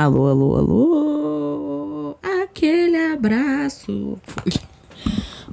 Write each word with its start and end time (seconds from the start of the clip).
Alô, 0.00 0.28
alô, 0.28 0.56
alô. 0.56 2.18
Aquele 2.22 2.96
abraço. 2.96 4.16
Fui. 4.22 4.52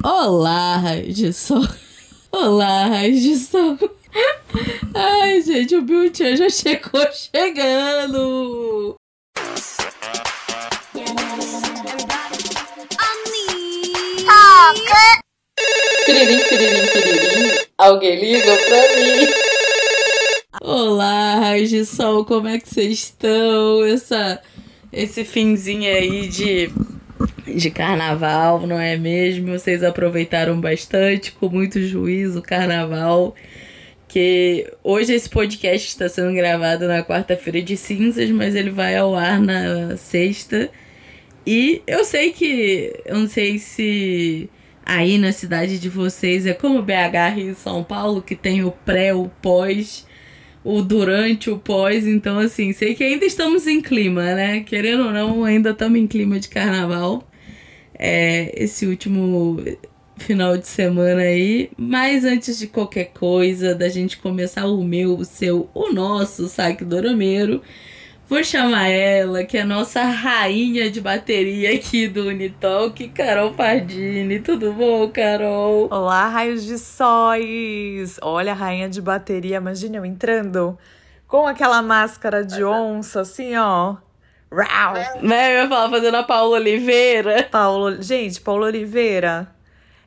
Olá, 0.03 0.83
de 1.07 1.33
sol. 1.33 1.67
Olá, 2.31 3.09
de 3.09 3.35
sol. 3.37 3.75
Ai, 4.93 5.41
gente, 5.41 5.75
o 5.75 5.81
Biltian 5.81 6.35
já 6.35 6.47
chegou 6.47 7.01
chegando. 7.11 8.95
Piririm, 16.05 16.39
piririm, 16.43 16.87
piririm. 16.93 17.65
Alguém 17.79 18.19
liga 18.19 18.55
pra 18.57 18.95
mim. 18.95 19.44
Olá, 20.67 21.35
raios 21.35 21.69
de 21.69 21.85
sol, 21.85 22.25
como 22.25 22.47
é 22.47 22.57
que 22.57 22.67
vocês 22.67 22.93
estão? 22.93 23.85
Essa, 23.85 24.41
esse 24.91 25.23
finzinho 25.23 25.87
aí 25.87 26.27
de, 26.27 26.71
de 27.55 27.69
carnaval, 27.69 28.65
não 28.65 28.79
é 28.79 28.97
mesmo? 28.97 29.51
Vocês 29.51 29.83
aproveitaram 29.83 30.59
bastante, 30.59 31.33
com 31.33 31.49
muito 31.49 31.79
juízo, 31.83 32.41
carnaval. 32.41 33.35
Que 34.07 34.67
hoje 34.83 35.13
esse 35.13 35.29
podcast 35.29 35.87
está 35.87 36.09
sendo 36.09 36.33
gravado 36.33 36.87
na 36.87 37.03
quarta-feira 37.03 37.61
de 37.61 37.77
cinzas, 37.77 38.31
mas 38.31 38.55
ele 38.55 38.71
vai 38.71 38.97
ao 38.97 39.13
ar 39.15 39.39
na 39.39 39.95
sexta. 39.97 40.71
E 41.45 41.83
eu 41.85 42.03
sei 42.03 42.31
que. 42.31 42.91
Eu 43.05 43.19
não 43.19 43.27
sei 43.27 43.59
se 43.59 44.49
aí 44.83 45.19
na 45.19 45.31
cidade 45.31 45.77
de 45.77 45.89
vocês 45.89 46.47
é 46.47 46.55
como 46.55 46.81
BH 46.81 47.37
e 47.37 47.53
São 47.53 47.83
Paulo, 47.83 48.19
que 48.19 48.35
tem 48.35 48.63
o 48.63 48.71
pré, 48.71 49.13
o 49.13 49.29
pós, 49.43 50.07
o 50.65 50.81
durante, 50.81 51.49
o 51.49 51.57
pós. 51.57 52.07
Então, 52.07 52.39
assim, 52.39 52.73
sei 52.73 52.95
que 52.95 53.03
ainda 53.03 53.23
estamos 53.25 53.67
em 53.67 53.81
clima, 53.81 54.23
né? 54.33 54.61
Querendo 54.61 55.05
ou 55.05 55.11
não, 55.13 55.43
ainda 55.45 55.69
estamos 55.69 55.99
em 55.99 56.07
clima 56.07 56.39
de 56.39 56.49
carnaval. 56.49 57.23
É, 57.97 58.51
esse 58.61 58.85
último 58.87 59.63
final 60.17 60.57
de 60.57 60.67
semana 60.67 61.21
aí. 61.21 61.69
Mas 61.77 62.25
antes 62.25 62.57
de 62.57 62.67
qualquer 62.67 63.11
coisa, 63.13 63.75
da 63.75 63.87
gente 63.87 64.17
começar 64.17 64.65
o 64.65 64.83
meu, 64.83 65.15
o 65.15 65.23
seu, 65.23 65.69
o 65.73 65.93
nosso 65.93 66.47
saque 66.47 66.83
dorameiro. 66.83 67.61
Vou 68.27 68.43
chamar 68.43 68.87
ela, 68.87 69.43
que 69.43 69.55
é 69.55 69.61
a 69.61 69.65
nossa 69.65 70.01
rainha 70.01 70.89
de 70.89 70.99
bateria 70.99 71.75
aqui 71.75 72.07
do 72.07 72.23
Unitalk, 72.23 73.07
Carol 73.09 73.53
Pardini. 73.53 74.39
Tudo 74.39 74.73
bom, 74.73 75.07
Carol? 75.11 75.87
Olá, 75.91 76.27
raios 76.27 76.65
de 76.65 76.79
sóis! 76.79 78.17
Olha 78.23 78.53
a 78.53 78.55
rainha 78.55 78.89
de 78.89 78.99
bateria, 78.99 79.57
imagina 79.57 79.97
eu 79.97 80.05
entrando 80.05 80.75
com 81.27 81.45
aquela 81.45 81.83
máscara 81.83 82.43
de 82.43 82.63
onça, 82.63 83.21
assim, 83.21 83.55
ó. 83.57 83.97
Rau! 84.51 84.95
Né, 85.21 85.51
eu 85.51 85.63
ia 85.63 85.69
falar 85.69 85.91
fazendo 85.91 86.15
a 86.15 86.23
Paula 86.23 86.55
Oliveira. 86.55 87.43
Paulo, 87.51 88.01
gente, 88.01 88.41
Paula 88.41 88.65
Oliveira, 88.65 89.53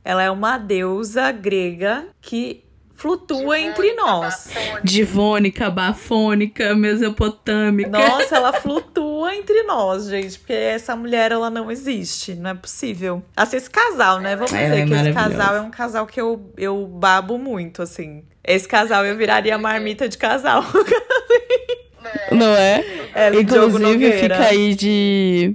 ela 0.05 0.25
é 0.25 0.31
uma 0.31 0.59
deusa 0.59 1.31
grega 1.31 2.09
que 2.21 2.65
flutua 2.99 3.59
entre 3.59 3.95
nós. 3.95 4.51
Divônica, 4.83 5.71
bafônica, 5.71 6.75
mesopotâmica. 6.75 7.89
Nossa, 7.91 8.37
ela 8.37 8.53
flutua 8.53 9.35
entre 9.37 9.63
nós, 9.63 10.09
gente, 10.09 10.37
porque 10.39 10.53
essa 10.53 10.97
mulher 10.97 11.31
ela 11.31 11.49
não 11.49 11.71
existe, 11.71 12.35
não 12.35 12.51
é 12.51 12.55
possível. 12.55 13.23
Assim, 13.37 13.57
esse 13.57 13.71
casal, 13.71 14.21
né? 14.21 14.35
Vamos 14.35 14.53
Ela 14.53 14.65
dizer 14.65 14.83
é 14.83 14.87
que 14.87 14.95
esse 14.95 15.13
casal 15.13 15.55
é 15.55 15.61
um 15.61 15.71
casal 15.71 16.07
que 16.07 16.21
eu, 16.21 16.53
eu 16.59 16.87
babo 16.87 17.39
muito, 17.39 17.83
assim. 17.83 18.25
Esse 18.43 18.67
casal 18.67 19.07
eu 19.07 19.17
viraria 19.17 19.57
marmita 19.57 20.09
de 20.09 20.19
casal. 20.19 20.65
Não 22.33 22.55
é? 22.55 22.85
É, 23.15 23.41
Inclusive, 23.41 24.13
fica 24.13 24.39
aí 24.39 24.75
de. 24.75 25.55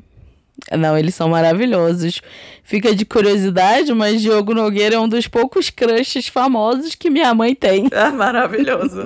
Não, 0.78 0.98
eles 0.98 1.16
são 1.16 1.30
maravilhosos. 1.30 2.22
Fica 2.66 2.96
de 2.96 3.06
curiosidade, 3.06 3.94
mas 3.94 4.22
Diogo 4.22 4.54
Nogueira 4.54 4.96
é 4.96 5.00
um 5.00 5.08
dos 5.08 5.28
poucos 5.28 5.70
crushes 5.70 6.30
famosos 6.30 6.96
que 6.96 7.10
minha 7.10 7.34
mãe 7.34 7.54
tem. 7.54 7.90
Ah, 7.94 8.10
maravilhoso. 8.10 9.04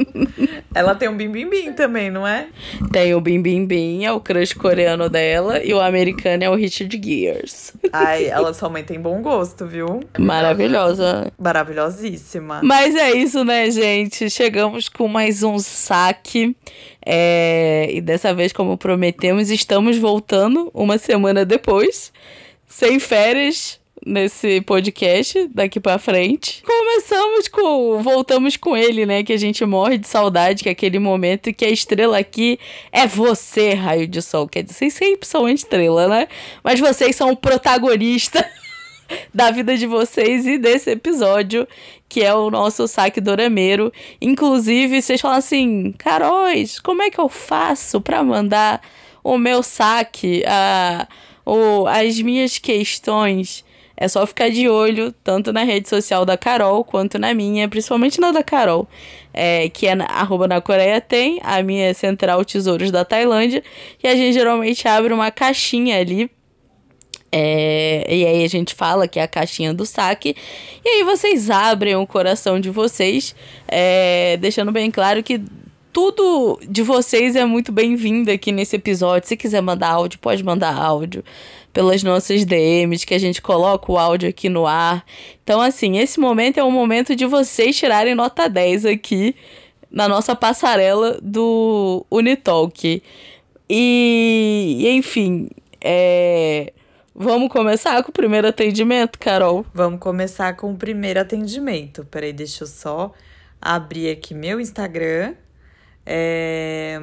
ela 0.74 0.94
tem 0.94 1.10
um 1.10 1.18
bim 1.18 1.30
bim 1.30 1.50
bim 1.50 1.74
também, 1.74 2.12
não 2.12 2.26
é? 2.26 2.48
Tem 2.92 3.16
o 3.16 3.22
Bim 3.22 3.42
Bim 3.42 3.66
Bim, 3.66 4.06
é 4.06 4.12
o 4.12 4.20
crush 4.20 4.54
coreano 4.54 5.10
dela, 5.10 5.64
e 5.64 5.74
o 5.74 5.80
americano 5.80 6.44
é 6.44 6.50
o 6.50 6.56
Richard 6.56 7.02
Gears. 7.04 7.74
Ai, 7.92 8.26
ela 8.26 8.54
sua 8.54 8.70
mãe 8.70 8.84
tem 8.84 9.00
bom 9.00 9.22
gosto, 9.22 9.66
viu? 9.66 10.02
Maravilhosa. 10.20 11.32
Maravilhosíssima. 11.38 12.62
Mas 12.64 12.96
é 12.96 13.12
isso, 13.12 13.44
né, 13.44 13.70
gente? 13.72 14.30
Chegamos 14.30 14.88
com 14.88 15.08
mais 15.08 15.42
um 15.42 15.58
saque. 15.58 16.56
É, 17.10 17.88
E 17.90 18.02
dessa 18.02 18.34
vez, 18.34 18.52
como 18.52 18.78
prometemos, 18.78 19.50
estamos 19.50 19.98
voltando 19.98 20.70
uma 20.74 20.98
semana 20.98 21.46
depois, 21.46 22.12
sem 22.68 23.00
férias 23.00 23.80
nesse 24.06 24.60
podcast 24.62 25.48
daqui 25.54 25.80
pra 25.80 25.98
frente. 25.98 26.62
Começamos 26.64 27.48
com. 27.48 28.02
Voltamos 28.04 28.58
com 28.58 28.76
ele, 28.76 29.06
né? 29.06 29.24
Que 29.24 29.32
a 29.32 29.38
gente 29.38 29.64
morre 29.66 29.98
de 29.98 30.08
saudade, 30.08 30.64
que 30.64 30.70
é 30.70 30.74
aquele 30.74 31.00
momento 31.00 31.54
que 31.54 31.64
a 31.64 31.70
estrela 31.70 32.18
aqui 32.18 32.60
é 32.92 33.08
você, 33.08 33.74
raio 33.74 34.06
de 34.06 34.22
sol. 34.22 34.46
Quer 34.46 34.64
dizer, 34.64 34.76
vocês 34.76 34.94
sempre 34.94 35.26
são 35.26 35.42
uma 35.44 35.52
estrela, 35.54 36.10
né? 36.10 36.28
Mas 36.62 36.78
vocês 36.78 37.16
são 37.16 37.32
o 37.32 37.38
protagonista 37.38 38.46
da 39.34 39.52
vida 39.52 39.78
de 39.78 39.86
vocês 39.86 40.46
e 40.46 40.58
desse 40.58 40.92
episódio, 40.92 41.68
que 42.10 42.24
é 42.24 42.34
o 42.34 42.50
nosso 42.50 42.88
saque 42.88 43.22
dorameiro. 43.22 43.92
Inclusive, 44.22 45.02
vocês 45.02 45.22
falam 45.22 45.38
assim, 45.38 45.94
Caróis, 45.98 46.80
como 46.80 47.02
é 47.02 47.10
que 47.10 47.20
eu 47.20 47.30
faço 47.30 48.02
pra 48.02 48.24
mandar 48.24 48.82
o 49.24 49.38
meu 49.38 49.62
saque, 49.62 50.44
a, 50.48 51.08
o, 51.46 51.86
as 51.88 52.20
minhas 52.22 52.58
questões? 52.58 53.66
É 54.00 54.08
só 54.08 54.28
ficar 54.28 54.52
de 54.52 54.70
olho, 54.70 55.12
tanto 55.24 55.52
na 55.52 55.64
rede 55.64 55.90
social 55.90 56.24
da 56.24 56.38
Carol, 56.38 56.84
quanto 56.84 57.18
na 57.18 57.34
minha, 57.34 57.68
principalmente 57.68 58.22
na 58.22 58.32
da 58.32 58.44
Carol, 58.44 58.88
é, 59.34 59.70
que 59.70 59.88
é 59.88 59.96
na, 59.96 60.06
arroba 60.06 60.48
na 60.48 60.62
Coreia 60.62 61.02
tem, 61.02 61.40
a 61.44 61.64
minha 61.64 61.88
é 61.88 61.94
Central 61.96 62.46
Tesouros 62.46 62.92
da 62.92 63.04
Tailândia, 63.04 63.64
e 64.04 64.08
a 64.08 64.16
gente 64.16 64.34
geralmente 64.34 64.88
abre 64.88 65.12
uma 65.12 65.32
caixinha 65.32 66.00
ali 66.00 66.30
é, 67.32 68.06
e 68.10 68.26
aí 68.26 68.44
a 68.44 68.48
gente 68.48 68.74
fala 68.74 69.08
que 69.08 69.20
é 69.20 69.24
a 69.24 69.28
caixinha 69.28 69.74
do 69.74 69.86
saque. 69.86 70.36
E 70.84 70.90
aí 70.90 71.04
vocês 71.04 71.50
abrem 71.50 71.96
o 71.96 72.08
coração 72.08 72.60
de 72.60 72.70
vocês, 72.70 73.36
é, 73.68 74.38
deixando 74.38 74.72
bem 74.72 74.90
claro 74.90 75.22
que 75.22 75.42
tudo 75.92 76.60
de 76.70 76.84
vocês 76.84 77.36
é 77.36 77.44
muito 77.44 77.72
bem-vindo 77.72 78.30
aqui 78.32 78.52
nesse 78.52 78.76
episódio. 78.76 79.28
Se 79.28 79.36
quiser 79.36 79.62
mandar 79.62 79.90
áudio, 79.90 80.20
pode 80.20 80.44
mandar 80.44 80.76
áudio 80.76 81.24
pelas 81.74 82.04
nossas 82.04 82.46
DMs, 82.46 83.06
que 83.06 83.14
a 83.14 83.20
gente 83.20 83.42
coloca 83.42 83.92
o 83.92 83.98
áudio 83.98 84.30
aqui 84.30 84.48
no 84.48 84.66
ar. 84.66 85.04
Então, 85.44 85.60
assim, 85.60 85.98
esse 85.98 86.20
momento 86.20 86.60
é 86.60 86.64
o 86.64 86.72
momento 86.72 87.16
de 87.16 87.26
vocês 87.26 87.76
tirarem 87.76 88.16
nota 88.16 88.48
10 88.48 88.86
aqui 88.86 89.36
na 89.90 90.08
nossa 90.08 90.36
passarela 90.36 91.20
do 91.22 92.06
Unitalk. 92.12 93.02
E, 93.70 94.78
e, 94.80 94.90
enfim, 94.90 95.50
é, 95.82 96.74
vamos 97.18 97.50
começar 97.50 98.02
com 98.04 98.10
o 98.10 98.14
primeiro 98.14 98.48
atendimento, 98.48 99.18
Carol? 99.18 99.66
Vamos 99.74 100.00
começar 100.00 100.56
com 100.56 100.72
o 100.72 100.78
primeiro 100.78 101.20
atendimento. 101.20 102.06
Peraí, 102.06 102.32
deixa 102.32 102.64
eu 102.64 102.68
só 102.68 103.12
abrir 103.60 104.12
aqui 104.12 104.34
meu 104.34 104.62
Instagram. 104.62 105.34
É, 106.06 107.02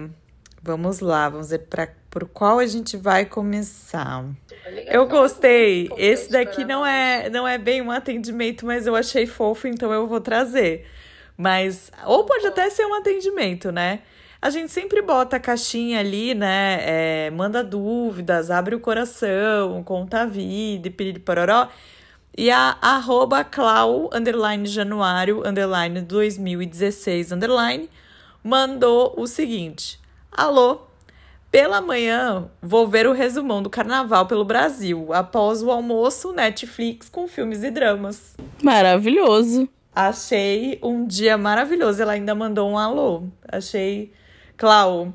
Vamos 0.66 1.00
lá, 1.00 1.28
vamos 1.28 1.50
ver 1.50 1.58
para 1.58 1.90
por 2.08 2.26
qual 2.26 2.58
a 2.58 2.64
gente 2.64 2.96
vai 2.96 3.26
começar. 3.26 4.24
Eu 4.86 5.06
gostei. 5.06 5.90
Esse 5.94 6.30
daqui 6.30 6.64
não 6.64 6.86
é 6.86 7.28
não 7.28 7.46
é 7.46 7.58
bem 7.58 7.82
um 7.82 7.90
atendimento, 7.90 8.64
mas 8.64 8.86
eu 8.86 8.96
achei 8.96 9.26
fofo, 9.26 9.68
então 9.68 9.92
eu 9.92 10.06
vou 10.06 10.22
trazer. 10.22 10.86
Mas 11.36 11.92
ou 12.06 12.24
pode 12.24 12.46
até 12.46 12.70
ser 12.70 12.86
um 12.86 12.94
atendimento, 12.94 13.70
né? 13.70 14.00
A 14.44 14.50
gente 14.50 14.70
sempre 14.70 15.00
bota 15.00 15.36
a 15.36 15.40
caixinha 15.40 16.00
ali, 16.00 16.34
né? 16.34 16.76
É, 16.82 17.30
manda 17.30 17.64
dúvidas, 17.64 18.50
abre 18.50 18.74
o 18.74 18.78
coração, 18.78 19.82
conta 19.82 20.20
a 20.20 20.26
vida, 20.26 20.86
e 20.86 21.18
pororó. 21.18 21.66
E 22.36 22.50
a 22.50 22.76
arroba 22.82 23.42
clau, 23.42 24.10
underline 24.12 24.66
januário, 24.66 25.40
underline 25.48 26.02
2016, 26.02 27.32
underline, 27.32 27.88
mandou 28.42 29.14
o 29.16 29.26
seguinte. 29.26 29.98
Alô, 30.30 30.82
pela 31.50 31.80
manhã 31.80 32.50
vou 32.60 32.86
ver 32.86 33.06
o 33.06 33.14
resumão 33.14 33.62
do 33.62 33.70
carnaval 33.70 34.26
pelo 34.26 34.44
Brasil. 34.44 35.10
Após 35.14 35.62
o 35.62 35.70
almoço, 35.70 36.34
Netflix 36.34 37.08
com 37.08 37.26
filmes 37.26 37.62
e 37.62 37.70
dramas. 37.70 38.36
Maravilhoso. 38.62 39.66
Achei 39.96 40.78
um 40.82 41.06
dia 41.06 41.38
maravilhoso. 41.38 42.02
Ela 42.02 42.12
ainda 42.12 42.34
mandou 42.34 42.68
um 42.68 42.76
alô. 42.76 43.22
Achei. 43.50 44.12
Clau, 44.56 45.12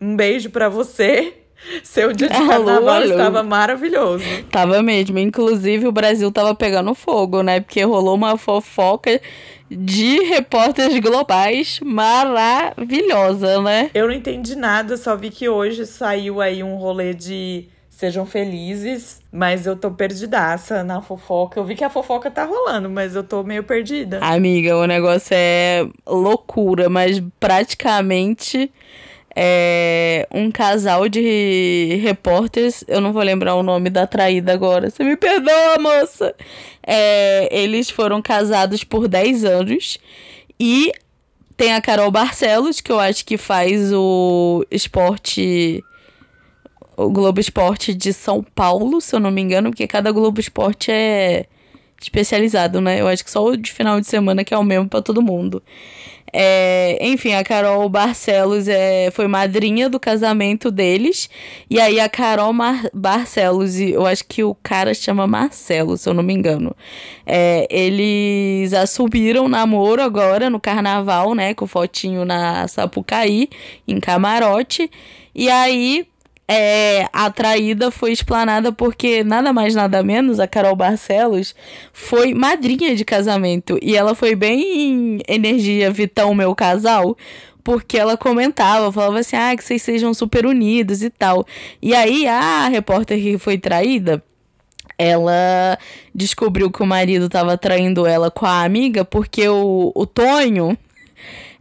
um 0.00 0.16
beijo 0.16 0.50
pra 0.50 0.68
você. 0.68 1.34
Seu 1.82 2.12
dia 2.12 2.28
de 2.28 2.36
Alô, 2.36 2.46
carnaval 2.66 2.94
alô. 2.96 3.04
estava 3.10 3.42
maravilhoso. 3.42 4.24
Tava 4.50 4.82
mesmo. 4.82 5.18
Inclusive, 5.18 5.86
o 5.88 5.92
Brasil 5.92 6.30
tava 6.30 6.54
pegando 6.54 6.94
fogo, 6.94 7.42
né? 7.42 7.60
Porque 7.60 7.82
rolou 7.82 8.14
uma 8.14 8.36
fofoca 8.36 9.20
de 9.68 10.20
repórteres 10.24 10.98
globais 11.00 11.80
maravilhosa, 11.82 13.60
né? 13.62 13.90
Eu 13.94 14.06
não 14.06 14.14
entendi 14.14 14.54
nada, 14.54 14.96
só 14.96 15.16
vi 15.16 15.30
que 15.30 15.48
hoje 15.48 15.86
saiu 15.86 16.40
aí 16.40 16.62
um 16.62 16.76
rolê 16.76 17.12
de 17.14 17.64
sejam 17.96 18.26
felizes, 18.26 19.22
mas 19.32 19.66
eu 19.66 19.74
tô 19.74 19.90
perdidaça 19.90 20.84
na 20.84 21.00
fofoca. 21.00 21.58
Eu 21.58 21.64
vi 21.64 21.74
que 21.74 21.82
a 21.82 21.88
fofoca 21.88 22.30
tá 22.30 22.44
rolando, 22.44 22.90
mas 22.90 23.16
eu 23.16 23.24
tô 23.24 23.42
meio 23.42 23.64
perdida. 23.64 24.18
Amiga, 24.20 24.76
o 24.76 24.84
negócio 24.84 25.34
é 25.34 25.86
loucura, 26.06 26.90
mas 26.90 27.22
praticamente 27.40 28.70
é 29.34 30.28
um 30.30 30.50
casal 30.50 31.08
de 31.08 31.98
repórteres, 32.02 32.84
eu 32.86 33.00
não 33.00 33.14
vou 33.14 33.22
lembrar 33.22 33.54
o 33.54 33.62
nome 33.62 33.88
da 33.88 34.06
traída 34.06 34.52
agora. 34.52 34.90
Você 34.90 35.02
me 35.02 35.16
perdoa, 35.16 35.78
moça. 35.78 36.34
É, 36.86 37.48
eles 37.50 37.88
foram 37.88 38.20
casados 38.20 38.84
por 38.84 39.08
10 39.08 39.42
anos 39.42 39.96
e 40.60 40.92
tem 41.56 41.72
a 41.72 41.80
Carol 41.80 42.10
Barcelos, 42.10 42.82
que 42.82 42.92
eu 42.92 43.00
acho 43.00 43.24
que 43.24 43.38
faz 43.38 43.90
o 43.90 44.66
esporte 44.70 45.82
o 46.96 47.10
Globo 47.10 47.40
Esporte 47.40 47.94
de 47.94 48.12
São 48.12 48.42
Paulo, 48.42 49.00
se 49.00 49.14
eu 49.14 49.20
não 49.20 49.30
me 49.30 49.42
engano, 49.42 49.70
porque 49.70 49.86
cada 49.86 50.10
Globo 50.12 50.40
Esporte 50.40 50.90
é 50.90 51.46
especializado, 52.00 52.80
né? 52.80 53.00
Eu 53.00 53.08
acho 53.08 53.24
que 53.24 53.30
só 53.30 53.44
o 53.44 53.56
de 53.56 53.72
final 53.72 54.00
de 54.00 54.06
semana 54.06 54.44
que 54.44 54.54
é 54.54 54.58
o 54.58 54.64
mesmo 54.64 54.88
para 54.88 55.02
todo 55.02 55.22
mundo. 55.22 55.62
É, 56.32 56.98
enfim, 57.00 57.32
a 57.32 57.42
Carol 57.42 57.88
Barcelos 57.88 58.68
é, 58.68 59.10
foi 59.10 59.26
madrinha 59.26 59.88
do 59.88 59.98
casamento 59.98 60.70
deles. 60.70 61.30
E 61.70 61.80
aí 61.80 61.98
a 62.00 62.08
Carol 62.08 62.52
Mar 62.52 62.88
Barcelos, 62.92 63.80
eu 63.80 64.04
acho 64.04 64.24
que 64.26 64.42
o 64.44 64.54
cara 64.54 64.92
chama 64.92 65.26
Marcelo, 65.26 65.96
se 65.96 66.08
eu 66.08 66.14
não 66.14 66.22
me 66.22 66.34
engano. 66.34 66.76
É, 67.24 67.66
eles 67.70 68.72
assumiram 68.74 69.48
namoro 69.48 70.02
agora 70.02 70.50
no 70.50 70.60
carnaval, 70.60 71.34
né? 71.34 71.54
Com 71.54 71.66
fotinho 71.66 72.24
na 72.24 72.68
Sapucaí, 72.68 73.48
em 73.86 73.98
camarote. 74.00 74.90
E 75.34 75.48
aí 75.48 76.06
é, 76.48 77.08
a 77.12 77.28
traída 77.30 77.90
foi 77.90 78.12
explanada 78.12 78.70
porque 78.70 79.24
nada 79.24 79.52
mais 79.52 79.74
nada 79.74 80.02
menos 80.02 80.38
a 80.38 80.46
Carol 80.46 80.76
Barcelos 80.76 81.54
foi 81.92 82.34
madrinha 82.34 82.94
de 82.94 83.04
casamento 83.04 83.78
e 83.82 83.96
ela 83.96 84.14
foi 84.14 84.36
bem 84.36 85.18
energia 85.26 85.90
Vitão 85.90 86.32
meu 86.34 86.54
casal 86.54 87.16
porque 87.64 87.98
ela 87.98 88.16
comentava, 88.16 88.92
falava 88.92 89.18
assim, 89.18 89.34
ah, 89.34 89.56
que 89.56 89.64
vocês 89.64 89.82
sejam 89.82 90.14
super 90.14 90.46
unidos 90.46 91.02
e 91.02 91.10
tal. 91.10 91.44
E 91.82 91.96
aí 91.96 92.24
a 92.28 92.68
repórter 92.68 93.20
que 93.20 93.38
foi 93.38 93.58
traída, 93.58 94.22
ela 94.96 95.76
descobriu 96.14 96.70
que 96.70 96.80
o 96.80 96.86
marido 96.86 97.26
estava 97.26 97.58
traindo 97.58 98.06
ela 98.06 98.30
com 98.30 98.46
a 98.46 98.62
amiga 98.62 99.04
porque 99.04 99.48
o, 99.48 99.90
o 99.96 100.06
Tonho 100.06 100.78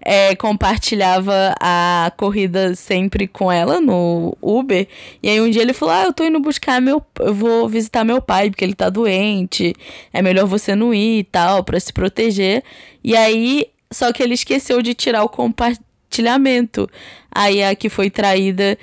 é, 0.08 0.36
compartilhava 0.36 1.56
a 1.60 2.12
corrida 2.16 2.76
sempre 2.76 3.28
com 3.28 3.52
ela 3.52 3.82
no 3.82 4.38
Uber. 4.40 4.88
E 5.22 5.28
aí 5.28 5.42
um 5.42 5.50
dia 5.50 5.64
ele 5.64 5.74
falou: 5.74 5.96
Ah, 5.96 6.04
eu 6.04 6.14
tô 6.14 6.24
indo 6.24 6.40
buscar 6.40 6.80
meu. 6.80 7.04
Eu 7.20 7.34
vou 7.34 7.68
visitar 7.68 8.04
meu 8.04 8.22
pai, 8.22 8.52
porque 8.52 8.64
ele 8.64 8.76
tá 8.76 8.88
doente. 8.92 9.74
É 10.14 10.22
melhor 10.22 10.46
você 10.46 10.76
não 10.76 10.94
ir 10.94 11.20
e 11.20 11.24
tal, 11.24 11.64
para 11.64 11.80
se 11.80 11.92
proteger. 11.92 12.64
E 13.04 13.16
aí. 13.18 13.66
Só 13.92 14.12
que 14.12 14.22
ele 14.22 14.34
esqueceu 14.34 14.82
de 14.82 14.94
tirar 14.94 15.24
o 15.24 15.30
compartilhamento. 15.30 16.90
Aí 17.32 17.64
a 17.64 17.76
que 17.76 17.88
foi 17.88 18.10
traída 18.10 18.78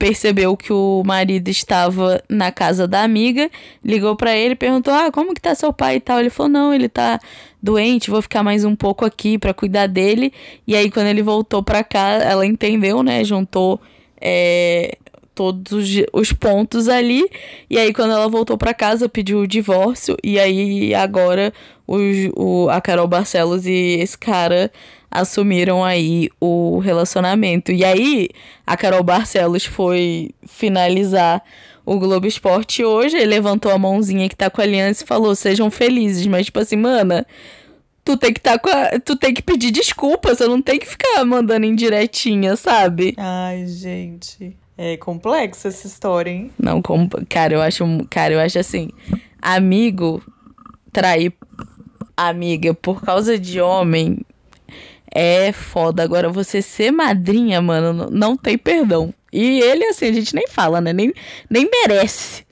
percebeu 0.00 0.56
que 0.56 0.72
o 0.72 1.02
marido 1.04 1.48
estava 1.48 2.22
na 2.26 2.50
casa 2.50 2.88
da 2.88 3.02
amiga, 3.02 3.50
ligou 3.84 4.16
para 4.16 4.34
ele, 4.34 4.56
perguntou: 4.56 4.94
"Ah, 4.94 5.12
como 5.12 5.34
que 5.34 5.42
tá 5.42 5.54
seu 5.54 5.74
pai 5.74 5.96
e 5.96 6.00
tal?". 6.00 6.18
Ele 6.18 6.30
falou: 6.30 6.50
"Não, 6.50 6.72
ele 6.72 6.88
tá 6.88 7.20
doente, 7.62 8.10
vou 8.10 8.22
ficar 8.22 8.42
mais 8.42 8.64
um 8.64 8.74
pouco 8.74 9.04
aqui 9.04 9.36
para 9.36 9.52
cuidar 9.52 9.86
dele". 9.86 10.32
E 10.66 10.74
aí 10.74 10.90
quando 10.90 11.08
ele 11.08 11.22
voltou 11.22 11.62
para 11.62 11.84
cá, 11.84 12.14
ela 12.14 12.46
entendeu, 12.46 13.02
né? 13.02 13.22
Juntou 13.24 13.78
é, 14.18 14.96
todos 15.34 15.70
os, 15.70 15.86
os 16.14 16.32
pontos 16.32 16.88
ali. 16.88 17.28
E 17.68 17.78
aí 17.78 17.92
quando 17.92 18.12
ela 18.12 18.26
voltou 18.26 18.56
para 18.56 18.72
casa, 18.72 19.06
pediu 19.06 19.40
o 19.40 19.46
divórcio 19.46 20.16
e 20.24 20.38
aí 20.38 20.94
agora 20.94 21.52
o, 21.86 22.70
a 22.70 22.80
Carol 22.80 23.06
Barcelos 23.06 23.66
e 23.66 23.98
esse 24.00 24.16
cara 24.16 24.72
assumiram 25.10 25.84
aí 25.84 26.28
o 26.40 26.78
relacionamento. 26.78 27.72
E 27.72 27.84
aí, 27.84 28.28
a 28.66 28.76
Carol 28.76 29.02
Barcelos 29.02 29.64
foi 29.64 30.30
finalizar 30.46 31.42
o 31.84 31.98
Globo 31.98 32.26
Esporte 32.26 32.84
hoje, 32.84 33.16
ele 33.16 33.26
levantou 33.26 33.72
a 33.72 33.78
mãozinha 33.78 34.28
que 34.28 34.36
tá 34.36 34.48
com 34.48 34.60
a 34.60 34.64
aliança 34.64 35.02
e 35.02 35.06
falou: 35.06 35.34
"Sejam 35.34 35.70
felizes", 35.70 36.26
mas 36.26 36.46
tipo 36.46 36.60
assim, 36.60 36.76
mana, 36.76 37.26
tu 38.04 38.16
tem 38.16 38.32
que 38.32 38.40
tá 38.40 38.58
com 38.58 38.68
a, 38.68 39.00
tu 39.00 39.16
tem 39.16 39.34
que 39.34 39.42
pedir 39.42 39.70
desculpa, 39.70 40.34
você 40.34 40.46
não 40.46 40.62
tem 40.62 40.78
que 40.78 40.86
ficar 40.86 41.24
mandando 41.24 41.66
indiretinha, 41.66 42.54
sabe? 42.54 43.14
Ai, 43.16 43.66
gente, 43.66 44.56
é 44.78 44.96
complexa 44.98 45.68
essa 45.68 45.86
história, 45.86 46.30
hein? 46.30 46.50
Não, 46.58 46.80
com, 46.80 47.08
cara, 47.28 47.54
eu 47.54 47.62
acho, 47.62 47.84
cara, 48.08 48.34
eu 48.34 48.40
acho 48.40 48.58
assim, 48.58 48.90
amigo 49.42 50.22
trair 50.92 51.32
amiga 52.16 52.74
por 52.74 53.02
causa 53.02 53.38
de 53.38 53.60
homem 53.60 54.18
é 55.10 55.52
foda. 55.52 56.02
Agora, 56.02 56.28
você 56.28 56.62
ser 56.62 56.90
madrinha, 56.90 57.60
mano, 57.60 58.08
não 58.10 58.36
tem 58.36 58.56
perdão. 58.56 59.12
E 59.32 59.60
ele, 59.60 59.84
assim, 59.84 60.06
a 60.06 60.12
gente 60.12 60.34
nem 60.34 60.46
fala, 60.48 60.80
né? 60.80 60.92
Nem, 60.92 61.12
nem 61.48 61.68
merece. 61.70 62.44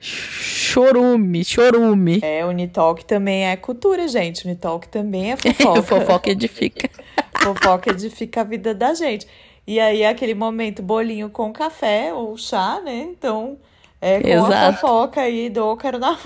Chorume, 0.00 1.44
chorume. 1.44 2.20
É, 2.22 2.44
o 2.44 2.48
Unitalk 2.48 3.04
também 3.04 3.46
é 3.46 3.56
cultura, 3.56 4.06
gente. 4.06 4.44
O 4.44 4.48
Unitalk 4.48 4.88
também 4.88 5.32
é 5.32 5.36
fofoca. 5.38 5.82
fofoca 5.82 6.30
edifica. 6.30 6.90
fofoca 7.42 7.90
edifica 7.90 8.42
a 8.42 8.44
vida 8.44 8.74
da 8.74 8.92
gente. 8.94 9.26
E 9.66 9.80
aí, 9.80 10.02
é 10.02 10.08
aquele 10.08 10.34
momento, 10.34 10.82
bolinho 10.82 11.30
com 11.30 11.52
café 11.52 12.12
ou 12.12 12.36
chá, 12.36 12.80
né? 12.84 13.06
Então, 13.10 13.56
é 13.98 14.20
com 14.20 14.28
Exato. 14.28 14.52
a 14.52 14.72
fofoca 14.74 15.20
aí 15.22 15.48
do 15.48 15.74
carnaval. 15.76 16.18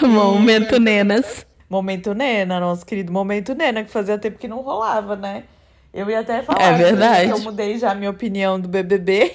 Momento 0.02 0.78
nenas. 0.78 1.46
Momento 1.74 2.14
Nena, 2.14 2.60
nosso 2.60 2.86
querido 2.86 3.12
Momento 3.12 3.52
Nena, 3.52 3.82
que 3.82 3.90
fazia 3.90 4.16
tempo 4.16 4.38
que 4.38 4.46
não 4.46 4.60
rolava, 4.60 5.16
né? 5.16 5.42
Eu 5.92 6.08
ia 6.08 6.20
até 6.20 6.40
falar 6.40 6.62
é 6.62 6.72
verdade. 6.72 7.26
que 7.26 7.32
eu 7.32 7.40
mudei 7.40 7.76
já 7.78 7.90
a 7.90 7.94
minha 7.96 8.10
opinião 8.10 8.60
do 8.60 8.68
BBB, 8.68 9.34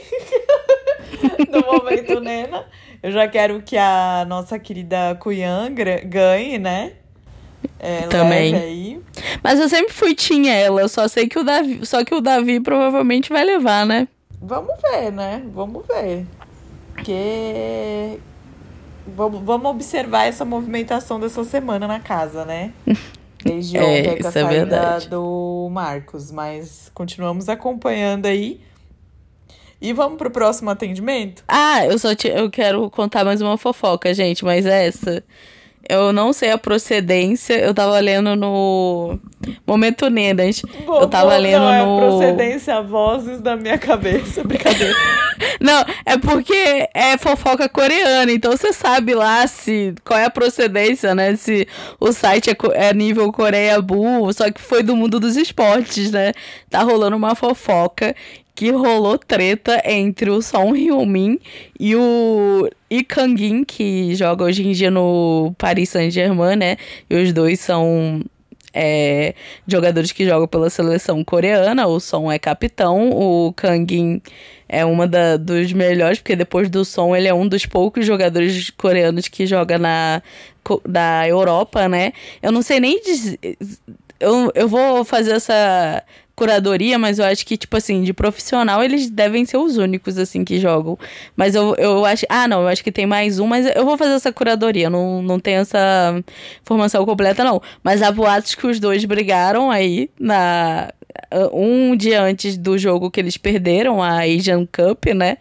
do 1.51 1.65
Momento 1.65 2.21
Nena. 2.21 2.65
Eu 3.03 3.11
já 3.11 3.27
quero 3.27 3.61
que 3.61 3.77
a 3.77 4.25
nossa 4.25 4.57
querida 4.57 5.17
Cuyan 5.19 5.73
ganhe, 6.05 6.57
né? 6.57 6.93
É, 7.77 8.07
Também. 8.07 9.01
Mas 9.43 9.59
eu 9.59 9.67
sempre 9.67 9.93
fui 9.93 10.15
tinha 10.15 10.53
ela, 10.53 10.79
eu 10.79 10.87
só 10.87 11.09
sei 11.09 11.27
que 11.27 11.37
o 11.37 11.43
Davi, 11.43 11.85
só 11.85 12.05
que 12.05 12.15
o 12.15 12.21
Davi 12.21 12.61
provavelmente 12.61 13.33
vai 13.33 13.43
levar, 13.43 13.85
né? 13.85 14.07
Vamos 14.41 14.75
ver, 14.81 15.11
né? 15.11 15.43
Vamos 15.53 15.85
ver. 15.85 16.25
Porque 16.93 18.17
Vamos, 19.07 19.41
vamos 19.41 19.71
observar 19.71 20.25
essa 20.25 20.45
movimentação 20.45 21.19
dessa 21.19 21.43
semana 21.43 21.87
na 21.87 21.99
casa, 21.99 22.45
né? 22.45 22.73
Desde 23.43 23.77
é, 23.77 23.81
ontem 23.81 24.21
com 24.21 24.27
a 24.27 24.29
é 24.29 24.31
saída 24.31 24.75
é 24.75 25.07
do 25.07 25.69
Marcos. 25.71 26.31
Mas 26.31 26.91
continuamos 26.93 27.47
acompanhando 27.49 28.25
aí. 28.25 28.61
E 29.81 29.93
vamos 29.93 30.17
pro 30.17 30.29
próximo 30.29 30.69
atendimento? 30.69 31.43
Ah, 31.47 31.85
eu 31.85 31.97
só 31.97 32.13
te, 32.13 32.27
eu 32.27 32.49
quero 32.51 32.89
contar 32.89 33.23
mais 33.23 33.41
uma 33.41 33.57
fofoca, 33.57 34.13
gente, 34.13 34.43
mas 34.43 34.65
essa. 34.65 35.23
Eu 35.89 36.13
não 36.13 36.31
sei 36.31 36.51
a 36.51 36.57
procedência. 36.57 37.55
Eu 37.55 37.73
tava 37.73 37.99
lendo 37.99 38.35
no 38.35 39.19
Momento 39.65 40.07
Nenas. 40.09 40.61
eu 40.87 41.07
tava 41.07 41.35
lendo 41.37 41.61
não 41.61 41.73
é 41.73 41.83
no. 41.83 41.97
É 41.97 42.07
procedência, 42.07 42.81
vozes 42.81 43.41
da 43.41 43.55
minha 43.55 43.77
cabeça. 43.77 44.43
Brincadeira. 44.47 44.95
Não, 45.59 45.85
é 46.05 46.17
porque 46.17 46.89
é 46.93 47.17
fofoca 47.17 47.67
coreana, 47.67 48.31
então 48.31 48.51
você 48.51 48.71
sabe 48.71 49.13
lá 49.13 49.45
se 49.47 49.93
qual 50.05 50.19
é 50.19 50.25
a 50.25 50.29
procedência, 50.29 51.13
né? 51.15 51.35
Se 51.35 51.67
o 51.99 52.11
site 52.11 52.49
é, 52.49 52.55
é 52.73 52.93
nível 52.93 53.31
Coreia 53.31 53.81
Bull, 53.81 54.31
só 54.33 54.49
que 54.51 54.59
foi 54.59 54.83
do 54.83 54.95
mundo 54.95 55.19
dos 55.19 55.35
esportes, 55.35 56.11
né? 56.11 56.33
Tá 56.69 56.81
rolando 56.81 57.15
uma 57.15 57.35
fofoca 57.35 58.15
que 58.59 58.71
rolou 58.71 59.17
treta 59.17 59.81
entre 59.85 60.29
o 60.29 60.41
Son 60.41 60.75
Heung-min 60.75 61.39
e 61.79 61.95
o 61.95 62.69
Lee 62.91 63.05
Kang-in, 63.05 63.63
que 63.63 64.13
joga 64.15 64.43
hoje 64.43 64.67
em 64.67 64.73
dia 64.73 64.91
no 64.91 65.55
Paris 65.57 65.87
Saint-Germain, 65.87 66.57
né? 66.57 66.75
E 67.09 67.15
os 67.15 67.31
dois 67.31 67.61
são 67.61 68.21
é, 68.73 69.33
jogadores 69.65 70.11
que 70.11 70.25
jogam 70.25 70.45
pela 70.45 70.69
seleção 70.69 71.23
coreana. 71.23 71.87
O 71.87 72.01
Son 72.01 72.29
é 72.29 72.37
capitão, 72.37 73.11
o 73.11 73.53
Kang-in 73.53 74.21
é 74.67 74.83
uma 74.83 75.07
da, 75.07 75.37
dos 75.37 75.71
melhores, 75.71 76.19
porque 76.19 76.35
depois 76.35 76.69
do 76.69 76.83
Son 76.83 77.15
ele 77.15 77.29
é 77.29 77.33
um 77.33 77.47
dos 77.47 77.65
poucos 77.65 78.05
jogadores 78.05 78.69
coreanos 78.71 79.29
que 79.29 79.47
joga 79.47 79.79
na, 79.79 80.21
na 80.85 81.25
Europa, 81.25 81.87
né? 81.87 82.11
Eu 82.41 82.51
não 82.51 82.61
sei 82.61 82.81
nem 82.81 83.01
dizer. 83.01 83.39
Eu, 84.19 84.51
eu 84.53 84.67
vou 84.67 85.05
fazer 85.05 85.31
essa 85.31 86.03
curadoria, 86.39 86.97
mas 86.97 87.19
eu 87.19 87.25
acho 87.25 87.45
que, 87.45 87.57
tipo 87.57 87.75
assim, 87.75 88.01
de 88.01 88.13
profissional, 88.13 88.81
eles 88.81 89.09
devem 89.09 89.43
ser 89.43 89.57
os 89.57 89.75
únicos, 89.75 90.17
assim, 90.17 90.45
que 90.45 90.57
jogam. 90.57 90.97
Mas 91.35 91.53
eu, 91.53 91.75
eu 91.75 92.05
acho. 92.05 92.25
Ah, 92.29 92.47
não, 92.47 92.61
eu 92.61 92.69
acho 92.69 92.81
que 92.81 92.93
tem 92.93 93.05
mais 93.05 93.39
um, 93.39 93.45
mas 93.45 93.65
eu 93.75 93.83
vou 93.83 93.97
fazer 93.97 94.13
essa 94.13 94.31
curadoria. 94.31 94.89
Não, 94.89 95.21
não 95.21 95.37
tenho 95.37 95.59
essa 95.59 96.23
informação 96.61 97.05
completa, 97.05 97.43
não. 97.43 97.61
Mas 97.83 98.01
há 98.01 98.09
boatos 98.09 98.55
que 98.55 98.65
os 98.65 98.79
dois 98.79 99.03
brigaram 99.03 99.69
aí 99.69 100.09
na. 100.17 100.89
Um 101.51 101.97
dia 101.97 102.23
antes 102.23 102.57
do 102.57 102.77
jogo 102.77 103.11
que 103.11 103.19
eles 103.19 103.35
perderam, 103.35 104.01
a 104.01 104.21
Asian 104.23 104.65
Cup, 104.65 105.07
né? 105.13 105.37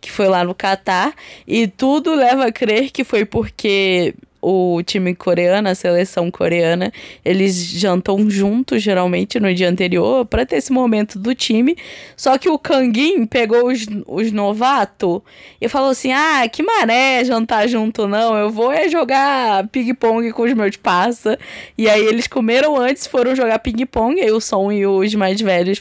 Que 0.00 0.10
foi 0.10 0.26
lá 0.26 0.42
no 0.42 0.54
Catar. 0.54 1.14
E 1.46 1.68
tudo 1.68 2.12
leva 2.12 2.46
a 2.46 2.52
crer 2.52 2.90
que 2.90 3.04
foi 3.04 3.24
porque 3.24 4.14
o 4.40 4.82
time 4.82 5.14
coreano, 5.14 5.68
a 5.68 5.74
seleção 5.74 6.30
coreana, 6.30 6.92
eles 7.24 7.56
jantam 7.56 8.30
juntos, 8.30 8.82
geralmente, 8.82 9.38
no 9.38 9.52
dia 9.54 9.68
anterior, 9.68 10.24
para 10.24 10.46
ter 10.46 10.56
esse 10.56 10.72
momento 10.72 11.18
do 11.18 11.34
time. 11.34 11.76
Só 12.16 12.38
que 12.38 12.48
o 12.48 12.58
Kangin 12.58 13.26
pegou 13.26 13.68
os, 13.68 13.86
os 14.06 14.32
novatos 14.32 15.20
e 15.60 15.68
falou 15.68 15.90
assim: 15.90 16.12
ah, 16.12 16.48
que 16.48 16.62
maré 16.62 17.24
jantar 17.24 17.68
junto, 17.68 18.06
não. 18.08 18.36
Eu 18.36 18.50
vou 18.50 18.72
é 18.72 18.88
jogar 18.88 19.66
ping-pong 19.68 20.32
com 20.32 20.42
os 20.42 20.54
meus 20.54 20.76
passa. 20.76 21.38
E 21.76 21.88
aí 21.88 22.04
eles 22.04 22.26
comeram 22.26 22.76
antes, 22.76 23.06
foram 23.06 23.34
jogar 23.34 23.58
ping-pong, 23.58 24.20
aí 24.20 24.30
o 24.30 24.40
Som 24.40 24.72
e 24.72 24.86
os 24.86 25.14
mais 25.14 25.40
velhos 25.40 25.80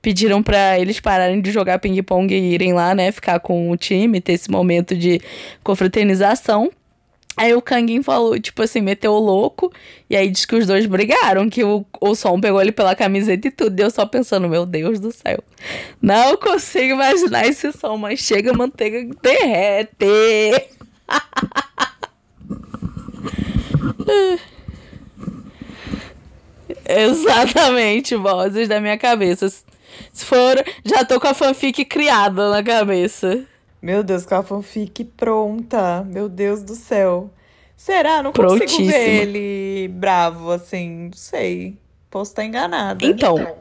pediram 0.00 0.42
para 0.42 0.78
eles 0.78 1.00
pararem 1.00 1.40
de 1.40 1.50
jogar 1.50 1.78
ping-pong 1.78 2.32
e 2.32 2.54
irem 2.54 2.72
lá, 2.72 2.94
né, 2.94 3.10
ficar 3.10 3.40
com 3.40 3.70
o 3.70 3.76
time, 3.76 4.20
ter 4.20 4.32
esse 4.32 4.50
momento 4.50 4.96
de 4.96 5.20
confraternização. 5.62 6.70
Aí 7.38 7.54
o 7.54 7.62
Kangin 7.62 8.02
falou, 8.02 8.38
tipo 8.38 8.62
assim, 8.62 8.80
meteu 8.80 9.12
o 9.12 9.18
louco. 9.18 9.72
E 10.10 10.16
aí 10.16 10.28
diz 10.28 10.44
que 10.44 10.56
os 10.56 10.66
dois 10.66 10.86
brigaram, 10.86 11.48
que 11.48 11.62
o, 11.62 11.86
o 12.00 12.14
som 12.16 12.40
pegou 12.40 12.60
ele 12.60 12.72
pela 12.72 12.96
camiseta 12.96 13.46
e 13.46 13.50
tudo. 13.50 13.70
Deu 13.70 13.90
só 13.90 14.04
pensando, 14.04 14.48
meu 14.48 14.66
Deus 14.66 14.98
do 14.98 15.12
céu. 15.12 15.38
Não 16.02 16.36
consigo 16.36 16.94
imaginar 16.94 17.46
esse 17.46 17.70
som, 17.72 17.96
mas 17.96 18.18
chega 18.18 18.52
manteiga 18.52 19.08
derrete. 19.22 20.68
Exatamente, 26.84 28.16
vozes 28.16 28.66
da 28.66 28.80
minha 28.80 28.98
cabeça. 28.98 29.48
Se 30.12 30.24
for, 30.24 30.62
já 30.84 31.04
tô 31.04 31.20
com 31.20 31.28
a 31.28 31.34
fanfic 31.34 31.84
criada 31.84 32.50
na 32.50 32.62
cabeça. 32.62 33.44
Meu 33.80 34.02
Deus, 34.02 34.26
com 34.26 34.34
a 34.34 34.42
fanfic 34.42 35.04
pronta. 35.04 36.04
Meu 36.04 36.28
Deus 36.28 36.62
do 36.62 36.74
céu. 36.74 37.30
Será? 37.76 38.22
Não 38.22 38.32
consigo 38.32 38.86
ver 38.86 39.22
ele 39.22 39.88
bravo, 39.88 40.50
assim. 40.50 41.06
Não 41.06 41.12
sei. 41.12 41.76
Posso 42.10 42.32
estar 42.32 42.44
enganada. 42.44 43.04
Então, 43.04 43.56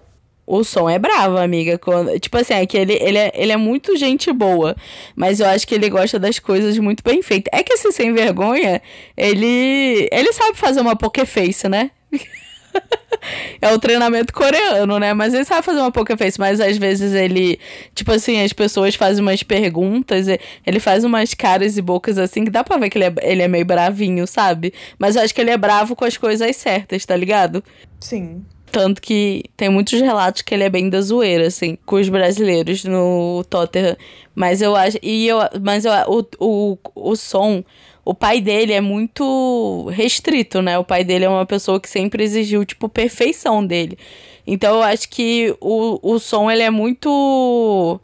o 0.45 0.63
som 0.63 0.89
é 0.89 0.97
bravo, 0.97 1.37
amiga. 1.37 1.77
Quando, 1.77 2.17
tipo 2.19 2.37
assim, 2.37 2.53
é 2.53 2.65
que 2.65 2.77
ele, 2.77 2.93
ele, 2.93 3.17
é, 3.17 3.31
ele 3.35 3.51
é 3.51 3.57
muito 3.57 3.95
gente 3.95 4.31
boa. 4.31 4.75
Mas 5.15 5.39
eu 5.39 5.45
acho 5.45 5.67
que 5.67 5.75
ele 5.75 5.89
gosta 5.89 6.17
das 6.17 6.39
coisas 6.39 6.79
muito 6.79 7.03
bem 7.03 7.21
feitas. 7.21 7.51
É 7.53 7.61
que 7.61 7.73
esse 7.73 7.91
sem 7.91 8.13
vergonha, 8.13 8.81
ele. 9.15 10.07
Ele 10.11 10.33
sabe 10.33 10.57
fazer 10.57 10.81
uma 10.81 10.95
poker 10.95 11.25
face, 11.25 11.67
né? 11.69 11.91
é 13.61 13.73
o 13.73 13.79
treinamento 13.79 14.33
coreano, 14.33 14.99
né? 14.99 15.13
Mas 15.13 15.33
ele 15.33 15.45
sabe 15.45 15.63
fazer 15.63 15.79
uma 15.79 15.91
poker 15.91 16.17
face, 16.17 16.39
mas 16.39 16.59
às 16.59 16.77
vezes 16.77 17.13
ele, 17.13 17.59
tipo 17.93 18.11
assim, 18.11 18.41
as 18.41 18.53
pessoas 18.53 18.95
fazem 18.95 19.21
umas 19.21 19.43
perguntas, 19.43 20.27
ele 20.65 20.79
faz 20.79 21.03
umas 21.03 21.33
caras 21.33 21.77
e 21.77 21.81
bocas 21.81 22.17
assim 22.17 22.45
que 22.45 22.51
dá 22.51 22.63
pra 22.63 22.77
ver 22.77 22.89
que 22.89 22.97
ele 22.97 23.05
é, 23.05 23.13
ele 23.21 23.41
é 23.41 23.47
meio 23.47 23.65
bravinho, 23.65 24.25
sabe? 24.27 24.73
Mas 24.97 25.15
eu 25.15 25.21
acho 25.21 25.33
que 25.33 25.41
ele 25.41 25.51
é 25.51 25.57
bravo 25.57 25.95
com 25.95 26.05
as 26.05 26.17
coisas 26.17 26.55
certas, 26.55 27.05
tá 27.05 27.15
ligado? 27.15 27.63
Sim. 27.99 28.43
Tanto 28.71 29.01
que 29.01 29.45
tem 29.55 29.69
muitos 29.69 29.99
relatos 29.99 30.41
que 30.41 30.53
ele 30.53 30.63
é 30.63 30.69
bem 30.69 30.89
da 30.89 31.01
zoeira, 31.01 31.47
assim, 31.47 31.77
com 31.85 31.95
os 31.95 32.09
brasileiros 32.09 32.83
no 32.83 33.43
Tottenham. 33.49 33.95
Mas 34.35 34.61
eu 34.61 34.75
acho. 34.75 34.97
E 35.01 35.27
eu, 35.27 35.39
mas 35.63 35.85
eu, 35.85 35.91
o, 36.07 36.25
o, 36.37 36.77
o 36.93 37.15
som 37.15 37.63
o 38.07 38.13
pai 38.13 38.39
dele 38.39 38.71
é 38.71 38.79
muito 38.79 39.89
restrito, 39.91 40.61
né? 40.61 40.79
O 40.79 40.83
pai 40.83 41.03
dele 41.03 41.25
é 41.25 41.29
uma 41.29 41.45
pessoa 41.45 41.77
que 41.77 41.89
sempre 41.89 42.23
exigiu, 42.23 42.63
tipo, 42.63 42.87
perfeição 42.87 43.65
dele. 43.65 43.97
Então 44.45 44.75
eu 44.75 44.81
acho 44.81 45.09
que 45.09 45.53
o, 45.59 45.99
o 46.01 46.17
som, 46.17 46.49
ele 46.49 46.63
é 46.63 46.69
muito. 46.69 47.99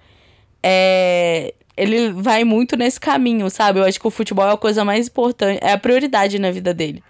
É, 0.61 1.53
ele 1.77 2.11
vai 2.11 2.43
muito 2.43 2.75
nesse 2.75 2.99
caminho, 2.99 3.49
sabe? 3.49 3.79
Eu 3.79 3.85
acho 3.85 3.97
que 3.97 4.05
o 4.05 4.11
futebol 4.11 4.45
é 4.45 4.51
a 4.51 4.57
coisa 4.57 4.83
mais 4.83 5.07
importante, 5.07 5.59
é 5.61 5.71
a 5.71 5.77
prioridade 5.77 6.37
na 6.37 6.51
vida 6.51 6.73
dele. 6.73 7.01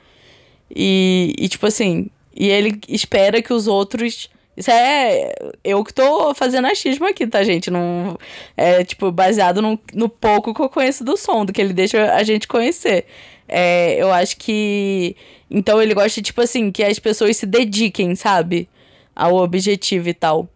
E, 0.70 1.34
e 1.40 1.50
tipo 1.50 1.66
assim, 1.66 2.12
e 2.36 2.48
ele 2.48 2.80
espera 2.88 3.42
que 3.42 3.54
os 3.54 3.68
outros 3.68 4.30
isso 4.56 4.70
é 4.70 5.34
eu 5.64 5.84
que 5.84 5.94
tô 5.94 6.34
fazendo 6.36 6.68
achismo 6.68 7.08
aqui, 7.08 7.26
tá, 7.26 7.44
gente? 7.44 7.72
Não, 7.72 8.18
é, 8.56 8.84
tipo, 8.84 9.12
baseado 9.12 9.62
no, 9.62 9.80
no 9.94 10.08
pouco 10.08 10.54
que 10.54 10.62
eu 10.62 10.70
conheço 10.70 11.04
do 11.04 11.18
som, 11.18 11.44
do 11.44 11.52
que 11.52 11.62
ele 11.62 11.74
deixa 11.74 12.14
a 12.14 12.24
gente 12.24 12.48
conhecer. 12.48 13.06
É, 13.48 13.96
eu 14.02 14.12
acho 14.12 14.38
que. 14.38 15.16
Então 15.50 15.82
ele 15.82 15.94
gosta, 15.94 16.22
tipo 16.22 16.42
assim, 16.42 16.72
que 16.72 16.84
as 16.84 17.00
pessoas 17.00 17.38
se 17.38 17.46
dediquem, 17.46 18.16
sabe? 18.16 18.70
Ao 19.16 19.36
objetivo 19.36 20.10
e 20.10 20.14
tal. 20.14 20.48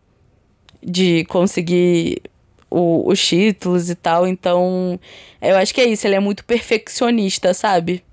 De 0.81 1.25
conseguir 1.25 2.21
o, 2.69 3.09
os 3.09 3.25
títulos 3.25 3.89
e 3.89 3.95
tal. 3.95 4.27
Então, 4.27 4.99
eu 5.41 5.57
acho 5.57 5.73
que 5.73 5.81
é 5.81 5.85
isso. 5.85 6.05
Ele 6.07 6.15
é 6.15 6.19
muito 6.19 6.45
perfeccionista, 6.45 7.53
sabe? 7.53 8.03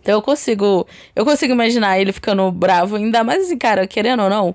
Então 0.00 0.14
eu 0.14 0.22
consigo. 0.22 0.86
Eu 1.14 1.24
consigo 1.24 1.52
imaginar 1.52 2.00
ele 2.00 2.12
ficando 2.12 2.50
bravo, 2.50 2.96
ainda 2.96 3.22
mais 3.24 3.44
assim, 3.44 3.58
cara, 3.58 3.86
querendo 3.86 4.22
ou 4.22 4.30
não. 4.30 4.54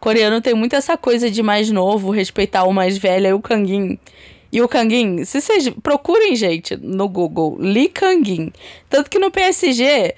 Coreano 0.00 0.40
tem 0.40 0.54
muito 0.54 0.74
essa 0.74 0.96
coisa 0.96 1.30
de 1.30 1.42
mais 1.42 1.70
novo, 1.70 2.10
respeitar 2.10 2.64
o 2.64 2.72
mais 2.72 2.98
velho, 2.98 3.26
aí 3.26 3.32
o 3.32 3.40
Kangin. 3.40 3.98
E 4.50 4.60
o 4.60 4.68
Kangin, 4.68 5.24
se 5.24 5.40
vocês 5.40 5.70
procurem, 5.82 6.36
gente, 6.36 6.76
no 6.76 7.08
Google, 7.08 7.56
Lee 7.58 7.88
Kangin. 7.88 8.52
Tanto 8.90 9.08
que 9.08 9.18
no 9.18 9.30
PSG, 9.30 10.14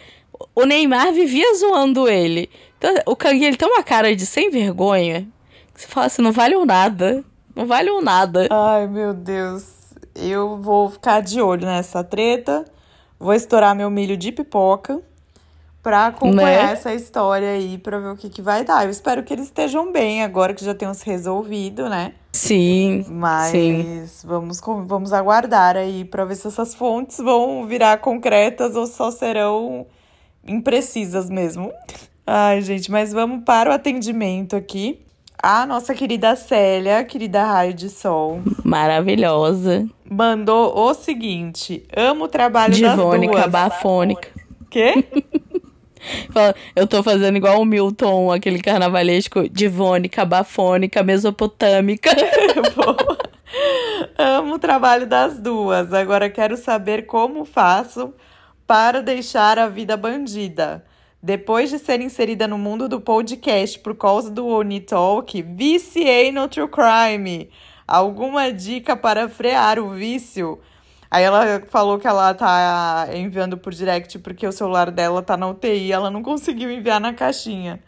o 0.54 0.64
Neymar 0.64 1.12
vivia 1.12 1.54
zoando 1.54 2.08
ele. 2.08 2.50
Então, 2.78 2.94
o 3.06 3.14
Kangin, 3.14 3.44
ele 3.44 3.56
tem 3.56 3.68
uma 3.68 3.82
cara 3.82 4.14
de 4.16 4.26
sem 4.26 4.50
vergonha. 4.50 5.28
Que 5.72 5.82
você 5.82 5.86
fala 5.86 6.06
assim, 6.06 6.22
não 6.22 6.32
vale 6.32 6.56
nada. 6.64 7.24
Não 7.54 7.66
vale 7.66 7.90
nada. 8.00 8.48
Ai, 8.50 8.88
meu 8.88 9.14
Deus. 9.14 9.64
Eu 10.16 10.56
vou 10.56 10.90
ficar 10.90 11.20
de 11.20 11.40
olho 11.40 11.66
nessa 11.66 12.02
treta. 12.02 12.64
Vou 13.24 13.32
estourar 13.32 13.74
meu 13.74 13.88
milho 13.88 14.18
de 14.18 14.30
pipoca 14.30 15.00
pra 15.82 16.08
acompanhar 16.08 16.66
né? 16.66 16.72
essa 16.72 16.92
história 16.92 17.52
aí, 17.52 17.78
pra 17.78 17.98
ver 17.98 18.08
o 18.08 18.16
que, 18.18 18.28
que 18.28 18.42
vai 18.42 18.62
dar. 18.66 18.84
Eu 18.84 18.90
espero 18.90 19.22
que 19.22 19.32
eles 19.32 19.46
estejam 19.46 19.90
bem 19.90 20.22
agora 20.22 20.52
que 20.52 20.62
já 20.62 20.74
tenham 20.74 20.92
se 20.92 21.06
resolvido, 21.06 21.88
né? 21.88 22.12
Sim. 22.32 23.06
Mas 23.08 23.50
sim. 23.50 24.06
Vamos, 24.24 24.60
vamos 24.60 25.14
aguardar 25.14 25.74
aí 25.74 26.04
pra 26.04 26.26
ver 26.26 26.36
se 26.36 26.46
essas 26.48 26.74
fontes 26.74 27.16
vão 27.16 27.66
virar 27.66 27.96
concretas 27.96 28.76
ou 28.76 28.86
só 28.86 29.10
serão 29.10 29.86
imprecisas 30.46 31.30
mesmo. 31.30 31.72
Ai, 32.26 32.60
gente, 32.60 32.90
mas 32.90 33.10
vamos 33.10 33.42
para 33.42 33.70
o 33.70 33.72
atendimento 33.72 34.54
aqui. 34.54 35.03
A 35.46 35.66
nossa 35.66 35.94
querida 35.94 36.34
Célia, 36.36 37.04
querida 37.04 37.44
Raio 37.44 37.74
de 37.74 37.90
Sol. 37.90 38.40
Maravilhosa. 38.64 39.86
Mandou 40.10 40.74
o 40.74 40.94
seguinte: 40.94 41.86
amo 41.94 42.24
o 42.24 42.28
trabalho 42.28 42.72
Divônica, 42.72 43.34
das 43.34 43.42
duas. 43.42 43.52
bafônica. 43.52 44.30
Quê? 44.70 45.04
Eu 46.74 46.86
tô 46.86 47.02
fazendo 47.02 47.36
igual 47.36 47.60
o 47.60 47.64
Milton, 47.66 48.32
aquele 48.32 48.58
carnavalesco 48.58 49.46
divônica, 49.46 50.24
bafônica, 50.24 51.02
mesopotâmica. 51.02 52.10
Amo 54.16 54.54
o 54.54 54.58
trabalho 54.58 55.06
das 55.06 55.38
duas. 55.38 55.92
Agora 55.92 56.30
quero 56.30 56.56
saber 56.56 57.04
como 57.04 57.44
faço 57.44 58.14
para 58.66 59.02
deixar 59.02 59.58
a 59.58 59.68
vida 59.68 59.94
bandida. 59.94 60.86
Depois 61.24 61.70
de 61.70 61.78
ser 61.78 62.02
inserida 62.02 62.46
no 62.46 62.58
mundo 62.58 62.86
do 62.86 63.00
podcast 63.00 63.78
por 63.78 63.96
causa 63.96 64.30
do 64.30 64.46
Oni 64.46 64.78
Talk, 64.78 65.40
viciei 65.40 66.30
no 66.30 66.46
True 66.48 66.68
Crime. 66.68 67.48
Alguma 67.88 68.52
dica 68.52 68.94
para 68.94 69.26
frear 69.26 69.78
o 69.78 69.88
vício? 69.88 70.60
Aí 71.10 71.24
ela 71.24 71.62
falou 71.70 71.98
que 71.98 72.06
ela 72.06 72.34
tá 72.34 73.08
enviando 73.14 73.56
por 73.56 73.72
direct 73.72 74.18
porque 74.18 74.46
o 74.46 74.52
celular 74.52 74.90
dela 74.90 75.22
tá 75.22 75.34
na 75.34 75.48
UTI, 75.48 75.92
ela 75.92 76.10
não 76.10 76.22
conseguiu 76.22 76.70
enviar 76.70 77.00
na 77.00 77.14
caixinha. 77.14 77.82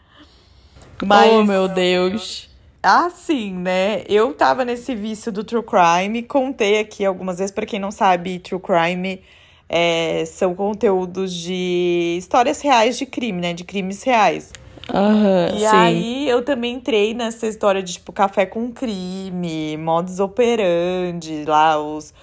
Mas, 1.05 1.31
oh, 1.31 1.43
meu 1.43 1.67
Deus. 1.67 2.49
Assim, 2.81 3.53
né? 3.53 4.03
Eu 4.09 4.33
tava 4.33 4.65
nesse 4.65 4.95
vício 4.95 5.31
do 5.31 5.43
true 5.43 5.61
crime, 5.61 6.23
contei 6.23 6.79
aqui 6.79 7.05
algumas 7.05 7.37
vezes 7.37 7.53
para 7.53 7.67
quem 7.67 7.79
não 7.79 7.91
sabe, 7.91 8.39
true 8.39 8.59
crime 8.59 9.21
é, 9.69 10.23
são 10.25 10.55
conteúdos 10.55 11.33
de 11.33 12.15
histórias 12.17 12.61
reais 12.61 12.97
de 12.97 13.05
crime, 13.05 13.41
né? 13.41 13.53
De 13.53 13.63
crimes 13.63 14.03
reais. 14.03 14.51
Uhum, 14.93 15.57
e 15.57 15.59
sim. 15.59 15.65
aí 15.65 16.29
eu 16.29 16.43
também 16.45 16.75
entrei 16.75 17.13
nessa 17.13 17.45
história 17.45 17.83
de 17.83 17.93
tipo 17.93 18.13
café 18.13 18.45
com 18.45 18.71
crime, 18.71 19.75
modus 19.75 20.21
operandi, 20.21 21.43
lá 21.45 21.77
os 21.77 22.13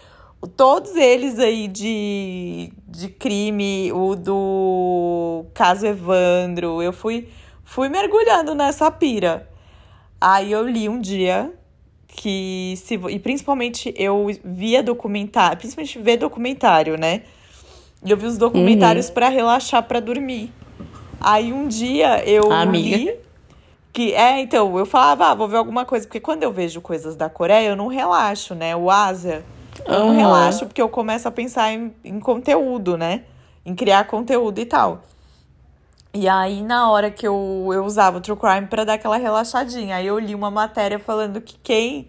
todos 0.56 0.94
eles 0.96 1.38
aí 1.38 1.68
de, 1.68 2.72
de 2.88 3.08
crime, 3.08 3.92
o 3.92 4.14
do 4.14 5.44
caso 5.54 5.86
Evandro, 5.86 6.82
eu 6.82 6.92
fui 6.92 7.28
fui 7.64 7.88
mergulhando 7.88 8.54
nessa 8.54 8.90
pira. 8.90 9.48
Aí 10.20 10.52
eu 10.52 10.66
li 10.66 10.88
um 10.88 11.00
dia 11.00 11.52
que 12.16 12.74
se 12.76 12.94
e 12.94 13.18
principalmente 13.18 13.92
eu 13.96 14.28
via 14.44 14.82
documentário, 14.82 15.58
principalmente 15.58 15.98
ver 15.98 16.16
documentário, 16.16 16.96
né? 16.96 17.22
E 18.04 18.10
eu 18.10 18.16
vi 18.16 18.26
os 18.26 18.38
documentários 18.38 19.08
uhum. 19.08 19.14
para 19.14 19.28
relaxar 19.28 19.82
para 19.82 20.00
dormir. 20.00 20.52
Aí 21.20 21.52
um 21.52 21.66
dia 21.66 22.22
eu 22.24 22.52
Amiga. 22.52 22.96
li 22.96 23.24
que 23.92 24.12
é, 24.12 24.40
então, 24.40 24.76
eu 24.76 24.84
falava, 24.84 25.28
ah, 25.28 25.34
vou 25.34 25.46
ver 25.46 25.56
alguma 25.56 25.84
coisa, 25.84 26.04
porque 26.04 26.18
quando 26.18 26.42
eu 26.42 26.52
vejo 26.52 26.80
coisas 26.80 27.14
da 27.14 27.30
Coreia, 27.30 27.68
eu 27.68 27.76
não 27.76 27.86
relaxo, 27.86 28.52
né? 28.52 28.74
O 28.74 28.90
Ásia, 28.90 29.44
eu 29.86 30.00
não 30.00 30.16
relaxo 30.16 30.66
porque 30.66 30.82
eu 30.82 30.88
começo 30.88 31.28
a 31.28 31.30
pensar 31.30 31.72
em, 31.72 31.94
em 32.04 32.18
conteúdo, 32.18 32.96
né? 32.98 33.22
Em 33.64 33.72
criar 33.72 34.04
conteúdo 34.04 34.58
e 34.58 34.66
tal. 34.66 35.04
E 36.14 36.28
aí, 36.28 36.62
na 36.62 36.88
hora 36.90 37.10
que 37.10 37.26
eu, 37.26 37.68
eu 37.72 37.84
usava 37.84 38.18
o 38.18 38.20
True 38.20 38.38
Crime 38.38 38.68
para 38.68 38.84
dar 38.84 38.94
aquela 38.94 39.16
relaxadinha, 39.16 39.96
aí 39.96 40.06
eu 40.06 40.16
li 40.16 40.32
uma 40.32 40.48
matéria 40.48 40.96
falando 40.96 41.40
que 41.40 41.58
quem 41.60 42.08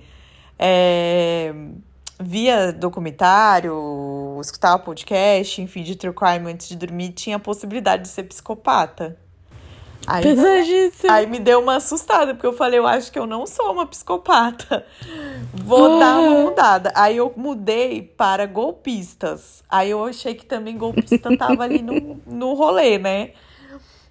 é, 0.59 1.51
via 2.19 2.71
documentário, 2.71 4.38
escutava 4.39 4.77
podcast, 4.77 5.59
enfim, 5.59 5.81
de 5.81 5.95
True 5.95 6.13
Crime 6.13 6.51
antes 6.51 6.69
de 6.69 6.75
dormir, 6.75 7.13
tinha 7.13 7.38
a 7.38 7.39
possibilidade 7.39 8.03
de 8.03 8.09
ser 8.09 8.24
psicopata. 8.24 9.17
Aí, 10.05 10.21
Pesadíssimo. 10.21 11.12
aí 11.12 11.25
me 11.25 11.39
deu 11.39 11.59
uma 11.59 11.77
assustada, 11.77 12.35
porque 12.35 12.45
eu 12.45 12.53
falei, 12.53 12.77
eu 12.77 12.85
acho 12.85 13.12
que 13.12 13.17
eu 13.17 13.25
não 13.25 13.47
sou 13.47 13.71
uma 13.71 13.88
psicopata. 13.88 14.85
Vou 15.51 15.97
dar 15.97 16.19
uma 16.19 16.41
mudada. 16.43 16.93
Aí 16.95 17.17
eu 17.17 17.33
mudei 17.35 18.03
para 18.03 18.45
golpistas. 18.45 19.63
Aí 19.67 19.89
eu 19.89 20.05
achei 20.05 20.35
que 20.35 20.45
também 20.45 20.77
golpista 20.77 21.35
tava 21.35 21.63
ali 21.63 21.81
no, 21.81 22.21
no 22.27 22.53
rolê, 22.53 23.00
né? 23.00 23.31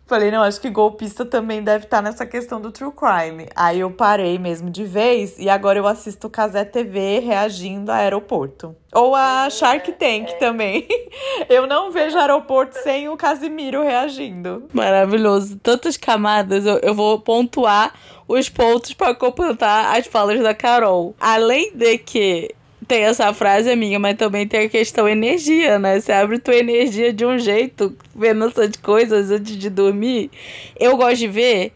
Falei, 0.06 0.30
não, 0.30 0.42
acho 0.42 0.60
que 0.60 0.68
golpista 0.68 1.24
também 1.24 1.62
deve 1.62 1.84
estar 1.86 1.98
tá 1.98 2.02
nessa 2.02 2.26
questão 2.26 2.60
do 2.60 2.70
true 2.70 2.92
crime. 2.92 3.48
Aí 3.56 3.80
eu 3.80 3.90
parei 3.90 4.38
mesmo 4.38 4.68
de 4.68 4.84
vez 4.84 5.38
e 5.38 5.48
agora 5.48 5.78
eu 5.78 5.86
assisto 5.86 6.28
Casé 6.28 6.62
TV 6.62 7.20
reagindo 7.20 7.90
a 7.90 7.96
aeroporto. 7.96 8.76
Ou 8.92 9.14
a 9.14 9.48
Shark 9.48 9.90
Tank 9.92 10.30
é. 10.30 10.34
também. 10.34 10.86
Eu 11.48 11.66
não 11.66 11.90
vejo 11.90 12.16
aeroporto 12.16 12.78
sem 12.78 13.08
o 13.08 13.16
Casimiro 13.16 13.82
reagindo. 13.82 14.68
Maravilhoso. 14.72 15.58
Tantas 15.60 15.96
camadas, 15.96 16.64
eu, 16.64 16.78
eu 16.78 16.94
vou 16.94 17.18
pontuar 17.18 17.92
os 18.28 18.48
pontos 18.48 18.94
para 18.94 19.14
completar 19.14 19.98
as 19.98 20.06
falas 20.06 20.40
da 20.40 20.54
Carol. 20.54 21.14
Além 21.18 21.76
de 21.76 21.98
que 21.98 22.54
tem 22.84 23.02
essa 23.02 23.32
frase 23.32 23.74
minha, 23.74 23.98
mas 23.98 24.16
também 24.16 24.46
tem 24.46 24.66
a 24.66 24.68
questão 24.68 25.08
energia, 25.08 25.78
né? 25.78 25.98
Você 25.98 26.12
abre 26.12 26.38
tua 26.38 26.56
energia 26.56 27.12
de 27.12 27.24
um 27.24 27.38
jeito, 27.38 27.96
vendo 28.14 28.46
essas 28.46 28.76
coisas 28.76 29.30
antes 29.30 29.56
de 29.56 29.70
dormir. 29.70 30.30
Eu 30.78 30.96
gosto 30.96 31.18
de 31.18 31.28
ver, 31.28 31.72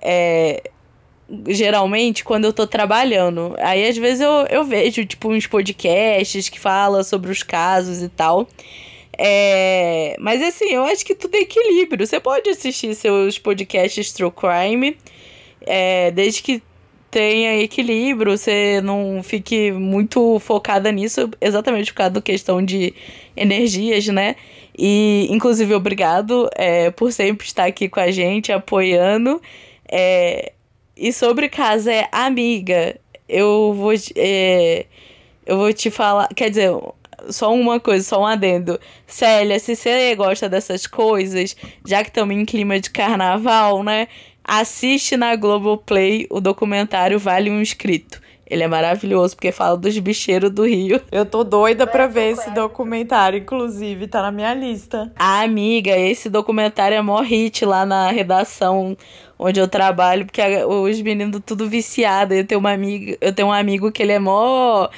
é, 0.00 0.62
geralmente, 1.48 2.24
quando 2.24 2.44
eu 2.46 2.52
tô 2.52 2.66
trabalhando. 2.66 3.54
Aí, 3.58 3.86
às 3.88 3.96
vezes, 3.96 4.20
eu, 4.20 4.46
eu 4.50 4.64
vejo, 4.64 5.04
tipo, 5.04 5.30
uns 5.30 5.46
podcasts 5.46 6.48
que 6.48 6.58
falam 6.58 7.02
sobre 7.04 7.30
os 7.30 7.42
casos 7.42 8.02
e 8.02 8.08
tal. 8.08 8.48
É, 9.16 10.16
mas, 10.18 10.42
assim, 10.42 10.70
eu 10.72 10.84
acho 10.84 11.04
que 11.04 11.14
tudo 11.14 11.34
é 11.36 11.40
equilíbrio. 11.40 12.06
Você 12.06 12.18
pode 12.18 12.48
assistir 12.50 12.94
seus 12.94 13.38
podcasts 13.38 14.12
True 14.12 14.32
Crime, 14.32 14.96
é, 15.66 16.10
desde 16.10 16.42
que 16.42 16.62
tenha 17.10 17.60
equilíbrio, 17.60 18.36
você 18.38 18.80
não 18.82 19.22
fique 19.22 19.72
muito 19.72 20.38
focada 20.38 20.92
nisso, 20.92 21.28
exatamente 21.40 21.92
por 21.92 21.98
causa 21.98 22.10
da 22.12 22.22
questão 22.22 22.64
de 22.64 22.94
energias, 23.36 24.06
né? 24.06 24.36
E, 24.78 25.26
inclusive, 25.30 25.74
obrigado 25.74 26.48
é, 26.54 26.90
por 26.90 27.12
sempre 27.12 27.46
estar 27.46 27.64
aqui 27.64 27.88
com 27.88 28.00
a 28.00 28.10
gente, 28.10 28.52
apoiando. 28.52 29.42
É, 29.90 30.52
e 30.96 31.12
sobre 31.12 31.48
casa 31.48 31.92
é 31.92 32.08
amiga, 32.12 32.98
eu 33.28 33.74
vou, 33.74 33.92
é, 34.16 34.86
eu 35.44 35.56
vou 35.56 35.72
te 35.72 35.90
falar. 35.90 36.28
Quer 36.28 36.50
dizer, 36.50 36.70
só 37.28 37.52
uma 37.52 37.78
coisa, 37.78 38.04
só 38.04 38.22
um 38.22 38.26
adendo. 38.26 38.78
Célia, 39.06 39.58
se 39.58 39.76
você 39.76 40.14
gosta 40.14 40.48
dessas 40.48 40.86
coisas, 40.86 41.56
já 41.86 42.02
que 42.02 42.10
estamos 42.10 42.34
em 42.34 42.44
clima 42.44 42.78
de 42.80 42.90
carnaval, 42.90 43.82
né? 43.82 44.08
Assiste 44.52 45.16
na 45.16 45.36
Globoplay 45.36 46.26
o 46.28 46.40
documentário 46.40 47.20
Vale 47.20 47.48
um 47.48 47.60
Inscrito. 47.60 48.20
Ele 48.44 48.64
é 48.64 48.66
maravilhoso 48.66 49.36
porque 49.36 49.52
fala 49.52 49.76
dos 49.76 49.96
bicheiros 49.96 50.50
do 50.50 50.66
Rio. 50.66 51.00
Eu 51.12 51.24
tô 51.24 51.44
doida 51.44 51.86
pra 51.86 52.08
ver 52.08 52.32
esse 52.32 52.50
documentário, 52.50 53.38
inclusive, 53.38 54.08
tá 54.08 54.22
na 54.22 54.32
minha 54.32 54.52
lista. 54.52 55.12
Ah, 55.14 55.42
amiga, 55.42 55.96
esse 55.96 56.28
documentário 56.28 56.96
é 56.96 57.00
mó 57.00 57.20
hit 57.20 57.64
lá 57.64 57.86
na 57.86 58.10
redação 58.10 58.96
onde 59.38 59.60
eu 59.60 59.68
trabalho, 59.68 60.26
porque 60.26 60.42
os 60.64 61.00
meninos 61.00 61.40
tudo 61.46 61.68
viciado. 61.68 62.34
Eu 62.34 62.44
tenho 62.44 62.58
uma 62.58 62.72
amiga, 62.72 63.16
eu 63.20 63.32
tenho 63.32 63.46
um 63.46 63.52
amigo 63.52 63.92
que 63.92 64.02
ele 64.02 64.10
é 64.10 64.18
mó 64.18 64.88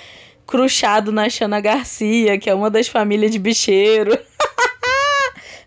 cruchado 0.47 1.13
na 1.13 1.29
Xana 1.29 1.61
Garcia, 1.61 2.39
que 2.39 2.49
é 2.49 2.55
uma 2.55 2.71
das 2.71 2.89
famílias 2.89 3.31
de 3.31 3.39
bicheiro. 3.39 4.19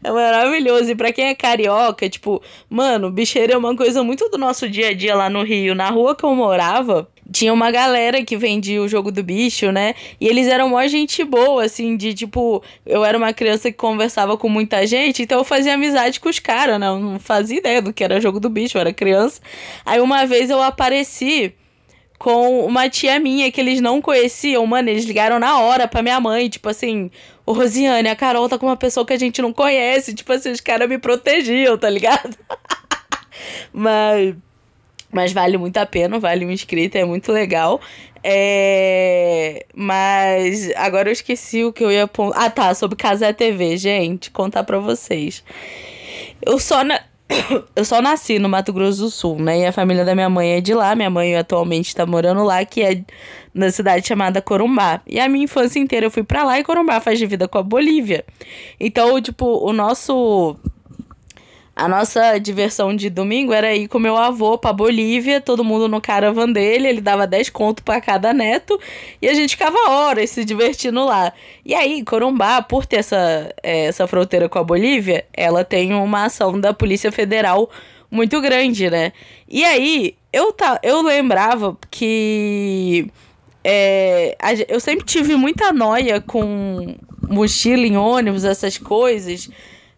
É 0.05 0.11
maravilhoso. 0.11 0.91
E 0.91 0.95
pra 0.95 1.11
quem 1.11 1.25
é 1.25 1.33
carioca, 1.33 2.07
tipo, 2.07 2.39
mano, 2.69 3.09
bicheiro 3.09 3.53
é 3.53 3.57
uma 3.57 3.75
coisa 3.75 4.03
muito 4.03 4.29
do 4.29 4.37
nosso 4.37 4.69
dia 4.69 4.89
a 4.89 4.93
dia 4.93 5.15
lá 5.15 5.31
no 5.31 5.41
Rio. 5.41 5.73
Na 5.73 5.89
rua 5.89 6.15
que 6.15 6.23
eu 6.23 6.35
morava, 6.35 7.09
tinha 7.31 7.51
uma 7.51 7.71
galera 7.71 8.23
que 8.23 8.37
vendia 8.37 8.83
o 8.83 8.87
jogo 8.87 9.11
do 9.11 9.23
bicho, 9.23 9.71
né? 9.71 9.95
E 10.21 10.27
eles 10.27 10.47
eram 10.47 10.69
mó 10.69 10.85
gente 10.85 11.23
boa, 11.23 11.63
assim, 11.63 11.97
de 11.97 12.13
tipo, 12.13 12.61
eu 12.85 13.03
era 13.03 13.17
uma 13.17 13.33
criança 13.33 13.71
que 13.71 13.77
conversava 13.77 14.37
com 14.37 14.47
muita 14.47 14.85
gente, 14.85 15.23
então 15.23 15.39
eu 15.39 15.43
fazia 15.43 15.73
amizade 15.73 16.19
com 16.19 16.29
os 16.29 16.37
caras, 16.37 16.79
né? 16.79 16.87
Eu 16.87 16.99
não 16.99 17.19
fazia 17.19 17.57
ideia 17.57 17.81
do 17.81 17.91
que 17.91 18.03
era 18.03 18.21
jogo 18.21 18.39
do 18.39 18.47
bicho, 18.47 18.77
eu 18.77 18.81
era 18.81 18.93
criança. 18.93 19.41
Aí 19.83 19.99
uma 19.99 20.27
vez 20.27 20.51
eu 20.51 20.61
apareci 20.61 21.51
com 22.17 22.65
uma 22.65 22.89
tia 22.89 23.19
minha 23.19 23.51
que 23.51 23.59
eles 23.59 23.81
não 23.81 24.01
conheciam, 24.01 24.65
mano, 24.65 24.89
eles 24.89 25.05
ligaram 25.05 25.39
na 25.39 25.59
hora 25.59 25.87
pra 25.87 26.01
minha 26.01 26.19
mãe, 26.19 26.49
tipo 26.49 26.69
assim, 26.69 27.11
ô 27.45 27.53
Rosiane, 27.53 28.09
a 28.09 28.15
Carol 28.15 28.49
tá 28.49 28.57
com 28.57 28.65
uma 28.65 28.77
pessoa 28.77 29.05
que 29.05 29.13
a 29.13 29.19
gente 29.19 29.41
não 29.41 29.53
conhece, 29.53 30.13
tipo 30.13 30.31
assim, 30.31 30.51
os 30.51 30.61
caras 30.61 30.87
me 30.87 30.97
protegiam, 30.97 31.77
tá 31.77 31.89
ligado? 31.89 32.37
mas, 33.71 34.35
mas 35.11 35.33
vale 35.33 35.57
muito 35.57 35.77
a 35.77 35.85
pena, 35.85 36.19
vale 36.19 36.45
um 36.45 36.51
inscrito, 36.51 36.97
é 36.97 37.05
muito 37.05 37.31
legal. 37.31 37.81
É, 38.23 39.65
mas 39.75 40.71
agora 40.75 41.09
eu 41.09 41.13
esqueci 41.13 41.63
o 41.63 41.71
que 41.71 41.83
eu 41.83 41.91
ia... 41.91 42.09
Ah, 42.33 42.49
tá, 42.49 42.73
sobre 42.73 42.95
Casé 42.95 43.31
TV, 43.31 43.77
gente, 43.77 44.31
contar 44.31 44.63
pra 44.63 44.79
vocês. 44.79 45.43
Eu 46.41 46.59
só... 46.59 46.83
Na 46.83 46.99
eu 47.75 47.85
só 47.85 48.01
nasci 48.01 48.39
no 48.39 48.47
Mato 48.47 48.71
Grosso 48.71 49.01
do 49.01 49.09
Sul, 49.09 49.39
né? 49.39 49.59
E 49.59 49.65
a 49.65 49.71
família 49.71 50.05
da 50.05 50.13
minha 50.13 50.29
mãe 50.29 50.53
é 50.53 50.61
de 50.61 50.73
lá. 50.73 50.95
Minha 50.95 51.09
mãe 51.09 51.35
atualmente 51.35 51.87
está 51.87 52.05
morando 52.05 52.43
lá, 52.43 52.63
que 52.63 52.81
é 52.81 53.03
na 53.53 53.71
cidade 53.71 54.07
chamada 54.07 54.41
Corumbá. 54.41 55.01
E 55.07 55.19
a 55.19 55.27
minha 55.27 55.45
infância 55.45 55.79
inteira 55.79 56.05
eu 56.05 56.11
fui 56.11 56.23
para 56.23 56.43
lá 56.43 56.59
e 56.59 56.63
Corumbá 56.63 56.99
faz 56.99 57.17
de 57.17 57.25
vida 57.25 57.47
com 57.47 57.57
a 57.57 57.63
Bolívia. 57.63 58.25
Então, 58.79 59.19
tipo, 59.21 59.45
o 59.45 59.73
nosso 59.73 60.55
a 61.75 61.89
nossa 61.89 62.37
diversão 62.37 62.95
de 62.95 63.09
domingo 63.09 63.51
era 63.51 63.75
ir 63.75 63.89
com 63.89 63.99
meu 63.99 64.15
avô 64.15 64.57
pra 64.57 64.71
Bolívia, 64.71 65.41
todo 65.41 65.61
mundo 65.61 65.89
no 65.89 65.99
caravan 65.99 66.49
dele, 66.49 66.87
ele 66.87 67.01
dava 67.01 67.27
10 67.27 67.49
conto 67.49 67.83
para 67.83 67.99
cada 67.99 68.33
neto, 68.33 68.79
e 69.21 69.27
a 69.27 69.33
gente 69.33 69.51
ficava 69.51 69.77
horas 69.89 70.29
se 70.29 70.45
divertindo 70.45 71.03
lá. 71.03 71.33
E 71.65 71.75
aí, 71.75 72.01
Corumbá, 72.01 72.61
por 72.61 72.85
ter 72.85 72.97
essa, 72.97 73.53
é, 73.61 73.87
essa 73.87 74.07
fronteira 74.07 74.47
com 74.47 74.57
a 74.57 74.63
Bolívia, 74.63 75.25
ela 75.33 75.65
tem 75.65 75.93
uma 75.93 76.23
ação 76.25 76.57
da 76.57 76.73
Polícia 76.73 77.11
Federal 77.11 77.69
muito 78.09 78.39
grande, 78.39 78.89
né? 78.89 79.11
E 79.49 79.65
aí, 79.65 80.15
eu, 80.31 80.53
tá, 80.53 80.79
eu 80.81 81.01
lembrava 81.01 81.77
que. 81.91 83.11
É, 83.67 84.37
eu 84.69 84.79
sempre 84.79 85.03
tive 85.03 85.35
muita 85.35 85.73
noia 85.73 86.21
com 86.21 86.95
mochila 87.27 87.85
em 87.85 87.97
ônibus, 87.97 88.45
essas 88.45 88.77
coisas 88.77 89.49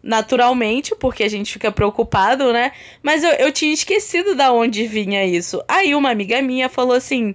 naturalmente, 0.02 0.94
porque 0.94 1.24
a 1.24 1.28
gente 1.28 1.52
fica 1.52 1.72
preocupado, 1.72 2.52
né? 2.52 2.72
Mas 3.02 3.22
eu, 3.22 3.30
eu 3.32 3.52
tinha 3.52 3.72
esquecido 3.72 4.34
da 4.34 4.52
onde 4.52 4.86
vinha 4.86 5.24
isso. 5.24 5.62
Aí 5.66 5.94
uma 5.94 6.10
amiga 6.10 6.40
minha 6.40 6.68
falou 6.68 6.94
assim, 6.94 7.34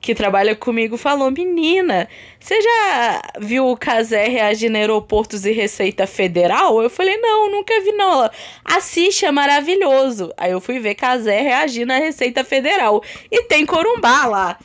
que 0.00 0.14
trabalha 0.14 0.54
comigo, 0.54 0.96
falou: 0.96 1.30
Menina, 1.30 2.08
você 2.38 2.60
já 2.60 3.22
viu 3.40 3.68
o 3.68 3.76
Casé 3.76 4.28
reagir 4.28 4.70
em 4.70 4.76
aeroportos 4.76 5.44
e 5.44 5.52
Receita 5.52 6.06
Federal? 6.06 6.80
Eu 6.82 6.90
falei: 6.90 7.16
Não, 7.18 7.50
nunca 7.50 7.80
vi, 7.80 7.92
não. 7.92 8.12
Ela, 8.12 8.32
assiste, 8.64 9.26
é 9.26 9.30
maravilhoso. 9.30 10.32
Aí 10.36 10.52
eu 10.52 10.60
fui 10.60 10.78
ver 10.78 10.94
Casé 10.94 11.40
reagir 11.40 11.84
na 11.84 11.98
Receita 11.98 12.44
Federal. 12.44 13.02
E 13.30 13.42
tem 13.44 13.66
Corumbá 13.66 14.26
lá. 14.26 14.58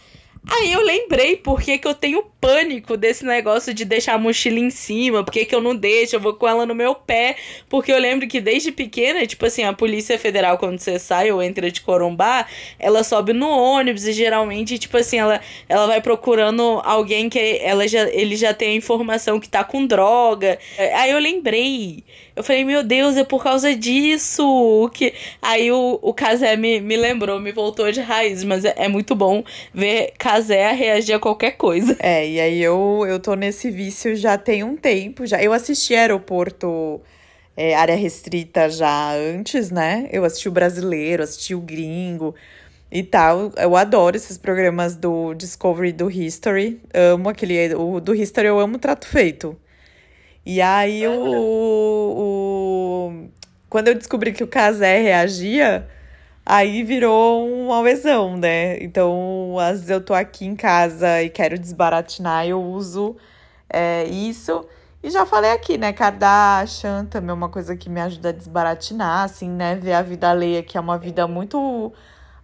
Aí 0.46 0.74
eu 0.74 0.82
lembrei 0.82 1.38
por 1.38 1.62
que, 1.62 1.80
eu 1.84 1.94
tenho 1.94 2.24
pânico 2.42 2.98
desse 2.98 3.26
negócio 3.26 3.74
de 3.74 3.86
deixar 3.86 4.16
a 4.16 4.18
mochila 4.18 4.60
em 4.60 4.70
cima, 4.70 5.24
por 5.24 5.32
que, 5.32 5.48
eu 5.50 5.62
não 5.62 5.74
deixo, 5.74 6.18
eu 6.18 6.20
vou 6.20 6.34
com 6.34 6.46
ela 6.46 6.66
no 6.66 6.76
meu 6.76 6.94
pé, 6.94 7.38
porque 7.70 7.92
eu 7.92 7.98
lembro 7.98 8.28
que 8.28 8.42
desde 8.42 8.70
pequena, 8.70 9.26
tipo 9.26 9.46
assim, 9.46 9.64
a 9.64 9.72
Polícia 9.72 10.20
Federal, 10.20 10.58
quando 10.58 10.80
você 10.80 11.00
sai 11.00 11.32
ou 11.32 11.42
entra 11.42 11.72
de 11.72 11.80
Corumbá, 11.80 12.46
ela 12.78 13.04
sobe 13.06 13.32
no 13.32 13.48
ônibus 13.50 14.06
e 14.06 14.12
geralmente, 14.12 14.78
tipo 14.78 14.98
assim, 14.98 15.18
ela, 15.18 15.40
ela 15.70 15.88
vai 15.88 16.02
procurando 16.02 16.82
alguém 16.84 17.30
que 17.30 17.60
ela 17.62 17.88
já, 17.88 18.10
ele 18.10 18.36
já 18.36 18.54
tem 18.54 18.72
a 18.72 18.76
informação 18.76 19.40
que 19.40 19.48
tá 19.48 19.64
com 19.64 19.86
droga. 19.86 20.60
Aí 20.98 21.12
eu 21.12 21.20
lembrei, 21.20 22.04
eu 22.36 22.44
falei, 22.44 22.66
meu 22.66 22.84
Deus, 22.84 23.16
é 23.16 23.24
por 23.24 23.44
causa 23.44 23.76
disso 23.76 24.90
que... 24.94 25.14
Aí 25.42 25.72
o, 25.72 26.00
o 26.02 26.14
Casé 26.14 26.56
me, 26.56 26.82
me 26.82 26.98
lembrou, 26.98 27.40
me 27.40 27.52
voltou 27.52 27.92
de 27.92 28.02
raiz, 28.02 28.44
mas 28.44 28.66
é, 28.66 28.74
é 28.76 28.88
muito 28.88 29.16
bom 29.16 29.44
ver 29.74 30.14
Casé 30.18 30.72
reagir 30.72 31.14
a 31.14 31.20
qualquer 31.20 31.52
coisa. 31.52 31.96
É, 32.00 32.28
e 32.28 32.40
aí 32.40 32.62
eu, 32.62 33.06
eu 33.08 33.20
tô 33.20 33.36
nesse 33.36 33.70
vício 33.70 34.16
já 34.16 34.38
tem 34.38 34.64
um 34.64 34.76
tempo. 34.76 35.26
já 35.26 35.42
Eu 35.42 35.54
assisti 35.54 35.96
Aeroporto 35.96 37.02
é, 37.56 37.76
Área 37.76 37.96
Restrita 37.96 38.70
já 38.70 39.14
antes, 39.14 39.70
né? 39.70 40.10
Eu 40.12 40.26
assisti 40.26 40.50
o 40.50 40.52
brasileiro, 40.52 41.24
assisti 41.24 41.54
o 41.54 41.62
gringo 41.62 42.34
e 42.92 43.04
tal. 43.04 43.52
Eu 43.58 43.76
adoro 43.76 44.16
esses 44.16 44.38
programas 44.38 44.96
do 44.96 45.34
Discovery 45.34 45.92
do 45.92 46.10
History. 46.10 46.82
Amo 46.94 47.30
aquele. 47.30 47.76
O 47.76 48.00
do 48.00 48.16
History 48.16 48.48
eu 48.48 48.60
amo 48.60 48.80
trato 48.80 49.08
feito. 49.08 49.58
E 50.46 50.62
aí 50.62 51.08
o, 51.08 51.14
o. 52.18 53.30
Quando 53.70 53.88
eu 53.90 53.96
descobri 53.96 54.34
que 54.34 54.44
o 54.44 54.48
Casé 54.48 55.02
reagia 55.02 55.88
Aí 56.46 56.84
virou 56.84 57.48
um 57.48 57.72
auezão, 57.72 58.36
né? 58.36 58.78
Então, 58.84 59.58
às 59.60 59.72
vezes 59.80 59.90
eu 59.90 60.04
tô 60.04 60.14
aqui 60.14 60.46
em 60.46 60.56
casa 60.56 61.22
e 61.24 61.30
quero 61.30 61.58
desbaratinar, 61.58 62.46
eu 62.46 62.62
uso 62.62 63.16
é, 63.70 64.04
isso. 64.06 64.66
E 65.02 65.10
já 65.10 65.26
falei 65.26 65.52
aqui, 65.52 65.78
né? 65.78 65.94
Kardashian 65.94 67.06
também 67.06 67.32
é 67.32 67.34
uma 67.34 67.50
coisa 67.50 67.78
que 67.78 67.90
me 67.90 68.02
ajuda 68.02 68.30
a 68.30 68.32
desbaratinar, 68.34 69.24
assim, 69.24 69.50
né? 69.50 69.76
Ver 69.76 69.94
a 69.94 70.02
vida 70.02 70.30
alheia, 70.30 70.64
que 70.64 70.78
é 70.78 70.82
uma 70.82 70.98
vida 70.98 71.28
muito 71.28 71.94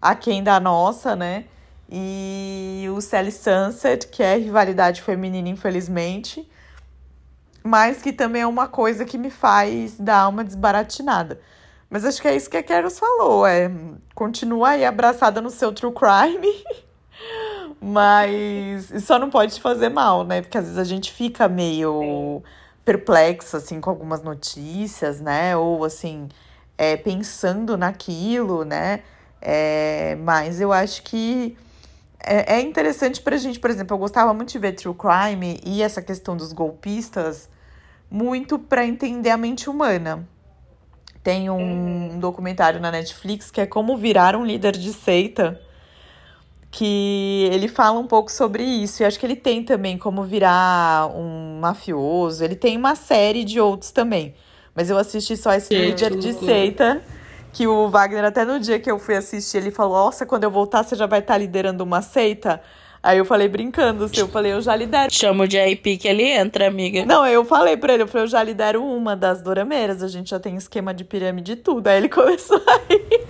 aquém 0.02 0.44
da 0.44 0.60
nossa, 0.60 1.16
né? 1.16 1.46
E 1.90 2.86
o 2.96 3.02
Sally 3.02 3.32
Sunset, 3.32 4.08
que 4.08 4.24
é 4.24 4.38
rivalidade 4.38 5.02
feminina, 5.02 5.50
infelizmente. 5.50 6.50
Mas 7.64 8.02
que 8.02 8.14
também 8.14 8.42
é 8.42 8.48
uma 8.48 8.68
coisa 8.68 9.06
que 9.06 9.18
me 9.18 9.30
faz 9.30 9.98
dar 9.98 10.28
uma 10.28 10.44
desbaratinada. 10.44 11.40
Mas 11.90 12.06
acho 12.06 12.22
que 12.22 12.28
é 12.28 12.36
isso 12.36 12.50
que 12.50 12.58
a 12.58 12.64
Keros 12.64 13.00
falou, 13.00 13.46
é 13.46 13.72
continua 14.14 14.70
aí 14.70 14.86
abraçada 14.86 15.42
no 15.42 15.50
seu 15.50 15.72
true 15.72 15.94
crime, 15.94 16.64
mas 17.82 18.92
só 19.04 19.18
não 19.18 19.30
pode 19.30 19.56
te 19.56 19.62
fazer 19.62 19.90
mal, 19.90 20.24
né? 20.24 20.42
Porque 20.42 20.58
às 20.58 20.66
vezes 20.66 20.78
a 20.78 20.84
gente 20.84 21.12
fica 21.12 21.48
meio 21.48 22.44
perplexa, 22.86 23.58
assim, 23.58 23.80
com 23.80 23.90
algumas 23.90 24.22
notícias, 24.22 25.20
né? 25.20 25.56
Ou, 25.56 25.84
assim, 25.84 26.28
é, 26.78 26.98
pensando 26.98 27.78
naquilo, 27.78 28.64
né? 28.66 29.02
É, 29.42 30.18
mas 30.22 30.60
eu 30.60 30.74
acho 30.74 31.04
que 31.04 31.58
é, 32.24 32.56
é 32.56 32.62
interessante 32.62 33.22
pra 33.22 33.38
gente, 33.38 33.60
por 33.60 33.70
exemplo, 33.70 33.96
eu 33.96 34.00
gostava 34.00 34.34
muito 34.34 34.52
de 34.52 34.60
ver 34.60 34.74
True 34.74 34.96
Crime 34.96 35.60
e 35.66 35.82
essa 35.82 36.02
questão 36.02 36.36
dos 36.36 36.52
golpistas 36.54 37.50
muito 38.10 38.58
para 38.58 38.86
entender 38.86 39.30
a 39.30 39.38
mente 39.38 39.70
humana. 39.70 40.28
Tem 41.24 41.50
um 41.50 42.12
uhum. 42.12 42.20
documentário 42.20 42.80
na 42.80 42.92
Netflix 42.92 43.52
que 43.52 43.62
é 43.62 43.66
Como 43.66 43.98
Virar 43.98 44.36
um 44.36 44.46
Líder 44.46 44.72
de 44.72 44.92
Seita, 44.94 45.60
que 46.72 47.50
ele 47.52 47.68
fala 47.68 48.00
um 48.00 48.08
pouco 48.08 48.32
sobre 48.32 48.64
isso. 48.64 49.04
E 49.04 49.06
acho 49.06 49.20
que 49.20 49.26
ele 49.26 49.36
tem 49.36 49.64
também 49.64 49.98
como 49.98 50.24
virar 50.24 51.08
um 51.16 51.60
mafioso. 51.60 52.44
Ele 52.44 52.56
tem 52.56 52.78
uma 52.78 52.96
série 52.96 53.44
de 53.44 53.60
outros 53.60 53.92
também. 53.92 54.34
Mas 54.74 54.90
eu 54.90 54.98
assisti 54.98 55.36
só 55.36 55.54
esse 55.54 55.76
Gente, 55.76 56.04
líder 56.04 56.18
de 56.18 56.34
seita. 56.34 57.02
Que 57.52 57.68
o 57.68 57.90
Wagner, 57.90 58.26
até 58.26 58.46
no 58.46 58.60
dia 58.60 58.80
que 58.80 58.90
eu 58.90 59.00
fui 59.00 59.16
assistir, 59.16 59.58
ele 59.58 59.72
falou: 59.72 59.98
Nossa, 59.98 60.26
quando 60.26 60.44
eu 60.44 60.52
voltar, 60.52 60.84
você 60.84 60.96
já 60.96 61.06
vai 61.06 61.20
estar 61.20 61.38
liderando 61.38 61.84
uma 61.84 62.02
seita. 62.02 62.62
Aí 63.02 63.18
eu 63.18 63.24
falei 63.24 63.48
brincando, 63.48 64.04
assim, 64.04 64.20
eu 64.20 64.28
falei, 64.28 64.52
eu 64.52 64.62
já 64.62 64.76
lidero. 64.76 65.08
Chamo 65.10 65.48
de 65.48 65.58
IP 65.58 65.98
que 65.98 66.08
ele 66.08 66.24
entra, 66.24 66.68
amiga. 66.68 67.06
Não, 67.06 67.26
eu 67.26 67.46
falei 67.46 67.78
pra 67.78 67.94
ele, 67.94 68.04
eu 68.04 68.08
falei, 68.08 68.26
eu 68.26 68.28
já 68.28 68.44
lidero 68.44 68.84
uma 68.84 69.16
das 69.16 69.42
dorameiras, 69.42 70.04
a 70.04 70.10
gente 70.10 70.32
já 70.32 70.40
tem 70.40 70.58
esquema 70.58 70.94
de 70.94 71.06
pirâmide 71.06 71.54
e 71.54 71.56
tudo. 71.56 71.88
Aí 71.88 71.98
ele 71.98 72.10
começou 72.10 72.62
a 72.68 72.78
rir. 72.90 73.26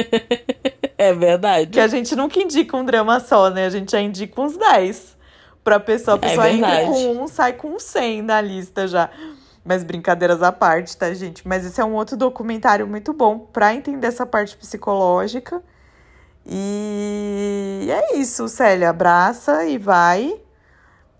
é 0.96 1.12
verdade. 1.12 1.70
Que 1.72 1.80
a 1.80 1.86
gente 1.86 2.16
nunca 2.16 2.40
indica 2.40 2.74
um 2.74 2.84
drama 2.84 3.20
só, 3.20 3.50
né? 3.50 3.66
A 3.66 3.70
gente 3.70 3.92
já 3.92 4.00
indica 4.00 4.40
uns 4.40 4.56
10 4.56 5.18
pra 5.62 5.78
pessoa. 5.78 6.16
A 6.16 6.18
é 6.18 6.28
pessoa 6.28 6.48
é 6.48 6.52
entra 6.54 6.84
com 6.86 7.22
um, 7.22 7.28
sai 7.28 7.52
com 7.52 7.78
100 7.78 8.22
na 8.22 8.40
lista 8.40 8.88
já. 8.88 9.10
Mas 9.64 9.84
brincadeiras 9.84 10.42
à 10.42 10.50
parte, 10.50 10.96
tá, 10.96 11.12
gente? 11.12 11.46
Mas 11.46 11.64
esse 11.64 11.80
é 11.80 11.84
um 11.84 11.94
outro 11.94 12.16
documentário 12.16 12.86
muito 12.86 13.12
bom 13.12 13.38
pra 13.38 13.74
entender 13.74 14.06
essa 14.06 14.24
parte 14.24 14.56
psicológica. 14.56 15.62
E 16.46 17.88
é 17.90 18.16
isso, 18.16 18.48
Célia. 18.48 18.90
Abraça 18.90 19.64
e 19.66 19.76
vai. 19.76 20.40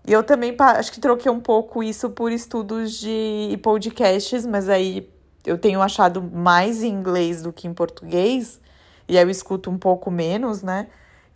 E 0.07 0.11
eu 0.11 0.23
também 0.23 0.55
acho 0.59 0.91
que 0.91 0.99
troquei 0.99 1.31
um 1.31 1.39
pouco 1.39 1.83
isso 1.83 2.09
por 2.09 2.31
estudos 2.31 2.93
de 2.93 3.59
podcasts, 3.61 4.45
mas 4.45 4.67
aí 4.67 5.07
eu 5.45 5.57
tenho 5.57 5.81
achado 5.81 6.21
mais 6.21 6.81
em 6.81 6.89
inglês 6.89 7.41
do 7.43 7.53
que 7.53 7.67
em 7.67 7.73
português, 7.73 8.59
e 9.07 9.17
aí 9.17 9.23
eu 9.23 9.29
escuto 9.29 9.69
um 9.69 9.77
pouco 9.77 10.09
menos, 10.09 10.63
né? 10.63 10.87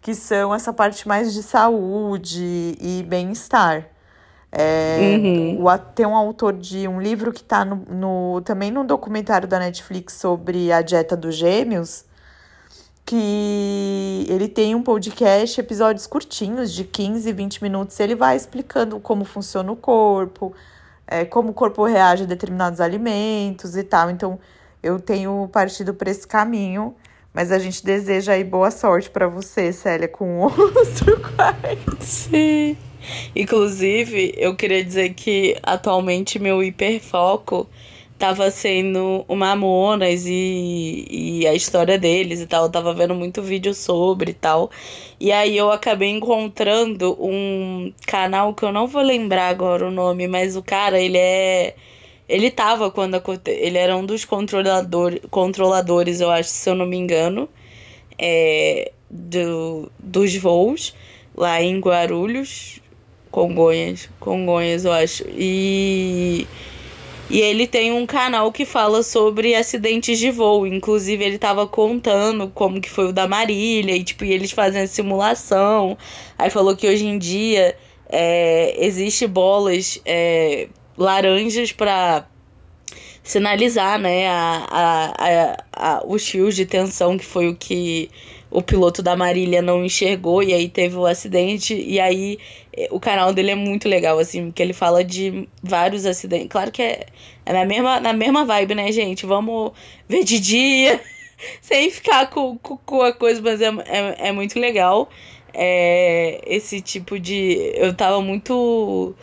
Que 0.01 0.15
são 0.15 0.53
essa 0.53 0.73
parte 0.73 1.07
mais 1.07 1.33
de 1.33 1.43
saúde 1.43 2.75
e 2.79 3.03
bem-estar. 3.07 3.87
É, 4.57 5.17
uhum. 5.21 5.65
o, 5.65 5.77
tem 5.77 6.05
um 6.05 6.15
autor 6.15 6.53
de 6.53 6.87
um 6.87 7.01
livro 7.01 7.33
que 7.33 7.41
está 7.41 7.65
no, 7.65 7.75
no, 7.89 8.41
também 8.41 8.71
no 8.71 8.85
documentário 8.85 9.49
da 9.49 9.59
Netflix 9.59 10.13
sobre 10.13 10.71
a 10.71 10.81
dieta 10.81 11.17
dos 11.17 11.35
gêmeos, 11.35 12.05
que 13.05 14.25
ele 14.29 14.47
tem 14.47 14.73
um 14.73 14.81
podcast, 14.81 15.59
episódios 15.59 16.07
curtinhos, 16.07 16.71
de 16.71 16.85
15, 16.85 17.33
20 17.33 17.63
minutos. 17.63 17.99
Ele 17.99 18.15
vai 18.15 18.37
explicando 18.37 18.97
como 19.01 19.25
funciona 19.25 19.69
o 19.69 19.75
corpo, 19.75 20.53
é, 21.05 21.25
como 21.25 21.49
o 21.49 21.53
corpo 21.53 21.83
reage 21.83 22.23
a 22.23 22.25
determinados 22.25 22.79
alimentos 22.79 23.75
e 23.75 23.83
tal. 23.83 24.09
Então, 24.09 24.39
eu 24.81 25.01
tenho 25.01 25.49
partido 25.51 25.93
para 25.93 26.09
esse 26.09 26.25
caminho. 26.25 26.95
Mas 27.33 27.51
a 27.51 27.59
gente 27.59 27.83
deseja 27.83 28.31
aí 28.31 28.45
boa 28.45 28.71
sorte 28.71 29.09
para 29.09 29.27
você, 29.27 29.73
Célia, 29.73 30.07
com 30.07 30.45
o. 30.45 30.51
Sim. 31.99 32.77
Inclusive, 33.35 34.33
eu 34.37 34.55
queria 34.55 34.83
dizer 34.83 35.13
que 35.13 35.57
atualmente 35.63 36.39
meu 36.39 36.63
hiperfoco 36.63 37.67
tava 38.17 38.49
sendo 38.49 39.25
o 39.27 39.35
Mamonas 39.35 40.25
e, 40.25 41.05
e 41.09 41.47
a 41.47 41.53
história 41.53 41.97
deles 41.97 42.39
e 42.39 42.47
tal. 42.47 42.65
Eu 42.65 42.71
tava 42.71 42.93
vendo 42.93 43.13
muito 43.13 43.41
vídeo 43.41 43.73
sobre 43.73 44.31
e 44.31 44.33
tal. 44.33 44.71
E 45.19 45.31
aí 45.31 45.57
eu 45.57 45.71
acabei 45.71 46.09
encontrando 46.09 47.15
um 47.19 47.93
canal 48.07 48.53
que 48.53 48.63
eu 48.63 48.71
não 48.71 48.87
vou 48.87 49.01
lembrar 49.01 49.49
agora 49.49 49.87
o 49.87 49.91
nome, 49.91 50.27
mas 50.27 50.55
o 50.55 50.63
cara, 50.63 50.99
ele 50.99 51.17
é. 51.17 51.75
Ele 52.27 52.49
tava 52.49 52.89
quando 52.89 53.21
ele 53.45 53.77
era 53.77 53.95
um 53.95 54.03
dos 54.05 54.25
controlador, 54.25 55.19
controladores, 55.29 56.21
eu 56.21 56.31
acho, 56.31 56.49
se 56.49 56.67
eu 56.67 56.73
não 56.73 56.87
me 56.87 56.97
engano, 56.97 57.47
é, 58.17 58.91
do, 59.09 59.91
dos 59.99 60.35
voos 60.35 60.95
lá 61.37 61.61
em 61.61 61.79
Guarulhos, 61.79 62.79
Congonhas, 63.35 64.09
Congonhas, 64.17 64.85
eu 64.85 64.93
acho. 64.93 65.25
E 65.27 66.47
e 67.29 67.41
ele 67.41 67.67
tem 67.67 67.91
um 67.91 68.05
canal 68.05 68.49
que 68.49 68.63
fala 68.65 69.03
sobre 69.03 69.55
acidentes 69.55 70.17
de 70.19 70.31
voo. 70.31 70.65
Inclusive, 70.65 71.21
ele 71.21 71.37
tava 71.37 71.67
contando 71.67 72.47
como 72.53 72.79
que 72.79 72.89
foi 72.89 73.09
o 73.09 73.11
da 73.11 73.27
Marília. 73.27 73.93
E, 73.93 74.05
tipo, 74.05 74.23
e 74.23 74.31
eles 74.31 74.51
fazem 74.51 74.87
simulação. 74.87 75.97
Aí 76.37 76.49
falou 76.49 76.77
que 76.77 76.87
hoje 76.87 77.05
em 77.05 77.17
dia 77.17 77.75
é, 78.07 78.73
existe 78.85 79.27
bolas 79.27 79.99
é, 80.05 80.69
laranjas 80.97 81.73
para 81.73 82.25
sinalizar, 83.21 83.99
né, 83.99 84.29
a, 84.29 84.67
a, 84.69 85.13
a, 85.17 85.63
a, 85.73 86.03
os 86.05 86.25
fios 86.25 86.55
de 86.55 86.65
tensão, 86.65 87.17
que 87.17 87.25
foi 87.25 87.49
o 87.49 87.55
que 87.55 88.09
o 88.55 88.61
piloto 88.61 89.03
da 89.03 89.17
Marília 89.17 89.61
não 89.61 89.83
enxergou 89.83 90.41
e 90.41 90.53
aí 90.53 90.69
teve 90.69 90.95
o 90.95 91.05
acidente. 91.05 91.75
E 91.75 91.99
aí 91.99 92.39
é, 92.71 92.87
o 92.89 92.99
canal 93.01 93.33
dele 93.33 93.51
é 93.51 93.55
muito 93.55 93.89
legal, 93.89 94.17
assim, 94.17 94.45
porque 94.45 94.63
ele 94.63 94.71
fala 94.71 95.03
de 95.03 95.47
vários 95.61 96.05
acidentes. 96.05 96.47
Claro 96.47 96.71
que 96.71 96.81
é, 96.81 97.05
é 97.45 97.51
na, 97.51 97.65
mesma, 97.65 97.99
na 97.99 98.13
mesma 98.13 98.45
vibe, 98.45 98.75
né, 98.75 98.91
gente? 98.93 99.25
Vamos 99.25 99.73
ver 100.07 100.23
de 100.23 100.39
dia, 100.39 101.01
sem 101.61 101.89
ficar 101.91 102.29
com, 102.29 102.57
com, 102.57 102.77
com 102.77 103.01
a 103.01 103.11
coisa, 103.11 103.41
mas 103.41 103.61
é, 103.61 103.67
é, 103.67 104.29
é 104.29 104.31
muito 104.31 104.57
legal. 104.57 105.09
É, 105.53 106.41
esse 106.47 106.79
tipo 106.79 107.19
de. 107.19 107.73
Eu 107.75 107.93
tava 107.93 108.21
muito. 108.21 109.13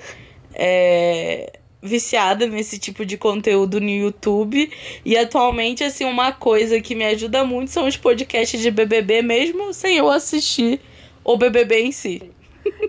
É, 0.55 1.59
viciada 1.83 2.47
nesse 2.47 2.79
tipo 2.79 3.05
de 3.05 3.17
conteúdo 3.17 3.81
no 3.81 3.89
YouTube. 3.91 4.71
E 5.05 5.17
atualmente, 5.17 5.83
assim, 5.83 6.05
uma 6.05 6.31
coisa 6.33 6.81
que 6.81 6.95
me 6.95 7.05
ajuda 7.05 7.45
muito 7.45 7.71
são 7.71 7.87
os 7.87 7.97
podcasts 7.97 8.61
de 8.61 8.71
BBB, 8.71 9.21
mesmo 9.23 9.75
sem 9.75 9.97
eu 9.97 10.09
assistir 10.11 10.81
o 11.25 11.37
BBB 11.37 11.81
em 11.83 11.93
si? 11.93 12.23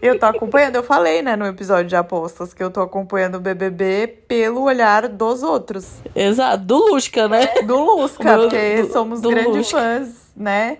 Eu 0.04 0.20
tô 0.20 0.28
acompanhando, 0.28 0.76
eu 0.76 0.84
falei, 0.84 1.24
né, 1.24 1.36
no 1.36 1.48
episódio 1.48 1.86
de 1.90 1.96
apostas, 1.96 2.54
que 2.54 2.62
eu 2.62 2.70
tô 2.70 2.80
acompanhando 2.82 3.36
o 3.36 3.40
BBB 3.40 4.08
pelo 4.28 4.62
olhar 4.64 5.08
dos 5.08 5.42
outros. 5.42 5.88
Exato, 6.16 6.64
do 6.64 6.78
Lusca, 6.78 7.28
né? 7.28 7.48
Do 7.66 7.78
Lusca, 7.80 8.38
Do- 8.38 8.42
porque 8.50 8.84
do- 8.84 8.92
somos 8.94 9.20
do 9.22 9.30
grandes 9.32 9.56
Lusca. 9.56 9.78
fãs, 9.80 10.10
né? 10.38 10.78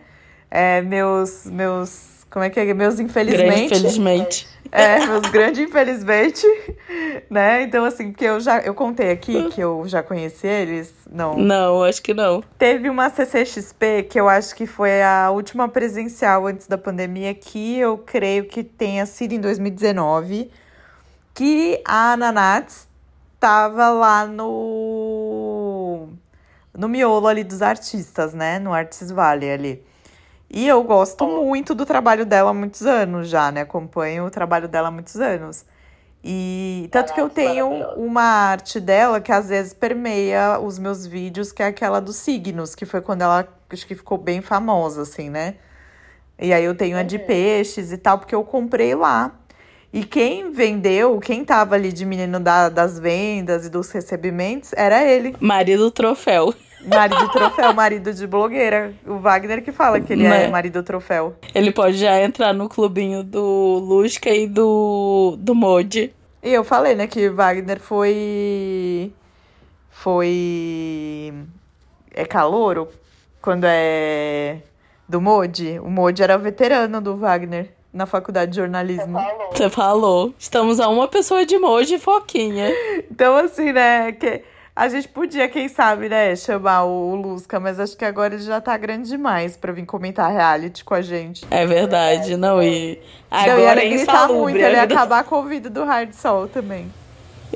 É, 0.52 0.82
meus, 0.84 1.46
meus, 1.48 2.24
como 2.30 2.46
é 2.46 2.52
que 2.52 2.60
é? 2.60 2.72
Meus 2.76 2.96
Grande, 3.00 3.12
infelizmente. 3.12 4.48
É, 4.76 5.06
meus 5.06 5.30
grandes 5.30 5.60
infelizmente, 5.60 6.48
né? 7.30 7.62
Então, 7.62 7.86
assim, 7.86 8.12
porque 8.12 8.26
eu 8.26 8.40
já, 8.40 8.60
eu 8.62 8.74
contei 8.74 9.12
aqui 9.12 9.52
que 9.52 9.62
eu 9.62 9.84
já 9.86 10.02
conheci 10.02 10.48
eles, 10.48 10.92
não. 11.12 11.38
Não, 11.38 11.84
acho 11.84 12.02
que 12.02 12.12
não. 12.12 12.44
Teve 12.58 12.90
uma 12.90 13.08
CCXP 13.12 14.08
que 14.10 14.20
eu 14.20 14.28
acho 14.28 14.56
que 14.56 14.66
foi 14.66 15.04
a 15.04 15.30
última 15.30 15.70
presencial 15.70 16.48
antes 16.48 16.66
da 16.66 16.76
pandemia, 16.76 17.36
que 17.36 17.78
eu 17.78 18.00
creio 18.00 18.46
que 18.46 18.64
tenha 18.64 19.06
sido 19.06 19.34
em 19.34 19.40
2019, 19.40 20.50
que 21.36 21.80
a 21.86 22.18
Nanats 22.18 22.88
tava 23.40 23.90
lá 23.92 24.26
no 24.26 26.08
no 26.76 26.90
miolo 26.90 27.28
ali 27.28 27.44
dos 27.44 27.62
artistas, 27.62 28.34
né, 28.34 28.58
no 28.58 28.74
Arts 28.74 29.12
Valley 29.12 29.52
ali. 29.52 29.93
E 30.56 30.68
eu 30.68 30.84
gosto 30.84 31.26
muito 31.28 31.74
do 31.74 31.84
trabalho 31.84 32.28
dela 32.28 32.52
há 32.52 32.54
muitos 32.54 32.84
anos 32.86 33.28
já, 33.28 33.52
né? 33.52 33.62
Acompanho 33.62 34.28
o 34.28 34.30
trabalho 34.30 34.68
dela 34.68 34.90
há 34.90 34.92
muitos 34.92 35.16
anos. 35.16 35.66
E 36.24 36.88
tanto 36.92 37.12
que 37.14 37.20
eu 37.20 37.28
tenho 37.28 37.68
uma 37.98 38.22
arte 38.22 38.80
dela 38.80 39.20
que 39.20 39.32
às 39.32 39.50
vezes 39.50 39.74
permeia 39.74 40.60
os 40.60 40.78
meus 40.78 41.08
vídeos, 41.08 41.52
que 41.52 41.64
é 41.64 41.66
aquela 41.66 42.00
dos 42.00 42.18
signos, 42.18 42.76
que 42.76 42.86
foi 42.86 43.02
quando 43.02 43.24
ela 43.24 43.48
acho 43.70 43.88
que 43.88 43.96
ficou 43.96 44.18
bem 44.18 44.40
famosa, 44.42 45.02
assim, 45.02 45.28
né? 45.28 45.56
E 46.40 46.54
aí 46.54 46.64
eu 46.64 46.76
tenho 46.76 46.98
a 46.98 47.04
de 47.04 47.18
peixes 47.18 47.92
e 47.92 47.98
tal, 47.98 48.20
porque 48.20 48.36
eu 48.36 48.44
comprei 48.44 48.94
lá. 48.94 49.32
E 49.92 50.04
quem 50.04 50.52
vendeu, 50.52 51.20
quem 51.20 51.44
tava 51.44 51.76
ali 51.76 51.92
de 51.92 52.06
menino 52.06 52.40
da- 52.40 52.70
das 52.70 53.00
vendas 53.00 53.66
e 53.66 53.70
dos 53.70 53.92
recebimentos, 53.92 54.72
era 54.74 55.04
ele. 55.04 55.36
Marido 55.40 55.90
troféu. 55.92 56.54
Marido 56.86 57.30
troféu, 57.30 57.74
marido 57.74 58.14
de 58.14 58.28
blogueira. 58.28 58.94
O 59.06 59.18
Wagner 59.18 59.64
que 59.64 59.72
fala 59.72 60.00
que 60.02 60.12
ele 60.14 60.24
Né? 60.28 60.46
é 60.46 60.48
marido 60.50 60.84
troféu. 60.84 61.36
Ele 61.56 61.72
pode 61.72 61.98
já 61.98 62.22
entrar 62.22 62.54
no 62.54 62.68
clubinho 62.68 63.24
do 63.24 63.80
Lusca 63.84 64.30
e 64.30 64.48
do, 64.48 65.36
do 65.40 65.56
Modi. 65.56 66.14
E 66.42 66.52
eu 66.54 66.64
falei, 66.64 66.94
né, 66.96 67.08
que 67.08 67.30
Wagner 67.30 67.80
foi. 67.80 69.12
Foi. 69.90 71.34
É 72.14 72.26
calouro? 72.26 72.90
Quando 73.42 73.64
é. 73.66 74.58
Do 75.08 75.22
Modi. 75.22 75.80
O 75.80 75.90
Modi 75.90 76.24
era 76.24 76.38
veterano 76.38 77.00
do 77.00 77.16
Wagner 77.16 77.70
na 77.94 78.06
faculdade 78.06 78.52
de 78.52 78.58
jornalismo. 78.58 79.18
Você 79.52 79.70
falou. 79.70 80.34
Estamos 80.38 80.80
a 80.80 80.90
uma 80.90 81.08
pessoa 81.08 81.46
de 81.46 81.58
Moji 81.60 81.96
e 81.96 82.00
Foquinha. 82.00 82.70
Então, 83.12 83.36
assim, 83.38 83.72
né, 83.72 84.12
que 84.14 84.42
a 84.76 84.88
gente 84.90 85.08
podia, 85.08 85.48
quem 85.48 85.68
sabe, 85.68 86.10
né, 86.10 86.36
chamar 86.36 86.84
o 86.86 87.16
Lusca, 87.16 87.60
mas 87.60 87.80
acho 87.80 87.96
que 87.96 88.04
agora 88.04 88.34
ele 88.34 88.44
já 88.44 88.60
tá 88.60 88.76
grande 88.76 89.08
demais 89.10 89.56
pra 89.56 89.72
vir 89.72 89.86
comentar 89.86 90.32
reality 90.32 90.84
com 90.84 90.94
a 90.96 91.02
gente. 91.02 91.46
É 91.52 91.66
verdade, 91.66 92.36
não. 92.36 92.62
E 92.62 93.00
Não, 93.32 93.40
e 93.46 93.50
agora 93.50 93.82
ele 93.84 93.94
é 93.94 93.98
ia 93.98 93.98
gritar 93.98 94.28
muito, 94.28 94.32
insalubre. 94.32 94.54
ele 94.58 94.66
a 94.66 94.70
ia 94.72 94.82
vida- 94.82 94.94
acabar 94.96 95.24
com 95.26 95.36
o 95.40 95.44
vídeo 95.44 95.70
do 95.70 95.84
Hard 95.84 96.12
Soul 96.14 96.48
também. 96.48 96.92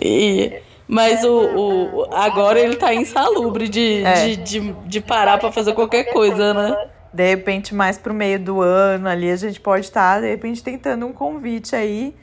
E- 0.02 0.62
mas 0.88 1.24
o, 1.24 1.38
o, 1.38 2.08
agora 2.14 2.60
ele 2.60 2.76
tá 2.78 2.94
insalubre 2.94 3.68
de, 3.68 4.04
É. 4.06 4.14
de, 4.14 4.36
de, 4.38 4.72
de 4.86 5.02
parar 5.02 5.38
pra 5.38 5.52
fazer 5.52 5.74
qualquer 5.74 6.06
coisa, 6.14 6.54
né? 6.54 6.88
De 7.14 7.28
repente, 7.28 7.74
mais 7.74 7.98
pro 7.98 8.14
meio 8.14 8.40
do 8.40 8.62
ano 8.62 9.10
ali, 9.10 9.30
a 9.32 9.36
gente 9.36 9.60
pode 9.60 9.86
estar, 9.86 10.22
de 10.22 10.30
repente, 10.30 10.64
tentando 10.64 11.06
um 11.06 11.12
convite 11.12 11.76
aí. 11.76 12.16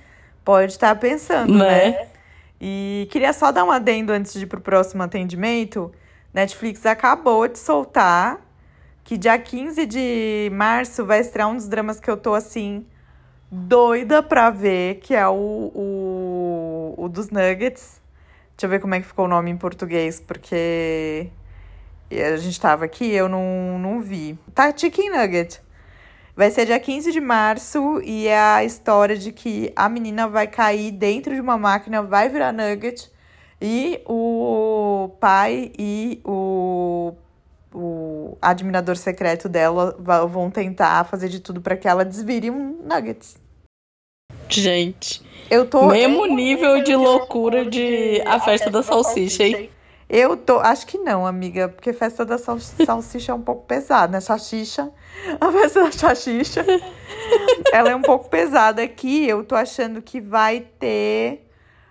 Pode 0.45 0.73
estar 0.73 0.95
pensando, 0.97 1.53
né? 1.53 1.91
Né? 1.91 2.07
E 2.67 3.07
queria 3.11 3.31
só 3.35 3.53
dar 3.53 3.63
um 3.63 3.71
adendo 3.71 4.11
antes 4.11 4.33
de 4.33 4.45
ir 4.45 4.47
pro 4.47 4.59
próximo 4.59 5.03
atendimento. 5.03 5.93
Netflix 6.33 6.87
acabou 6.87 7.47
de 7.47 7.59
soltar 7.59 8.41
que 9.05 9.19
dia 9.19 9.39
15 9.39 9.85
de 9.85 10.49
março 10.51 11.05
vai 11.05 11.21
estrear 11.21 11.51
um 11.51 11.57
dos 11.57 11.69
dramas 11.69 12.01
que 12.01 12.11
eu 12.11 12.17
tô 12.17 12.33
assim, 12.33 12.87
doida 13.51 14.23
pra 14.23 14.49
ver, 14.49 14.95
que 15.01 15.15
é 15.15 15.29
o, 15.29 15.35
o, 15.75 16.95
o 16.97 17.07
dos 17.07 17.29
Nuggets. 17.29 18.01
Deixa 18.57 18.65
eu 18.65 18.71
ver 18.71 18.81
como 18.81 18.95
é 18.95 19.01
que 19.01 19.07
ficou 19.07 19.27
o 19.27 19.29
nome 19.29 19.51
em 19.51 19.59
português, 19.59 20.19
porque 20.19 21.29
a 22.11 22.37
gente 22.39 22.59
tava 22.59 22.87
aqui 22.87 23.13
eu 23.13 23.29
não, 23.29 23.79
não 23.79 24.01
vi. 24.01 24.39
Tá 24.55 24.75
Chicken 24.75 25.11
Nugget. 25.11 25.61
Vai 26.37 26.51
ser 26.51 26.67
dia 26.67 26.81
15 26.81 27.13
de 27.13 27.21
março 27.21 28.01
e 28.03 28.27
é 28.27 28.39
a 28.39 28.65
história 28.65 29.17
de 29.17 29.31
que 29.31 29.73
a 29.77 29.89
menina 29.89 30.27
vai 30.27 30.49
cair 30.49 30.91
dentro 30.91 31.33
de 31.33 31.41
uma 31.41 31.57
máquina, 31.57 32.03
vai 32.03 32.29
virar 32.29 32.53
nugget 32.53 33.09
e 33.63 34.01
o 34.05 35.11
pai 35.21 35.71
e 35.79 36.21
o, 36.25 37.15
o 37.73 38.37
admirador 38.43 38.97
secreto 38.97 39.49
dela 39.49 39.97
vão 40.29 40.51
tentar 40.51 41.05
fazer 41.05 41.29
de 41.29 41.39
tudo 41.39 41.61
para 41.61 41.77
que 41.77 41.87
ela 41.87 42.05
desvire 42.05 42.51
um 42.51 42.83
nuggets. 42.83 43.37
Gente, 44.49 45.23
Eu 45.49 45.67
tô 45.67 45.87
mesmo 45.87 46.27
nível 46.27 46.83
de 46.83 46.97
loucura 46.97 47.65
de 47.65 48.21
A 48.27 48.41
Festa 48.41 48.71
da 48.71 48.83
Salsicha, 48.83 49.45
hein? 49.45 49.71
Eu 50.17 50.37
tô. 50.37 50.61
Acho 50.61 50.87
que 50.87 50.97
não, 50.97 51.27
amiga, 51.27 51.69
porque 51.69 51.93
festa 51.93 52.25
da 52.25 52.39
sal- 52.39 52.61
salsicha 52.61 53.33
é 53.33 53.35
um 53.35 53.43
pouco 53.43 53.67
pesada, 53.67 54.13
né? 54.13 54.21
Chachicha. 54.21 54.89
A 55.41 55.51
festa 55.51 55.83
da 55.83 55.91
chachicha. 55.91 56.65
ela 57.73 57.91
é 57.91 57.97
um 57.97 58.03
pouco 58.03 58.29
pesada 58.29 58.81
aqui. 58.81 59.27
Eu 59.27 59.43
tô 59.43 59.57
achando 59.57 60.01
que 60.01 60.21
vai 60.21 60.61
ter 60.79 61.45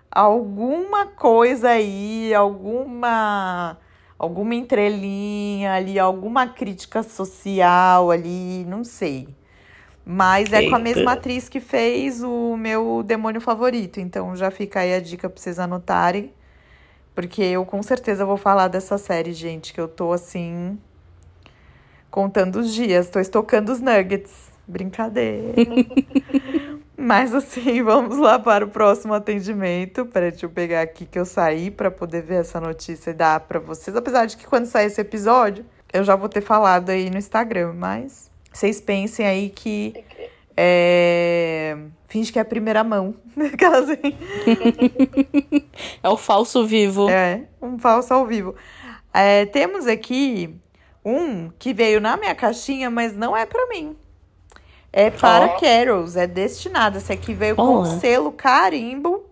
alguma 0.10 1.06
coisa 1.08 1.70
aí, 1.72 2.34
alguma. 2.34 3.78
Alguma 4.18 4.56
entrelinha 4.56 5.74
ali, 5.74 6.00
alguma 6.00 6.48
crítica 6.48 7.04
social 7.04 8.10
ali, 8.10 8.64
não 8.66 8.86
sei. 8.86 9.28
Mas 10.06 10.54
é 10.54 10.70
com 10.70 10.76
a 10.76 10.80
Eita. 10.80 10.80
mesma 10.80 11.12
atriz 11.14 11.50
que 11.50 11.60
fez 11.60 12.24
o 12.24 12.56
meu 12.56 13.04
demônio 13.04 13.42
favorito. 13.42 14.00
Então 14.00 14.34
já 14.34 14.50
fica 14.50 14.80
aí 14.80 14.94
a 14.94 15.02
dica 15.02 15.30
pra 15.30 15.42
vocês 15.42 15.60
anotarem. 15.60 16.32
Porque 17.16 17.42
eu 17.42 17.66
com 17.66 17.82
certeza 17.84 18.26
vou 18.26 18.38
falar 18.38 18.68
dessa 18.68 18.98
série, 18.98 19.34
gente, 19.34 19.74
que 19.74 19.80
eu 19.80 19.88
tô 19.88 20.12
assim. 20.12 20.78
Contando 22.10 22.58
os 22.58 22.74
dias, 22.74 23.10
tô 23.10 23.20
estocando 23.20 23.72
os 23.72 23.80
nuggets. 23.80 24.52
Brincadeira. 24.68 25.54
Mas 26.96 27.34
assim, 27.34 27.84
vamos 27.84 28.18
lá 28.18 28.40
para 28.40 28.64
o 28.64 28.70
próximo 28.70 29.14
atendimento. 29.14 30.06
Peraí, 30.06 30.32
deixa 30.32 30.46
eu 30.46 30.50
pegar 30.50 30.82
aqui 30.82 31.06
que 31.06 31.20
eu 31.20 31.26
saí 31.26 31.70
para 31.70 31.92
poder 31.92 32.22
ver 32.22 32.36
essa 32.36 32.62
notícia 32.62 33.10
e 33.10 33.14
dar 33.14 33.42
para 33.42 33.60
vocês. 33.60 33.96
Apesar 33.96 34.26
de 34.26 34.38
que 34.38 34.46
quando 34.46 34.68
sair 34.68 34.86
esse 34.86 35.02
episódio, 35.02 35.66
eu 35.92 36.04
já 36.04 36.16
vou 36.16 36.30
ter 36.30 36.42
falado 36.42 36.90
aí 36.90 37.10
no 37.10 37.18
Instagram, 37.18 37.74
mas 37.74 38.32
vocês 38.54 38.80
pensem 38.80 39.26
aí 39.26 39.50
que 39.50 39.94
é... 40.56 41.78
finge 42.08 42.32
que 42.32 42.40
é 42.40 42.42
a 42.42 42.46
primeira 42.46 42.84
mão. 42.84 43.16
Aquelas 43.54 43.90
assim. 43.90 44.16
É 46.02 46.10
o 46.10 46.18
falso 46.18 46.66
vivo. 46.66 47.10
É, 47.10 47.44
um 47.62 47.78
falso 47.78 48.14
ao 48.14 48.26
vivo. 48.26 48.56
É, 49.14 49.46
temos 49.46 49.88
aqui 49.88 50.56
um 51.04 51.50
que 51.60 51.74
veio 51.74 52.00
na 52.00 52.18
minha 52.18 52.34
caixinha, 52.34 52.90
mas 52.90 53.16
não 53.16 53.36
é 53.36 53.46
pra 53.46 53.68
mim. 53.68 53.96
É 54.92 55.10
para 55.10 55.46
Ó. 55.46 55.60
Carols, 55.60 56.16
é 56.16 56.28
destinado. 56.28 56.98
Esse 56.98 57.12
aqui 57.12 57.34
veio 57.34 57.56
com 57.56 57.64
Olá. 57.64 57.86
selo 58.00 58.32
carimbo, 58.32 59.26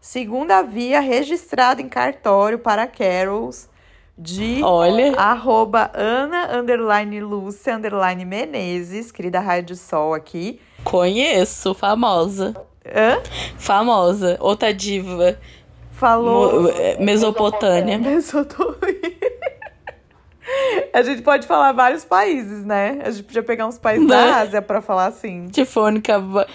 segunda 0.00 0.60
via, 0.62 1.00
registrado 1.00 1.80
em 1.80 1.88
cartório 1.88 2.58
para 2.58 2.86
Carols, 2.86 3.68
de 4.16 4.62
Olha, 4.62 5.16
arroba 5.16 5.90
Ana, 5.94 6.56
underline 6.58 7.20
Lúcia, 7.20 7.76
underline 7.76 8.24
Menezes, 8.24 9.10
querida 9.10 9.40
Rádio 9.40 9.74
Sol 9.76 10.14
aqui. 10.14 10.60
conheço, 10.84 11.74
famosa. 11.74 12.54
Hã? 12.86 13.20
Famosa, 13.58 14.36
outra 14.40 14.72
diva. 14.72 15.38
Falou... 15.92 16.62
Mo- 16.62 16.68
é, 16.68 16.98
Mesopotâmia. 17.00 17.98
Mesopotâmia. 18.10 19.14
A 20.92 21.02
gente 21.02 21.22
pode 21.22 21.46
falar 21.46 21.72
vários 21.72 22.04
países, 22.04 22.64
né? 22.64 23.00
A 23.04 23.10
gente 23.10 23.24
podia 23.24 23.42
pegar 23.42 23.66
uns 23.66 23.78
países 23.78 24.06
Né? 24.06 24.14
da 24.14 24.36
Ásia 24.40 24.62
pra 24.62 24.80
falar 24.82 25.06
assim. 25.06 25.48
Tifônica, 25.48 26.18
ba- 26.20 26.46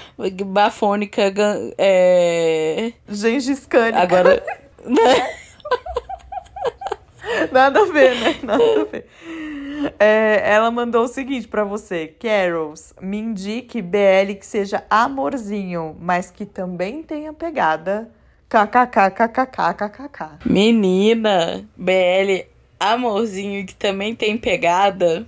bafônica, 0.46 1.34
é... 1.78 2.94
Gengis 3.10 3.66
Khan. 3.66 3.92
Agora... 3.96 4.42
Nada 7.52 7.82
a 7.82 7.86
ver, 7.86 8.16
né? 8.20 8.36
Nada 8.44 8.64
a 8.64 8.84
ver. 8.86 9.06
É, 9.98 10.42
ela 10.44 10.70
mandou 10.72 11.04
o 11.04 11.08
seguinte 11.08 11.48
pra 11.48 11.64
você. 11.64 12.08
Carols, 12.20 12.94
me 13.02 13.18
indique 13.18 13.82
BL 13.82 14.34
que 14.38 14.46
seja 14.46 14.84
amorzinho, 14.90 15.96
mas 16.00 16.30
que 16.32 16.46
também 16.46 17.04
tenha 17.04 17.32
pegada. 17.34 18.10
KKKKKKKK. 18.50 20.40
Menina, 20.46 21.66
BL, 21.78 22.48
amorzinho 22.80 23.66
que 23.66 23.76
também 23.76 24.16
tem 24.16 24.38
pegada. 24.38 25.26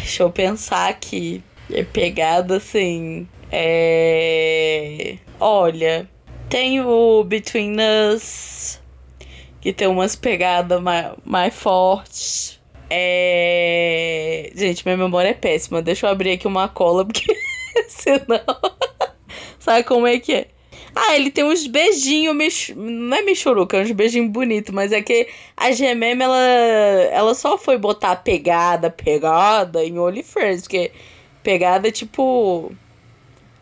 Deixa 0.00 0.22
eu 0.22 0.30
pensar 0.30 0.88
aqui. 0.88 1.42
É 1.70 1.84
pegada 1.84 2.56
assim. 2.56 3.28
É... 3.52 5.18
Olha, 5.38 6.08
tem 6.48 6.80
o 6.80 7.22
Between 7.24 7.76
Us, 8.12 8.77
que 9.60 9.72
tem 9.72 9.88
umas 9.88 10.14
pegadas 10.14 10.80
mais, 10.80 11.12
mais 11.24 11.54
fortes. 11.54 12.60
É... 12.90 14.50
Gente, 14.54 14.84
minha 14.84 14.96
memória 14.96 15.30
é 15.30 15.34
péssima. 15.34 15.82
Deixa 15.82 16.06
eu 16.06 16.10
abrir 16.10 16.32
aqui 16.32 16.46
uma 16.46 16.68
cola, 16.68 17.04
porque 17.04 17.26
senão. 17.88 18.40
Sabe 19.58 19.84
como 19.84 20.06
é 20.06 20.18
que 20.18 20.32
é? 20.32 20.46
Ah, 20.94 21.14
ele 21.14 21.30
tem 21.30 21.44
uns 21.44 21.66
beijinhos, 21.66 22.34
mex... 22.34 22.72
não 22.74 23.16
é 23.16 23.22
michuruca, 23.22 23.76
é 23.76 23.82
uns 23.82 23.92
beijinhos 23.92 24.30
bonitos, 24.30 24.74
mas 24.74 24.90
é 24.92 25.00
que 25.00 25.28
a 25.56 25.70
GMM, 25.70 26.20
ela, 26.20 26.38
ela 27.12 27.34
só 27.34 27.56
foi 27.56 27.78
botar 27.78 28.16
pegada, 28.16 28.90
pegada 28.90 29.84
em 29.84 29.98
OnlyFans, 29.98 30.62
porque 30.62 30.90
pegada 31.42 31.88
é 31.88 31.92
tipo 31.92 32.72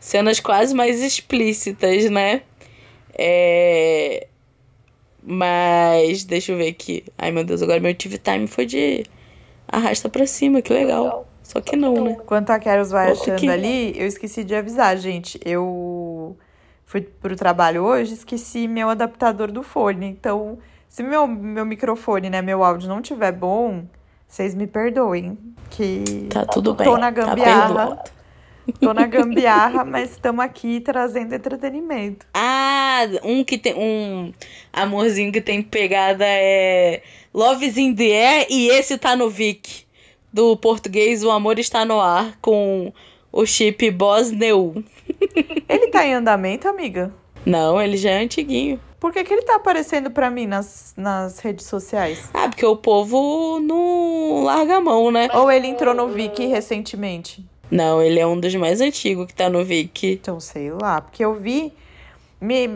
cenas 0.00 0.40
quase 0.40 0.74
mais 0.74 1.02
explícitas, 1.02 2.09
né? 2.11 2.42
É... 3.12 4.28
Mas, 5.28 6.22
deixa 6.24 6.52
eu 6.52 6.56
ver 6.56 6.68
aqui. 6.68 7.04
Ai, 7.18 7.32
meu 7.32 7.42
Deus, 7.42 7.60
agora 7.60 7.80
meu 7.80 7.92
TV 7.92 8.16
Time 8.16 8.46
foi 8.46 8.64
de 8.64 9.04
arrasta 9.66 10.08
pra 10.08 10.24
cima, 10.24 10.62
que 10.62 10.72
legal. 10.72 11.26
Só 11.42 11.60
que 11.60 11.74
não, 11.74 11.94
né? 11.94 12.12
Enquanto 12.12 12.50
a 12.50 12.58
Keros 12.60 12.90
vai 12.92 13.10
achando 13.10 13.36
que... 13.36 13.48
ali, 13.48 13.92
eu 13.98 14.06
esqueci 14.06 14.44
de 14.44 14.54
avisar, 14.54 14.96
gente. 14.96 15.40
Eu 15.44 16.36
fui 16.84 17.00
pro 17.00 17.34
trabalho 17.34 17.82
hoje, 17.82 18.14
esqueci 18.14 18.68
meu 18.68 18.88
adaptador 18.88 19.50
do 19.50 19.64
fone. 19.64 20.06
Então, 20.06 20.58
se 20.88 21.02
meu, 21.02 21.26
meu 21.26 21.66
microfone, 21.66 22.30
né, 22.30 22.40
meu 22.40 22.62
áudio 22.62 22.88
não 22.88 23.02
tiver 23.02 23.32
bom, 23.32 23.84
vocês 24.28 24.54
me 24.54 24.68
perdoem. 24.68 25.36
Que 25.70 26.28
tá 26.30 26.46
tudo 26.46 26.72
bem. 26.72 26.86
Tô 26.86 26.96
na 26.96 27.10
tá 27.10 27.10
gambiarra. 27.10 27.96
Tá 27.96 28.04
tô 28.81 28.92
na 28.92 29.07
gambiarra, 29.07 29.85
mas 29.85 30.12
estamos 30.12 30.44
aqui 30.44 30.81
trazendo 30.81 31.35
entretenimento. 31.35 32.26
Ah, 32.35 33.02
um 33.22 33.44
que 33.44 33.59
tem. 33.59 33.74
Um 33.74 34.33
amorzinho 34.72 35.33
que 35.33 35.40
tem 35.40 35.62
pegada 35.62 36.24
é. 36.26 37.02
Love's 37.33 37.76
in 37.76 37.94
the 37.94 38.05
Air 38.05 38.46
e 38.48 38.68
esse 38.68 38.96
tá 38.96 39.14
no 39.14 39.29
Vic. 39.29 39.85
Do 40.33 40.57
português, 40.57 41.24
O 41.24 41.31
Amor 41.31 41.59
Está 41.59 41.85
no 41.85 41.98
Ar, 42.00 42.37
com 42.42 42.92
o 43.33 43.46
chip 43.46 43.90
Bosneu. 43.90 44.83
Ele 45.68 45.88
tá 45.88 46.07
em 46.07 46.14
andamento, 46.14 46.68
amiga? 46.68 47.12
Não, 47.44 47.81
ele 47.81 47.96
já 47.96 48.11
é 48.11 48.24
antiguinho. 48.24 48.81
Por 48.98 49.12
que, 49.12 49.22
que 49.22 49.33
ele 49.33 49.42
tá 49.42 49.55
aparecendo 49.55 50.11
pra 50.11 50.29
mim 50.31 50.46
nas, 50.46 50.92
nas 50.96 51.38
redes 51.38 51.66
sociais? 51.66 52.29
Ah, 52.35 52.48
porque 52.48 52.66
o 52.66 52.76
povo 52.76 53.61
não 53.61 54.42
larga 54.42 54.79
a 54.79 54.81
mão, 54.81 55.12
né? 55.12 55.29
Ou 55.33 55.50
ele 55.50 55.68
entrou 55.68 55.94
no 55.94 56.09
Viki 56.09 56.46
recentemente? 56.46 57.46
Não, 57.70 58.02
ele 58.02 58.20
é 58.20 58.26
um 58.26 58.38
dos 58.38 58.55
mais 58.55 58.81
antigos 58.81 59.26
que 59.26 59.35
tá 59.35 59.48
no 59.48 59.64
Viki. 59.64 60.12
Então, 60.12 60.38
sei 60.38 60.70
lá, 60.70 61.00
porque 61.00 61.24
eu 61.24 61.35
vi 61.35 61.72
me, 62.40 62.68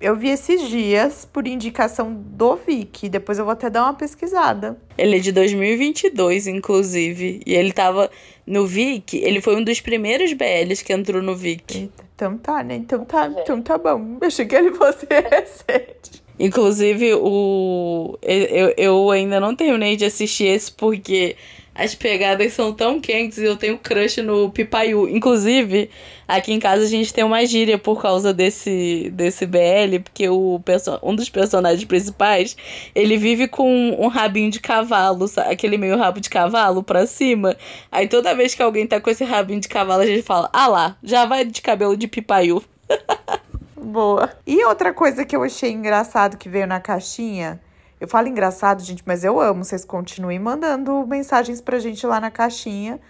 eu 0.00 0.14
vi 0.14 0.28
esses 0.28 0.68
dias 0.68 1.28
por 1.30 1.46
indicação 1.46 2.14
do 2.14 2.56
Vic. 2.56 3.08
Depois 3.08 3.38
eu 3.38 3.44
vou 3.44 3.52
até 3.52 3.68
dar 3.68 3.84
uma 3.84 3.94
pesquisada. 3.94 4.78
Ele 4.96 5.16
é 5.16 5.18
de 5.18 5.32
2022, 5.32 6.46
inclusive. 6.46 7.42
E 7.44 7.54
ele 7.54 7.72
tava 7.72 8.10
no 8.46 8.66
Vic. 8.66 9.16
Ele 9.16 9.40
foi 9.40 9.56
um 9.56 9.64
dos 9.64 9.80
primeiros 9.80 10.32
BLs 10.32 10.84
que 10.84 10.92
entrou 10.92 11.20
no 11.20 11.34
Vic. 11.34 11.76
Eita, 11.76 12.04
então 12.14 12.38
tá, 12.38 12.62
né? 12.62 12.76
Então 12.76 13.04
tá, 13.04 13.26
então 13.26 13.60
tá 13.60 13.76
bom. 13.76 14.18
Eu 14.20 14.26
achei 14.26 14.46
que 14.46 14.54
ele 14.54 14.72
fosse 14.72 15.06
recente. 15.10 16.22
Inclusive, 16.40 17.14
o 17.14 18.16
eu, 18.22 18.72
eu 18.76 19.10
ainda 19.10 19.40
não 19.40 19.56
terminei 19.56 19.96
de 19.96 20.04
assistir 20.04 20.44
esse 20.44 20.70
porque 20.70 21.34
as 21.78 21.94
pegadas 21.94 22.52
são 22.54 22.72
tão 22.72 23.00
quentes 23.00 23.38
e 23.38 23.44
eu 23.44 23.56
tenho 23.56 23.78
crush 23.78 24.20
no 24.20 24.50
Pipaiu. 24.50 25.08
Inclusive, 25.08 25.88
aqui 26.26 26.52
em 26.52 26.58
casa 26.58 26.82
a 26.82 26.88
gente 26.88 27.14
tem 27.14 27.22
uma 27.22 27.46
gíria 27.46 27.78
por 27.78 28.02
causa 28.02 28.34
desse, 28.34 29.10
desse 29.14 29.46
BL, 29.46 30.00
porque 30.02 30.28
o 30.28 30.60
um 31.00 31.14
dos 31.14 31.30
personagens 31.30 31.84
principais, 31.84 32.56
ele 32.92 33.16
vive 33.16 33.46
com 33.46 33.96
um 33.96 34.08
rabinho 34.08 34.50
de 34.50 34.58
cavalo, 34.58 35.28
sabe? 35.28 35.52
aquele 35.52 35.78
meio 35.78 35.96
rabo 35.96 36.20
de 36.20 36.28
cavalo 36.28 36.82
pra 36.82 37.06
cima. 37.06 37.56
Aí 37.92 38.08
toda 38.08 38.34
vez 38.34 38.56
que 38.56 38.62
alguém 38.62 38.84
tá 38.84 39.00
com 39.00 39.08
esse 39.08 39.22
rabinho 39.22 39.60
de 39.60 39.68
cavalo, 39.68 40.02
a 40.02 40.06
gente 40.06 40.22
fala, 40.22 40.50
ah 40.52 40.66
lá, 40.66 40.96
já 41.00 41.26
vai 41.26 41.44
de 41.44 41.62
cabelo 41.62 41.96
de 41.96 42.08
Pipaiu. 42.08 42.60
Boa. 43.80 44.32
E 44.44 44.64
outra 44.64 44.92
coisa 44.92 45.24
que 45.24 45.36
eu 45.36 45.44
achei 45.44 45.70
engraçado 45.70 46.36
que 46.36 46.48
veio 46.48 46.66
na 46.66 46.80
caixinha 46.80 47.60
eu 48.00 48.06
falo 48.06 48.28
engraçado, 48.28 48.82
gente, 48.82 49.02
mas 49.04 49.24
eu 49.24 49.40
amo. 49.40 49.64
Vocês 49.64 49.84
continuem 49.84 50.38
mandando 50.38 51.06
mensagens 51.06 51.60
pra 51.60 51.78
gente 51.78 52.06
lá 52.06 52.20
na 52.20 52.30
caixinha. 52.30 53.00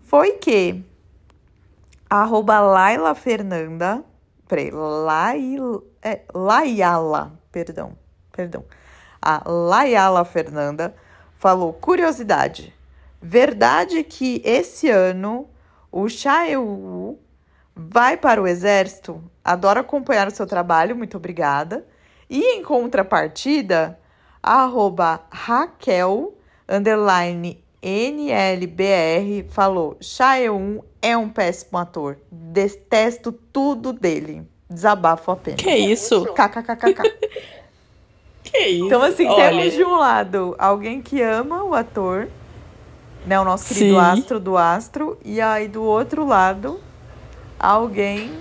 Foi 0.00 0.32
que 0.32 0.84
arroba 2.08 2.60
Laila 2.60 3.14
Fernanda. 3.14 4.04
Peraí, 4.46 4.70
Laila, 4.70 5.82
é, 6.02 6.20
Laiala, 6.32 7.38
perdão, 7.50 7.92
perdão. 8.32 8.64
A 9.20 9.42
Laiala 9.46 10.24
Fernanda 10.24 10.94
falou: 11.36 11.72
curiosidade. 11.72 12.74
Verdade 13.20 14.04
que 14.04 14.40
esse 14.44 14.88
ano 14.88 15.48
o 15.90 16.08
Chaeu 16.08 17.18
vai 17.74 18.16
para 18.16 18.40
o 18.40 18.46
exército? 18.46 19.20
Adoro 19.44 19.80
acompanhar 19.80 20.28
o 20.28 20.30
seu 20.30 20.46
trabalho, 20.46 20.94
muito 20.94 21.16
obrigada. 21.16 21.84
E 22.30 22.40
em 22.56 22.62
contrapartida, 22.62 23.98
arroba 24.48 25.20
Raquel, 25.30 26.32
underline 26.66 27.62
NLBR, 27.82 29.46
falou: 29.50 29.96
Chaeun 30.00 30.80
é 31.02 31.16
um 31.16 31.28
péssimo 31.28 31.78
ator. 31.78 32.18
Detesto 32.30 33.30
tudo 33.30 33.92
dele. 33.92 34.48
Desabafo 34.68 35.30
apenas. 35.30 35.60
Que 35.60 35.74
isso? 35.74 36.24
KKKKK. 36.32 37.02
que 38.42 38.58
isso? 38.58 38.86
Então, 38.86 39.02
assim, 39.02 39.26
Olha... 39.26 39.50
temos 39.50 39.74
de 39.74 39.84
um 39.84 39.96
lado 39.96 40.56
alguém 40.58 41.02
que 41.02 41.20
ama 41.22 41.62
o 41.62 41.74
ator, 41.74 42.28
né? 43.26 43.38
O 43.38 43.44
nosso 43.44 43.68
querido 43.68 43.94
Sim. 43.94 44.00
astro 44.00 44.40
do 44.40 44.56
astro. 44.56 45.18
E 45.24 45.40
aí, 45.40 45.68
do 45.68 45.82
outro 45.82 46.26
lado, 46.26 46.80
alguém 47.58 48.32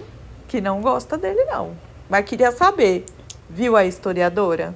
que 0.47 0.61
não 0.61 0.81
gosta 0.81 1.17
dele, 1.17 1.43
não. 1.45 1.75
Mas 2.09 2.25
queria 2.25 2.51
saber, 2.51 3.05
viu 3.49 3.75
a 3.75 3.85
historiadora? 3.85 4.73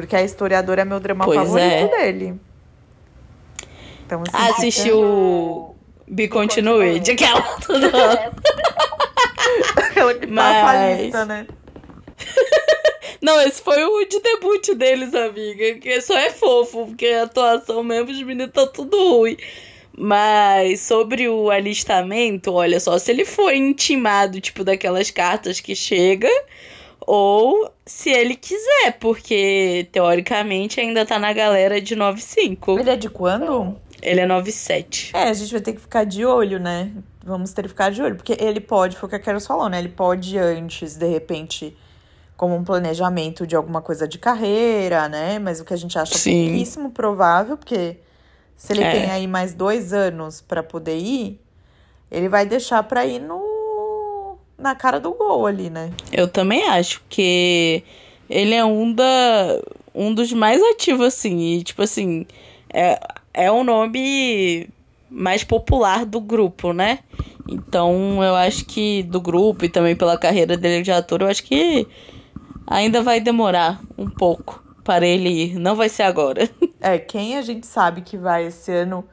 Porque 0.00 0.16
a 0.16 0.22
historiadora 0.22 0.82
é 0.82 0.84
meu 0.84 1.00
drama 1.00 1.24
pois 1.24 1.38
favorito 1.38 1.66
é. 1.66 1.88
dele. 1.88 2.40
Então, 4.06 4.22
assim, 4.32 4.52
Assistiu 4.52 5.74
Be 6.08 6.26
Continued, 6.28 7.10
aquela 7.10 7.42
tudo. 7.62 7.86
Ela 9.94 10.14
que 10.14 10.26
Mas... 10.26 10.56
passa 10.56 10.78
a 10.78 10.94
lista, 10.94 11.24
né? 11.24 11.46
Não, 13.22 13.40
esse 13.42 13.62
foi 13.62 13.84
o 13.84 14.04
de 14.06 14.18
debut 14.20 14.74
deles, 14.74 15.14
amiga. 15.14 15.74
Que 15.78 16.00
só 16.00 16.16
é 16.16 16.30
fofo, 16.30 16.86
porque 16.86 17.06
a 17.06 17.24
atuação 17.24 17.82
mesmo, 17.82 18.10
os 18.10 18.22
meninos 18.22 18.52
tá 18.52 18.66
tudo 18.66 18.96
ruim. 18.96 19.36
Mas 19.96 20.80
sobre 20.80 21.28
o 21.28 21.50
alistamento, 21.50 22.52
olha 22.52 22.80
só, 22.80 22.96
se 22.98 23.10
ele 23.10 23.24
for 23.24 23.52
intimado, 23.52 24.40
tipo, 24.40 24.64
daquelas 24.64 25.10
cartas 25.10 25.60
que 25.60 25.76
chega, 25.76 26.30
ou 27.12 27.68
se 27.84 28.08
ele 28.08 28.36
quiser, 28.36 28.96
porque 29.00 29.88
teoricamente 29.90 30.78
ainda 30.78 31.04
tá 31.04 31.18
na 31.18 31.32
galera 31.32 31.80
de 31.80 31.96
95. 31.96 32.78
Ele 32.78 32.88
é 32.88 32.96
de 32.96 33.10
quando? 33.10 33.76
Ele 34.00 34.20
é 34.20 34.26
97. 34.26 35.10
É, 35.12 35.24
a 35.24 35.32
gente 35.32 35.50
vai 35.50 35.60
ter 35.60 35.72
que 35.72 35.80
ficar 35.80 36.04
de 36.04 36.24
olho, 36.24 36.60
né? 36.60 36.92
Vamos 37.24 37.52
ter 37.52 37.62
que 37.62 37.68
ficar 37.68 37.90
de 37.90 38.00
olho, 38.00 38.14
porque 38.14 38.36
ele 38.38 38.60
pode, 38.60 38.96
foi 38.96 39.08
o 39.08 39.10
que 39.10 39.16
a 39.16 39.18
Carol 39.18 39.40
falou, 39.40 39.68
né? 39.68 39.80
Ele 39.80 39.88
pode 39.88 40.38
antes, 40.38 40.94
de 40.94 41.08
repente, 41.08 41.76
como 42.36 42.54
um 42.54 42.62
planejamento 42.62 43.44
de 43.44 43.56
alguma 43.56 43.82
coisa 43.82 44.06
de 44.06 44.16
carreira, 44.16 45.08
né? 45.08 45.40
Mas 45.40 45.60
o 45.60 45.64
que 45.64 45.74
a 45.74 45.76
gente 45.76 45.98
acha 45.98 46.16
Sim. 46.16 46.50
pouquíssimo 46.50 46.92
provável, 46.92 47.56
porque 47.56 47.96
se 48.56 48.72
ele 48.72 48.84
é. 48.84 48.92
tem 48.92 49.10
aí 49.10 49.26
mais 49.26 49.52
dois 49.52 49.92
anos 49.92 50.40
para 50.40 50.62
poder 50.62 50.96
ir, 50.96 51.40
ele 52.08 52.28
vai 52.28 52.46
deixar 52.46 52.84
pra 52.84 53.04
ir 53.04 53.18
no 53.18 53.49
na 54.60 54.74
cara 54.74 55.00
do 55.00 55.12
gol 55.12 55.46
ali, 55.46 55.70
né? 55.70 55.90
Eu 56.12 56.28
também 56.28 56.64
acho 56.68 57.02
que 57.08 57.82
ele 58.28 58.54
é 58.54 58.64
um 58.64 58.92
da 58.92 59.60
um 59.94 60.14
dos 60.14 60.32
mais 60.32 60.62
ativos 60.62 61.06
assim, 61.06 61.54
e 61.54 61.62
tipo 61.62 61.82
assim, 61.82 62.26
é 62.72 63.00
é 63.32 63.50
o 63.50 63.64
nome 63.64 64.68
mais 65.08 65.42
popular 65.42 66.04
do 66.04 66.20
grupo, 66.20 66.72
né? 66.72 67.00
Então, 67.48 68.22
eu 68.22 68.36
acho 68.36 68.64
que 68.64 69.02
do 69.02 69.20
grupo 69.20 69.64
e 69.64 69.68
também 69.68 69.96
pela 69.96 70.16
carreira 70.16 70.56
dele 70.56 70.82
de 70.82 70.92
ator, 70.92 71.22
eu 71.22 71.26
acho 71.26 71.42
que 71.42 71.86
ainda 72.66 73.02
vai 73.02 73.20
demorar 73.20 73.80
um 73.98 74.08
pouco 74.08 74.62
para 74.84 75.06
ele 75.06 75.28
ir. 75.28 75.58
Não 75.58 75.74
vai 75.74 75.88
ser 75.88 76.04
agora. 76.04 76.48
É, 76.82 76.98
quem 76.98 77.36
a 77.36 77.42
gente 77.42 77.66
sabe 77.66 78.00
que 78.00 78.16
vai 78.16 78.46
esse 78.46 78.72
ano, 78.72 79.04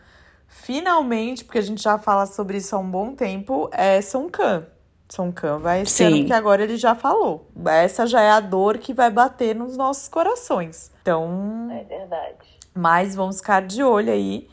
finalmente, 0.47 1.43
porque 1.43 1.57
a 1.57 1.62
gente 1.62 1.83
já 1.83 1.99
fala 1.99 2.25
sobre 2.25 2.60
isso 2.60 2.73
há 2.73 2.79
um 2.79 2.89
bom 2.89 3.13
tempo, 3.13 3.69
é 3.73 4.01
Song 4.01 4.31
Kang. 4.31 4.65
Kang 5.08 5.62
vai 5.62 5.82
esse 5.82 6.04
ano, 6.04 6.17
porque 6.17 6.34
agora 6.34 6.63
ele 6.63 6.78
já 6.78 6.93
falou. 6.93 7.50
Essa 7.65 8.06
já 8.06 8.22
é 8.22 8.32
a 8.32 8.39
dor 8.39 8.78
que 8.78 8.93
vai 8.93 9.10
bater 9.10 9.56
nos 9.56 9.78
nossos 9.78 10.08
corações. 10.08 10.91
Então. 11.02 11.70
É 11.72 11.84
verdade. 11.84 12.60
Mas 12.74 13.15
vamos 13.15 13.38
ficar 13.38 13.62
de 13.62 13.82
olho 13.84 14.12
aí. 14.12 14.48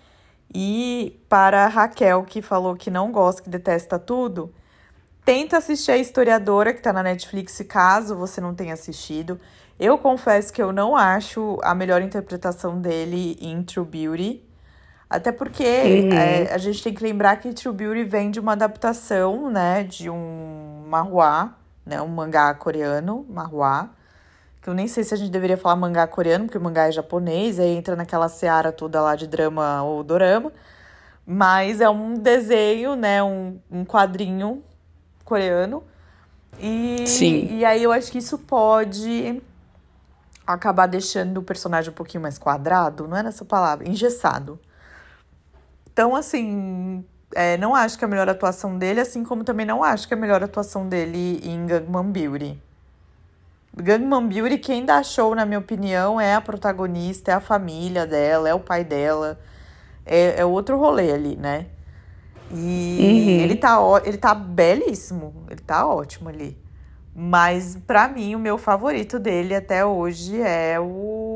E 0.54 1.20
para 1.28 1.64
a 1.64 1.68
Raquel, 1.68 2.22
que 2.22 2.40
falou 2.40 2.76
que 2.76 2.90
não 2.90 3.10
gosta, 3.10 3.42
que 3.42 3.50
detesta 3.50 3.98
tudo, 3.98 4.54
Tenta 5.24 5.56
assistir 5.56 5.90
a 5.90 5.96
historiadora 5.96 6.74
que 6.74 6.82
tá 6.82 6.92
na 6.92 7.02
Netflix, 7.02 7.58
caso 7.66 8.14
você 8.14 8.42
não 8.42 8.54
tenha 8.54 8.74
assistido. 8.74 9.40
Eu 9.80 9.96
confesso 9.96 10.52
que 10.52 10.60
eu 10.60 10.70
não 10.70 10.94
acho 10.94 11.58
a 11.62 11.74
melhor 11.74 12.02
interpretação 12.02 12.78
dele 12.78 13.38
em 13.40 13.62
True 13.62 13.86
Beauty. 13.86 14.44
Até 15.08 15.30
porque 15.30 15.62
uhum. 15.64 16.12
é, 16.12 16.52
a 16.52 16.58
gente 16.58 16.82
tem 16.82 16.92
que 16.92 17.02
lembrar 17.02 17.36
que 17.36 17.52
True 17.52 17.74
Beauty 17.74 18.04
vem 18.04 18.30
de 18.30 18.40
uma 18.40 18.52
adaptação, 18.52 19.50
né, 19.50 19.84
de 19.84 20.08
um 20.08 20.84
manhua, 20.88 21.54
né, 21.84 22.00
um 22.00 22.08
mangá 22.08 22.52
coreano, 22.54 23.24
manhua. 23.28 23.90
Que 24.62 24.70
eu 24.70 24.74
nem 24.74 24.88
sei 24.88 25.04
se 25.04 25.12
a 25.12 25.16
gente 25.16 25.30
deveria 25.30 25.58
falar 25.58 25.76
mangá 25.76 26.06
coreano, 26.06 26.46
porque 26.46 26.56
o 26.56 26.60
mangá 26.60 26.88
é 26.88 26.92
japonês, 26.92 27.60
aí 27.60 27.76
entra 27.76 27.94
naquela 27.94 28.28
seara 28.28 28.72
toda 28.72 29.00
lá 29.02 29.14
de 29.14 29.26
drama 29.26 29.82
ou 29.82 30.02
dorama. 30.02 30.50
Mas 31.26 31.80
é 31.80 31.88
um 31.88 32.14
desenho, 32.14 32.96
né, 32.96 33.22
um, 33.22 33.58
um 33.70 33.84
quadrinho 33.84 34.62
coreano. 35.24 35.82
E, 36.58 37.06
Sim. 37.06 37.48
e 37.58 37.64
aí 37.64 37.82
eu 37.82 37.92
acho 37.92 38.10
que 38.10 38.18
isso 38.18 38.38
pode 38.38 39.42
acabar 40.46 40.86
deixando 40.86 41.38
o 41.38 41.42
personagem 41.42 41.90
um 41.90 41.94
pouquinho 41.94 42.22
mais 42.22 42.38
quadrado, 42.38 43.08
não 43.08 43.16
é 43.16 43.22
nessa 43.22 43.44
palavra, 43.44 43.88
engessado. 43.88 44.58
Então, 45.94 46.16
assim, 46.16 47.04
é, 47.36 47.56
não 47.56 47.72
acho 47.72 47.96
que 47.96 48.04
é 48.04 48.06
a 48.06 48.10
melhor 48.10 48.28
atuação 48.28 48.76
dele, 48.76 48.98
assim 48.98 49.22
como 49.22 49.44
também 49.44 49.64
não 49.64 49.82
acho 49.82 50.08
que 50.08 50.12
é 50.12 50.16
a 50.16 50.20
melhor 50.20 50.42
atuação 50.42 50.88
dele 50.88 51.40
em 51.44 51.64
Gangman 51.66 52.10
Beauty. 52.10 52.60
Gangman 53.76 54.26
Beauty, 54.26 54.58
quem 54.58 54.84
dá 54.84 55.04
show, 55.04 55.32
na 55.36 55.46
minha 55.46 55.60
opinião, 55.60 56.20
é 56.20 56.34
a 56.34 56.40
protagonista, 56.40 57.30
é 57.30 57.34
a 57.34 57.40
família 57.40 58.04
dela, 58.04 58.48
é 58.48 58.54
o 58.54 58.58
pai 58.58 58.82
dela. 58.82 59.38
É, 60.04 60.40
é 60.40 60.44
outro 60.44 60.76
rolê 60.76 61.12
ali, 61.12 61.36
né? 61.36 61.66
E 62.50 62.98
uhum. 63.00 63.44
ele, 63.44 63.54
tá, 63.54 63.78
ele 64.04 64.18
tá 64.18 64.34
belíssimo, 64.34 65.32
ele 65.48 65.60
tá 65.60 65.86
ótimo 65.86 66.28
ali. 66.28 66.58
Mas 67.14 67.78
para 67.86 68.08
mim 68.08 68.34
o 68.34 68.38
meu 68.40 68.58
favorito 68.58 69.20
dele 69.20 69.54
até 69.54 69.86
hoje 69.86 70.40
é 70.40 70.78
o 70.80 71.33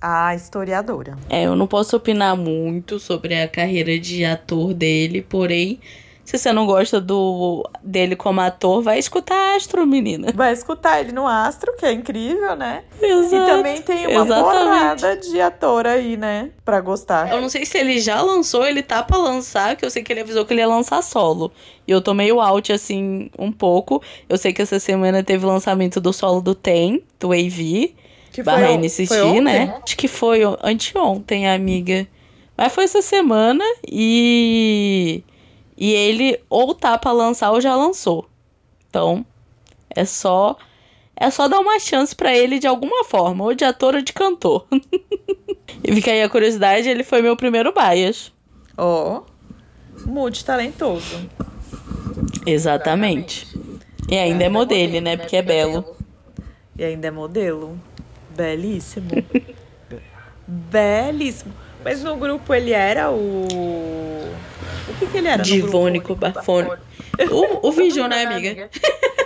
a 0.00 0.34
historiadora. 0.34 1.16
É, 1.28 1.44
eu 1.44 1.56
não 1.56 1.66
posso 1.66 1.96
opinar 1.96 2.36
muito 2.36 2.98
sobre 2.98 3.40
a 3.40 3.48
carreira 3.48 3.98
de 3.98 4.24
ator 4.24 4.72
dele, 4.74 5.22
porém 5.22 5.80
se 6.28 6.36
você 6.36 6.52
não 6.52 6.66
gosta 6.66 7.00
do 7.00 7.66
dele 7.82 8.14
como 8.14 8.42
ator, 8.42 8.82
vai 8.82 8.98
escutar 8.98 9.56
Astro, 9.56 9.86
menina. 9.86 10.30
Vai 10.34 10.52
escutar 10.52 11.00
ele 11.00 11.10
no 11.10 11.26
Astro, 11.26 11.74
que 11.78 11.86
é 11.86 11.92
incrível, 11.92 12.54
né? 12.54 12.84
Exato. 13.00 13.34
E 13.34 13.46
também 13.46 13.80
tem 13.80 14.06
uma 14.08 14.26
Exatamente. 14.26 14.58
porrada 14.58 15.16
de 15.16 15.40
ator 15.40 15.86
aí, 15.86 16.18
né? 16.18 16.50
Pra 16.66 16.82
gostar. 16.82 17.32
Eu 17.32 17.40
não 17.40 17.48
sei 17.48 17.64
se 17.64 17.78
ele 17.78 17.98
já 17.98 18.20
lançou, 18.20 18.66
ele 18.66 18.82
tá 18.82 19.02
pra 19.02 19.16
lançar, 19.16 19.74
que 19.74 19.86
eu 19.86 19.90
sei 19.90 20.02
que 20.02 20.12
ele 20.12 20.20
avisou 20.20 20.44
que 20.44 20.52
ele 20.52 20.60
ia 20.60 20.68
lançar 20.68 21.02
solo. 21.02 21.50
E 21.86 21.90
eu 21.90 22.02
tô 22.02 22.12
meio 22.12 22.42
out, 22.42 22.74
assim, 22.74 23.30
um 23.38 23.50
pouco. 23.50 24.02
Eu 24.28 24.36
sei 24.36 24.52
que 24.52 24.60
essa 24.60 24.78
semana 24.78 25.22
teve 25.22 25.46
o 25.46 25.48
lançamento 25.48 25.98
do 25.98 26.12
solo 26.12 26.42
do 26.42 26.54
Tem, 26.54 27.02
do 27.18 27.32
AV. 27.32 27.94
Que 28.32 28.42
barra 28.42 28.66
foi, 28.66 28.76
NCT, 28.76 29.06
foi 29.06 29.40
né? 29.40 29.80
Acho 29.82 29.96
que 29.96 30.08
foi 30.08 30.40
anteontem, 30.62 31.48
amiga. 31.48 32.06
Mas 32.56 32.74
foi 32.74 32.84
essa 32.84 33.02
semana 33.02 33.64
e 33.86 35.22
e 35.76 35.92
ele 35.92 36.40
ou 36.50 36.74
tá 36.74 36.98
pra 36.98 37.12
lançar 37.12 37.52
ou 37.52 37.60
já 37.60 37.74
lançou. 37.76 38.28
Então, 38.88 39.24
é 39.90 40.04
só 40.04 40.56
é 41.16 41.30
só 41.30 41.48
dar 41.48 41.58
uma 41.58 41.78
chance 41.80 42.14
para 42.14 42.36
ele 42.36 42.58
de 42.58 42.66
alguma 42.66 43.04
forma, 43.04 43.44
ou 43.44 43.54
de 43.54 43.64
ator 43.64 43.94
ou 43.96 44.02
de 44.02 44.12
cantor. 44.12 44.66
e 45.82 45.92
fica 45.92 46.12
aí 46.12 46.22
a 46.22 46.28
curiosidade, 46.28 46.88
ele 46.88 47.02
foi 47.02 47.20
meu 47.20 47.36
primeiro 47.36 47.72
bias. 47.72 48.32
Ó, 48.76 49.22
oh, 49.24 50.08
multitalentoso. 50.08 51.28
Exatamente. 52.46 53.46
E 54.08 54.16
ainda 54.16 54.44
é, 54.44 54.46
é 54.46 54.50
modelo, 54.50 55.00
né? 55.00 55.16
Porque 55.16 55.36
é 55.36 55.42
belo. 55.42 55.84
E 56.76 56.84
ainda 56.84 57.08
é 57.08 57.10
modelo. 57.10 57.78
Belíssimo. 58.38 59.10
Belíssimo. 60.46 61.52
Mas 61.84 62.02
no 62.02 62.16
grupo 62.16 62.54
ele 62.54 62.72
era 62.72 63.10
o. 63.10 63.46
O 64.88 64.94
que, 64.98 65.06
que 65.06 65.18
ele 65.18 65.28
era? 65.28 65.42
Divônico 65.42 66.14
Bafone. 66.14 66.68
O, 67.30 67.68
o 67.68 67.72
Vision, 67.72 68.08
né, 68.08 68.24
amiga? 68.24 68.70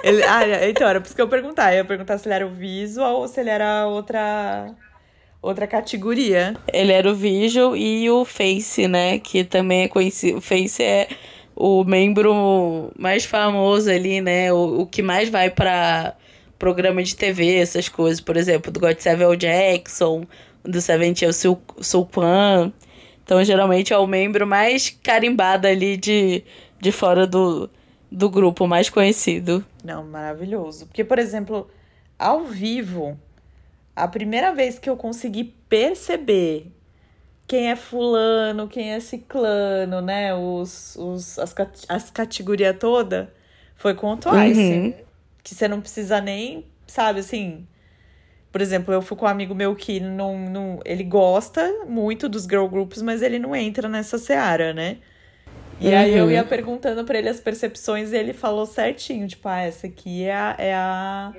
Ele, 0.02 0.22
ah, 0.24 0.68
então, 0.68 0.88
era 0.88 1.00
por 1.00 1.06
isso 1.06 1.14
que 1.14 1.20
eu 1.20 1.26
ia 1.26 1.30
perguntar. 1.30 1.72
Eu 1.72 1.78
ia 1.78 1.84
perguntar 1.84 2.18
se 2.18 2.26
ele 2.26 2.34
era 2.34 2.46
o 2.46 2.50
Visual 2.50 3.20
ou 3.20 3.28
se 3.28 3.38
ele 3.40 3.50
era 3.50 3.86
outra. 3.86 4.74
Outra 5.40 5.66
categoria. 5.66 6.54
Ele 6.72 6.92
era 6.92 7.10
o 7.10 7.14
Visual 7.14 7.76
e 7.76 8.08
o 8.08 8.24
Face, 8.24 8.86
né? 8.86 9.18
Que 9.18 9.44
também 9.44 9.82
é 9.82 9.88
conhecido. 9.88 10.38
O 10.38 10.40
Face 10.40 10.82
é 10.82 11.08
o 11.54 11.84
membro 11.84 12.92
mais 12.96 13.24
famoso 13.24 13.90
ali, 13.90 14.20
né? 14.20 14.52
O, 14.52 14.82
o 14.82 14.86
que 14.86 15.02
mais 15.02 15.28
vai 15.28 15.50
para 15.50 16.14
programa 16.62 17.02
de 17.02 17.16
TV, 17.16 17.56
essas 17.56 17.88
coisas. 17.88 18.20
Por 18.20 18.36
exemplo, 18.36 18.70
do 18.70 18.78
God 18.78 18.96
Samuel 19.00 19.34
Jackson, 19.34 20.24
do 20.62 20.80
Seventeen 20.80 21.26
é 21.26 21.30
o 21.30 21.32
Sul, 21.32 21.60
Sulpan. 21.80 22.72
Então, 23.24 23.42
geralmente 23.42 23.92
é 23.92 23.98
o 23.98 24.06
membro 24.06 24.46
mais 24.46 24.88
carimbado 25.02 25.66
ali 25.66 25.96
de, 25.96 26.44
de 26.80 26.92
fora 26.92 27.26
do, 27.26 27.68
do 28.08 28.30
grupo, 28.30 28.68
mais 28.68 28.88
conhecido. 28.88 29.64
Não, 29.82 30.04
maravilhoso. 30.04 30.86
Porque, 30.86 31.02
por 31.02 31.18
exemplo, 31.18 31.68
ao 32.16 32.44
vivo, 32.44 33.18
a 33.96 34.06
primeira 34.06 34.54
vez 34.54 34.78
que 34.78 34.88
eu 34.88 34.96
consegui 34.96 35.52
perceber 35.68 36.70
quem 37.44 37.72
é 37.72 37.74
fulano, 37.74 38.68
quem 38.68 38.92
é 38.92 39.00
ciclano, 39.00 40.00
né? 40.00 40.32
Os, 40.32 40.94
os, 40.94 41.40
as, 41.40 41.52
as 41.88 42.10
categorias 42.12 42.76
toda 42.78 43.34
foi 43.74 43.94
com 43.94 44.12
o 44.12 44.16
Twice. 44.16 44.60
Uhum. 44.60 44.94
Que 45.42 45.54
você 45.54 45.66
não 45.66 45.80
precisa 45.80 46.20
nem, 46.20 46.66
sabe, 46.86 47.20
assim, 47.20 47.66
por 48.52 48.60
exemplo, 48.60 48.92
eu 48.92 49.00
fui 49.00 49.16
com 49.16 49.24
um 49.24 49.28
amigo 49.28 49.54
meu 49.54 49.74
que 49.74 49.98
não, 49.98 50.38
não, 50.38 50.80
ele 50.84 51.02
gosta 51.02 51.84
muito 51.86 52.28
dos 52.28 52.44
girl 52.44 52.66
groups, 52.66 53.00
mas 53.00 53.22
ele 53.22 53.38
não 53.38 53.56
entra 53.56 53.88
nessa 53.88 54.18
seara, 54.18 54.74
né? 54.74 54.98
E 55.80 55.88
uhum. 55.88 55.98
aí 55.98 56.16
eu 56.16 56.30
ia 56.30 56.44
perguntando 56.44 57.04
para 57.04 57.18
ele 57.18 57.28
as 57.28 57.40
percepções 57.40 58.12
e 58.12 58.16
ele 58.16 58.32
falou 58.32 58.66
certinho, 58.66 59.26
tipo, 59.26 59.48
ah, 59.48 59.62
essa 59.62 59.86
aqui 59.86 60.24
é 60.24 60.34
a, 60.34 60.54
é 60.58 60.74
a 60.74 61.32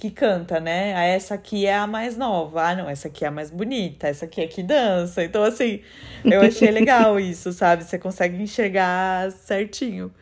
que 0.00 0.10
canta, 0.10 0.60
né? 0.60 0.94
Ah, 0.94 1.04
essa 1.04 1.34
aqui 1.34 1.66
é 1.66 1.74
a 1.74 1.86
mais 1.86 2.16
nova. 2.16 2.62
Ah, 2.62 2.74
não, 2.74 2.88
essa 2.88 3.08
aqui 3.08 3.24
é 3.24 3.28
a 3.28 3.30
mais 3.30 3.50
bonita, 3.50 4.08
essa 4.08 4.26
aqui 4.26 4.40
é 4.40 4.46
que 4.46 4.62
dança. 4.62 5.24
Então, 5.24 5.42
assim, 5.42 5.82
eu 6.24 6.40
achei 6.40 6.70
legal 6.70 7.18
isso, 7.20 7.52
sabe? 7.52 7.84
Você 7.84 7.98
consegue 7.98 8.42
enxergar 8.42 9.30
certinho. 9.32 10.12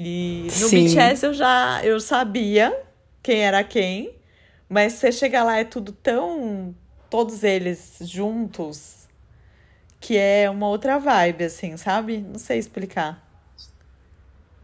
E 0.00 0.44
no 0.44 0.68
Sim. 0.68 0.86
BTS 0.86 1.26
eu 1.26 1.34
já 1.34 1.80
eu 1.82 1.98
sabia 1.98 2.72
quem 3.20 3.40
era 3.40 3.64
quem, 3.64 4.14
mas 4.68 4.92
você 4.92 5.10
chega 5.10 5.42
lá, 5.42 5.58
é 5.58 5.64
tudo 5.64 5.90
tão. 5.90 6.74
Todos 7.10 7.42
eles 7.42 7.96
juntos, 8.02 9.08
que 9.98 10.14
é 10.16 10.48
uma 10.50 10.68
outra 10.68 10.98
vibe, 10.98 11.44
assim, 11.44 11.74
sabe? 11.78 12.18
Não 12.18 12.38
sei 12.38 12.58
explicar. 12.58 13.26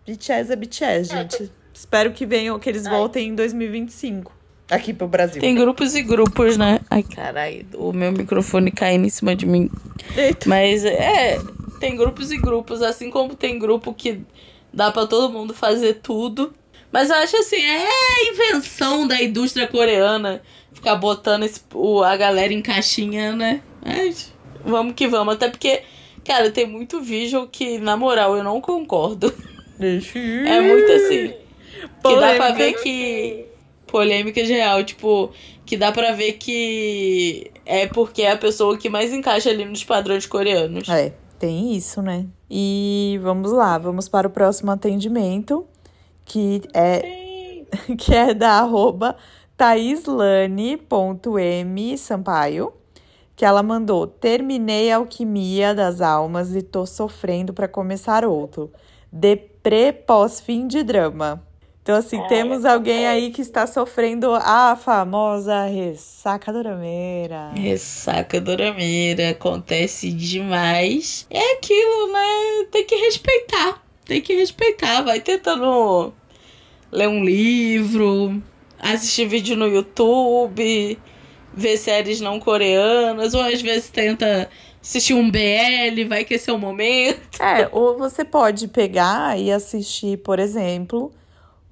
BTS 0.06 0.52
é 0.52 0.56
BTS, 0.56 1.10
gente. 1.10 1.50
Espero 1.72 2.12
que 2.12 2.26
venham, 2.26 2.58
que 2.58 2.68
eles 2.68 2.84
voltem 2.84 3.28
em 3.28 3.34
2025. 3.34 4.30
Aqui 4.70 4.92
pro 4.92 5.08
Brasil. 5.08 5.40
Tem 5.40 5.54
grupos 5.54 5.94
e 5.94 6.02
grupos, 6.02 6.56
né? 6.56 6.80
Ai, 6.90 7.02
caralho, 7.02 7.66
o 7.74 7.92
meu 7.92 8.12
microfone 8.12 8.70
caindo 8.70 9.06
em 9.06 9.10
cima 9.10 9.34
de 9.34 9.46
mim. 9.46 9.70
Eita. 10.16 10.48
Mas 10.48 10.84
é, 10.84 11.38
tem 11.80 11.96
grupos 11.96 12.30
e 12.30 12.36
grupos, 12.36 12.82
assim 12.82 13.10
como 13.10 13.34
tem 13.34 13.58
grupo 13.58 13.92
que 13.92 14.22
dá 14.74 14.90
para 14.90 15.06
todo 15.06 15.32
mundo 15.32 15.54
fazer 15.54 15.94
tudo. 16.02 16.52
Mas 16.92 17.10
eu 17.10 17.16
acho 17.16 17.36
assim, 17.36 17.60
é 17.60 17.86
a 17.86 18.30
invenção 18.30 19.06
da 19.06 19.20
indústria 19.20 19.66
coreana 19.66 20.42
ficar 20.72 20.96
botando 20.96 21.44
esse, 21.44 21.60
o, 21.72 22.02
a 22.02 22.16
galera 22.16 22.52
em 22.52 22.60
caixinha, 22.60 23.34
né? 23.34 23.62
Mas 23.84 24.32
vamos 24.64 24.94
que 24.94 25.08
vamos. 25.08 25.34
Até 25.34 25.48
porque, 25.48 25.82
cara, 26.24 26.50
tem 26.50 26.66
muito 26.66 27.00
visual 27.00 27.48
que, 27.48 27.78
na 27.78 27.96
moral, 27.96 28.36
eu 28.36 28.44
não 28.44 28.60
concordo. 28.60 29.32
é 29.80 30.60
muito 30.60 30.92
assim. 30.92 31.34
Polêmica. 32.02 32.02
Que 32.02 32.20
dá 32.20 32.34
pra 32.34 32.52
ver 32.52 32.72
que. 32.74 33.46
Polêmica 33.86 34.44
real, 34.44 34.82
tipo, 34.82 35.32
que 35.64 35.76
dá 35.76 35.92
pra 35.92 36.12
ver 36.12 36.32
que 36.32 37.50
é 37.64 37.86
porque 37.86 38.22
é 38.22 38.32
a 38.32 38.36
pessoa 38.36 38.76
que 38.76 38.88
mais 38.88 39.12
encaixa 39.12 39.50
ali 39.50 39.64
nos 39.64 39.84
padrões 39.84 40.26
coreanos. 40.26 40.88
É, 40.88 41.12
tem 41.38 41.76
isso, 41.76 42.02
né? 42.02 42.26
E 42.56 43.18
vamos 43.20 43.50
lá, 43.50 43.76
vamos 43.78 44.08
para 44.08 44.28
o 44.28 44.30
próximo 44.30 44.70
atendimento 44.70 45.66
que 46.24 46.62
é, 46.72 47.64
que 47.98 48.14
é 48.14 48.32
da 48.32 48.60
arroba 48.60 49.16
taislane.m 49.56 50.78
Sampaio, 51.98 52.72
que 53.34 53.44
ela 53.44 53.60
mandou: 53.60 54.06
Terminei 54.06 54.92
a 54.92 54.98
alquimia 54.98 55.74
das 55.74 56.00
almas 56.00 56.54
e 56.54 56.62
tô 56.62 56.86
sofrendo 56.86 57.52
para 57.52 57.66
começar 57.66 58.24
outro. 58.24 58.70
Deprê 59.10 59.92
pós-fim 59.92 60.68
de 60.68 60.84
drama. 60.84 61.42
Então, 61.84 61.94
assim, 61.96 62.18
Ai, 62.18 62.28
temos 62.28 62.64
alguém 62.64 63.06
aí 63.06 63.30
que 63.30 63.42
está 63.42 63.66
sofrendo 63.66 64.34
a 64.34 64.74
famosa 64.74 65.66
ressaca 65.66 66.52
dorameira. 66.52 67.50
Ressaca 67.54 68.40
dorameira, 68.40 69.30
acontece 69.30 70.10
demais. 70.10 71.26
É 71.30 71.52
aquilo, 71.52 72.12
né? 72.12 72.66
Tem 72.72 72.84
que 72.84 72.96
respeitar 72.96 73.84
tem 74.04 74.20
que 74.20 74.34
respeitar, 74.34 75.02
vai 75.02 75.20
tentando 75.20 76.12
ler 76.92 77.08
um 77.08 77.24
livro, 77.24 78.42
assistir 78.78 79.26
vídeo 79.26 79.56
no 79.56 79.66
YouTube, 79.66 80.98
ver 81.52 81.76
séries 81.76 82.20
não 82.20 82.38
coreanas, 82.38 83.34
ou 83.34 83.40
às 83.40 83.60
vezes 83.62 83.88
tenta 83.88 84.48
assistir 84.80 85.14
um 85.14 85.30
BL, 85.30 86.06
vai 86.06 86.24
que 86.24 86.34
esse 86.34 86.50
é 86.50 86.52
o 86.52 86.58
momento. 86.58 87.40
É, 87.40 87.68
ou 87.72 87.96
você 87.96 88.24
pode 88.24 88.68
pegar 88.68 89.38
e 89.38 89.50
assistir, 89.50 90.18
por 90.18 90.38
exemplo, 90.38 91.10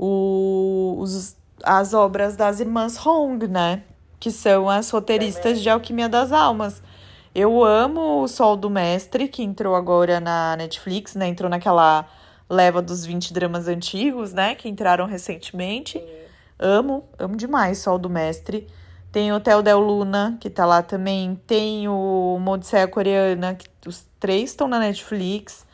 os, 0.05 1.37
as 1.63 1.95
obras 1.95 2.35
das 2.37 2.59
irmãs 2.59 2.99
Hong, 3.05 3.47
né? 3.47 3.83
Que 4.19 4.31
são 4.31 4.69
as 4.69 4.91
roteiristas 4.91 5.61
de 5.61 5.71
Alquimia 5.71 6.09
das 6.09 6.33
Almas. 6.33 6.83
Eu 7.35 7.65
amo 7.65 8.23
o 8.23 8.29
Sol 8.29 8.57
do 8.57 8.69
Mestre, 8.69 9.29
que 9.29 9.43
entrou 9.43 9.75
agora 9.75 10.21
na 10.21 10.57
Netflix, 10.57 11.15
né? 11.15 11.29
Entrou 11.29 11.49
naquela 11.49 12.07
leva 12.51 12.83
dos 12.83 13.07
20 13.07 13.33
dramas 13.33 13.69
antigos, 13.69 14.33
né? 14.33 14.55
Que 14.55 14.69
entraram 14.69 15.07
recentemente. 15.07 16.03
Amo, 16.59 17.05
amo 17.19 17.37
demais 17.37 17.79
Sol 17.79 17.99
do 17.99 18.11
Mestre. 18.11 18.67
Tem 19.13 19.33
o 19.33 19.37
Hotel 19.37 19.63
Del 19.63 19.79
Luna, 19.79 20.37
que 20.41 20.51
tá 20.51 20.67
lá 20.67 20.83
também. 20.83 21.41
Tem 21.47 21.89
o 21.89 22.43
Odisseia 22.45 22.89
Coreana, 22.89 23.55
que 23.55 23.69
os 23.87 24.05
três 24.19 24.51
estão 24.51 24.67
na 24.67 24.79
Netflix. 24.79 25.65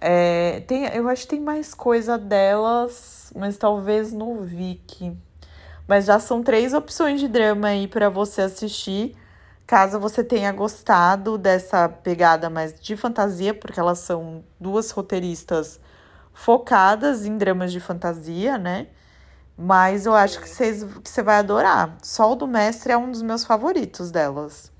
É, 0.00 0.60
tem, 0.66 0.84
eu 0.86 1.08
acho 1.08 1.22
que 1.22 1.28
tem 1.28 1.40
mais 1.40 1.72
coisa 1.72 2.18
delas, 2.18 3.23
mas 3.34 3.56
talvez 3.56 4.12
no 4.12 4.42
Viki. 4.42 5.16
Mas 5.86 6.06
já 6.06 6.18
são 6.18 6.42
três 6.42 6.72
opções 6.72 7.20
de 7.20 7.28
drama 7.28 7.68
aí 7.68 7.86
para 7.86 8.08
você 8.08 8.42
assistir. 8.42 9.16
Caso 9.66 9.98
você 9.98 10.22
tenha 10.22 10.52
gostado 10.52 11.36
dessa 11.38 11.88
pegada 11.88 12.48
mais 12.48 12.78
de 12.78 12.96
fantasia, 12.96 13.54
porque 13.54 13.80
elas 13.80 13.98
são 13.98 14.44
duas 14.60 14.90
roteiristas 14.90 15.80
focadas 16.32 17.24
em 17.24 17.36
dramas 17.38 17.72
de 17.72 17.80
fantasia, 17.80 18.58
né? 18.58 18.88
Mas 19.56 20.04
eu 20.04 20.14
acho 20.14 20.40
que, 20.40 20.48
vocês, 20.48 20.84
que 21.02 21.08
você 21.08 21.22
vai 21.22 21.36
adorar. 21.36 21.96
Sol 22.02 22.34
do 22.34 22.46
Mestre 22.46 22.92
é 22.92 22.96
um 22.96 23.10
dos 23.10 23.22
meus 23.22 23.44
favoritos 23.44 24.10
delas. 24.10 24.72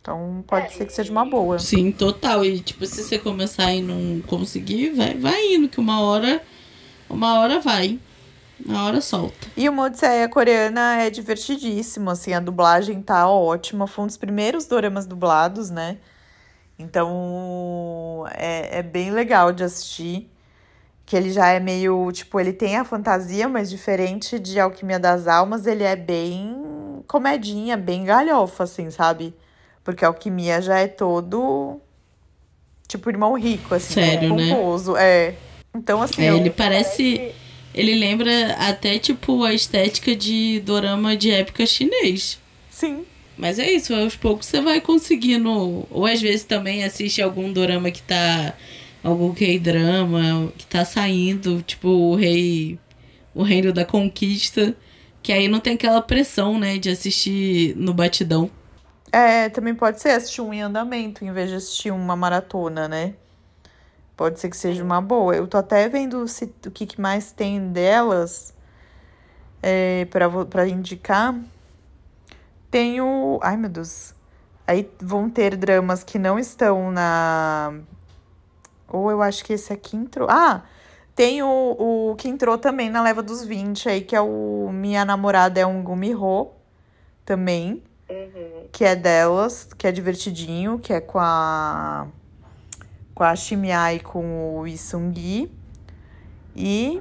Então 0.00 0.44
pode 0.46 0.66
é, 0.66 0.70
ser 0.70 0.86
que 0.86 0.92
seja 0.92 1.10
uma 1.10 1.24
boa. 1.24 1.58
Sim, 1.58 1.92
total. 1.92 2.44
E 2.44 2.60
tipo, 2.60 2.84
se 2.86 3.02
você 3.02 3.18
começar 3.18 3.72
e 3.72 3.82
não 3.82 4.20
conseguir, 4.22 4.90
vai, 4.90 5.14
vai 5.14 5.54
indo, 5.54 5.68
que 5.68 5.80
uma 5.80 6.00
hora. 6.00 6.42
Uma 7.08 7.40
hora 7.40 7.60
vai. 7.60 7.98
Na 8.64 8.86
hora 8.86 9.00
solta. 9.00 9.48
E 9.56 9.68
o 9.68 9.78
Odisseia 9.78 10.28
coreana 10.28 11.02
é 11.02 11.10
divertidíssimo, 11.10 12.10
assim, 12.10 12.32
a 12.32 12.40
dublagem 12.40 13.02
tá 13.02 13.28
ótima. 13.28 13.86
Foi 13.86 14.04
um 14.04 14.06
dos 14.06 14.16
primeiros 14.16 14.66
doramas 14.66 15.06
dublados, 15.06 15.70
né? 15.70 15.98
Então 16.78 18.24
é, 18.32 18.78
é 18.78 18.82
bem 18.82 19.10
legal 19.10 19.52
de 19.52 19.62
assistir. 19.64 20.30
Que 21.04 21.14
ele 21.16 21.30
já 21.30 21.48
é 21.48 21.60
meio, 21.60 22.10
tipo, 22.10 22.40
ele 22.40 22.52
tem 22.52 22.76
a 22.76 22.84
fantasia, 22.84 23.48
mas 23.48 23.70
diferente 23.70 24.40
de 24.40 24.58
Alquimia 24.58 24.98
das 24.98 25.28
Almas, 25.28 25.64
ele 25.64 25.84
é 25.84 25.94
bem 25.94 27.04
comedinha, 27.06 27.76
bem 27.76 28.04
galhofa, 28.04 28.64
assim, 28.64 28.90
sabe? 28.90 29.32
Porque 29.84 30.04
a 30.04 30.08
Alquimia 30.08 30.60
já 30.60 30.80
é 30.80 30.88
todo, 30.88 31.80
tipo, 32.88 33.08
irmão 33.08 33.38
rico, 33.38 33.72
assim, 33.72 33.94
Sério, 33.94 34.34
né? 34.34 34.50
É. 34.98 35.34
Então, 35.76 36.02
assim. 36.02 36.22
É, 36.22 36.34
ele 36.34 36.50
parece... 36.50 37.16
parece 37.16 37.46
ele 37.76 37.94
lembra 37.94 38.54
até, 38.54 38.98
tipo, 38.98 39.44
a 39.44 39.52
estética 39.52 40.16
de 40.16 40.60
dorama 40.60 41.14
de 41.14 41.30
época 41.30 41.66
chinês. 41.66 42.40
Sim. 42.70 43.04
Mas 43.36 43.58
é 43.58 43.70
isso, 43.70 43.94
aos 43.94 44.16
poucos 44.16 44.46
você 44.46 44.62
vai 44.62 44.80
conseguindo. 44.80 45.86
Ou 45.90 46.06
às 46.06 46.22
vezes 46.22 46.44
também 46.44 46.84
assiste 46.84 47.20
algum 47.20 47.52
dorama 47.52 47.90
que 47.90 48.00
tá. 48.00 48.54
Algum 49.04 49.32
K-drama 49.32 50.52
que 50.56 50.66
tá 50.66 50.84
saindo, 50.86 51.62
tipo 51.62 51.88
o 51.88 52.16
Rei. 52.16 52.78
O 53.34 53.42
Reino 53.42 53.74
da 53.74 53.84
Conquista. 53.84 54.74
Que 55.22 55.30
aí 55.30 55.46
não 55.46 55.60
tem 55.60 55.74
aquela 55.74 56.00
pressão, 56.00 56.58
né, 56.58 56.78
de 56.78 56.88
assistir 56.88 57.76
no 57.76 57.92
batidão. 57.92 58.50
É, 59.12 59.50
também 59.50 59.74
pode 59.74 60.00
ser 60.00 60.10
assistir 60.10 60.40
um 60.40 60.52
em 60.52 60.62
andamento, 60.62 61.24
em 61.24 61.32
vez 61.32 61.50
de 61.50 61.56
assistir 61.56 61.90
uma 61.90 62.16
maratona, 62.16 62.88
né? 62.88 63.14
Pode 64.16 64.40
ser 64.40 64.48
que 64.48 64.56
seja 64.56 64.82
uma 64.82 65.00
boa. 65.00 65.36
Eu 65.36 65.46
tô 65.46 65.58
até 65.58 65.88
vendo 65.88 66.26
se, 66.26 66.44
o 66.66 66.70
que, 66.70 66.86
que 66.86 67.00
mais 67.00 67.32
tem 67.32 67.70
delas 67.70 68.54
é, 69.62 70.06
para 70.06 70.66
indicar. 70.66 71.34
Tem 72.70 73.00
o. 73.00 73.38
Ai, 73.42 73.56
meu 73.56 73.68
Deus. 73.68 74.14
Aí 74.66 74.90
vão 75.00 75.28
ter 75.28 75.54
dramas 75.56 76.02
que 76.02 76.18
não 76.18 76.38
estão 76.38 76.90
na. 76.90 77.74
Ou 78.88 79.10
eu 79.10 79.20
acho 79.20 79.44
que 79.44 79.52
esse 79.52 79.72
aqui 79.72 79.96
entrou. 79.96 80.28
Ah! 80.30 80.64
Tem 81.14 81.42
o, 81.42 82.10
o 82.10 82.14
que 82.16 82.28
entrou 82.28 82.58
também 82.58 82.90
na 82.90 83.02
leva 83.02 83.22
dos 83.22 83.42
20 83.42 83.88
aí, 83.88 84.00
que 84.02 84.14
é 84.14 84.20
o 84.20 84.68
Minha 84.70 85.02
Namorada 85.02 85.58
é 85.58 85.64
um 85.64 85.82
Gumiho 85.82 86.50
também. 87.24 87.82
Uhum. 88.08 88.68
Que 88.70 88.84
é 88.84 88.94
delas, 88.94 89.72
que 89.76 89.86
é 89.86 89.92
divertidinho, 89.92 90.78
que 90.78 90.92
é 90.92 91.00
com 91.00 91.18
a 91.18 92.06
com 93.16 93.24
a 93.24 93.34
Shimia 93.34 93.94
e 93.94 93.98
com 93.98 94.58
o 94.58 94.66
Isungi. 94.66 95.50
E 96.54 97.00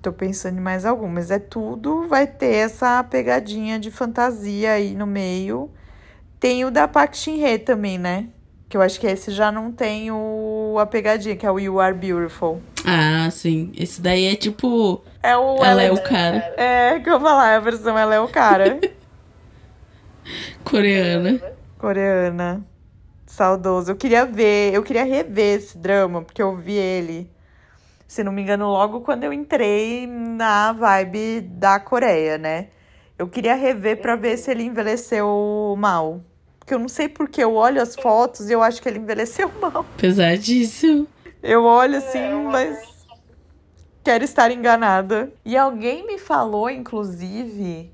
tô 0.00 0.12
pensando 0.12 0.56
em 0.56 0.60
mais 0.60 0.86
algum, 0.86 1.08
mas 1.08 1.32
é 1.32 1.38
tudo, 1.40 2.06
vai 2.06 2.28
ter 2.28 2.54
essa 2.54 3.02
pegadinha 3.02 3.76
de 3.76 3.90
fantasia 3.90 4.72
aí 4.72 4.94
no 4.94 5.04
meio. 5.04 5.68
Tem 6.38 6.64
o 6.64 6.70
da 6.70 6.86
Park 6.86 7.14
Shin-hye 7.14 7.58
também, 7.58 7.98
né? 7.98 8.28
Que 8.68 8.76
eu 8.76 8.82
acho 8.82 9.00
que 9.00 9.06
esse 9.06 9.32
já 9.32 9.50
não 9.50 9.72
tem 9.72 10.12
o, 10.12 10.76
a 10.78 10.86
pegadinha, 10.86 11.34
que 11.34 11.44
é 11.44 11.50
o 11.50 11.58
You 11.58 11.80
Are 11.80 11.94
Beautiful. 11.94 12.62
Ah, 12.84 13.28
sim. 13.32 13.72
Esse 13.76 14.00
daí 14.00 14.26
é 14.26 14.36
tipo. 14.36 15.02
É 15.24 15.36
o, 15.36 15.56
ela, 15.56 15.66
ela 15.66 15.82
é 15.82 15.90
o 15.90 16.02
cara. 16.04 16.54
É, 16.56 17.00
que 17.00 17.08
eu 17.08 17.18
vou 17.18 17.28
falar, 17.28 17.56
a 17.56 17.60
versão 17.60 17.98
ela 17.98 18.14
é 18.14 18.20
o 18.20 18.28
cara. 18.28 18.78
Coreana. 20.62 21.40
Coreana. 21.78 22.64
Saudoso. 23.36 23.90
Eu 23.90 23.96
queria 23.96 24.24
ver, 24.24 24.72
eu 24.72 24.82
queria 24.82 25.04
rever 25.04 25.58
esse 25.58 25.76
drama, 25.76 26.22
porque 26.22 26.42
eu 26.42 26.56
vi 26.56 26.72
ele, 26.72 27.30
se 28.08 28.24
não 28.24 28.32
me 28.32 28.40
engano, 28.40 28.66
logo 28.66 29.02
quando 29.02 29.24
eu 29.24 29.32
entrei 29.32 30.06
na 30.06 30.72
vibe 30.72 31.42
da 31.42 31.78
Coreia, 31.78 32.38
né? 32.38 32.68
Eu 33.18 33.28
queria 33.28 33.54
rever 33.54 34.00
para 34.00 34.16
ver 34.16 34.38
se 34.38 34.50
ele 34.50 34.62
envelheceu 34.62 35.74
mal. 35.76 36.22
Porque 36.58 36.72
eu 36.72 36.78
não 36.78 36.88
sei 36.88 37.10
porque 37.10 37.44
eu 37.44 37.54
olho 37.54 37.80
as 37.82 37.94
fotos 37.94 38.48
e 38.48 38.54
eu 38.54 38.62
acho 38.62 38.80
que 38.80 38.88
ele 38.88 38.98
envelheceu 38.98 39.52
mal. 39.60 39.84
Apesar 39.94 40.38
disso. 40.38 41.06
Eu 41.42 41.62
olho 41.62 41.98
assim, 41.98 42.32
mas 42.50 42.78
quero 44.02 44.24
estar 44.24 44.50
enganada. 44.50 45.30
E 45.44 45.58
alguém 45.58 46.06
me 46.06 46.16
falou, 46.16 46.70
inclusive, 46.70 47.92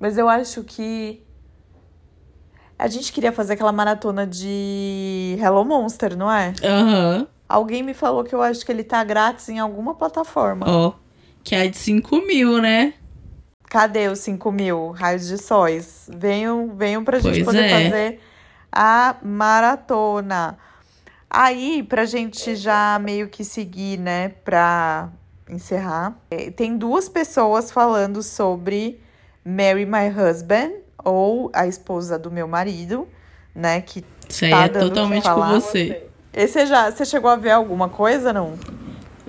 mas 0.00 0.16
eu 0.16 0.30
acho 0.30 0.64
que 0.64 1.22
a 2.78 2.88
gente 2.88 3.12
queria 3.12 3.32
fazer 3.32 3.54
aquela 3.54 3.72
maratona 3.72 4.26
de 4.26 5.36
Hello 5.40 5.64
Monster, 5.64 6.16
não 6.16 6.30
é? 6.30 6.52
Aham. 6.64 7.18
Uhum. 7.18 7.26
Alguém 7.48 7.82
me 7.82 7.92
falou 7.92 8.24
que 8.24 8.34
eu 8.34 8.40
acho 8.40 8.64
que 8.64 8.72
ele 8.72 8.82
tá 8.82 9.04
grátis 9.04 9.48
em 9.50 9.58
alguma 9.58 9.94
plataforma. 9.94 10.64
Ó, 10.66 10.88
oh, 10.88 10.94
que 11.44 11.54
é 11.54 11.68
de 11.68 11.76
5 11.76 12.16
mil, 12.26 12.62
né? 12.62 12.94
Cadê 13.68 14.08
os 14.08 14.20
5 14.20 14.50
mil 14.50 14.90
raios 14.90 15.26
de 15.26 15.36
sóis? 15.36 16.08
Venham, 16.10 16.74
venham 16.74 17.04
pra 17.04 17.18
gente 17.18 17.44
pois 17.44 17.44
poder 17.44 17.64
é. 17.64 17.84
fazer 17.84 18.20
a 18.72 19.16
maratona. 19.22 20.56
Aí, 21.28 21.82
pra 21.82 22.06
gente 22.06 22.56
já 22.56 22.98
meio 22.98 23.28
que 23.28 23.44
seguir, 23.44 23.98
né, 23.98 24.30
pra 24.30 25.10
encerrar, 25.48 26.16
é, 26.30 26.50
tem 26.50 26.76
duas 26.76 27.08
pessoas 27.08 27.70
falando 27.70 28.22
sobre 28.22 29.00
Marry 29.44 29.84
My 29.84 30.08
Husband 30.08 30.81
ou 31.04 31.50
a 31.52 31.66
esposa 31.66 32.18
do 32.18 32.30
meu 32.30 32.46
marido, 32.46 33.08
né? 33.54 33.80
Que 33.80 34.04
Isso 34.28 34.48
tá 34.48 34.64
é 34.64 34.68
totalmente 34.68 35.28
com 35.28 35.46
você. 35.48 36.06
Esse 36.32 36.64
já, 36.66 36.90
você 36.90 37.04
chegou 37.04 37.30
a 37.30 37.36
ver 37.36 37.50
alguma 37.50 37.88
coisa, 37.88 38.32
não? 38.32 38.58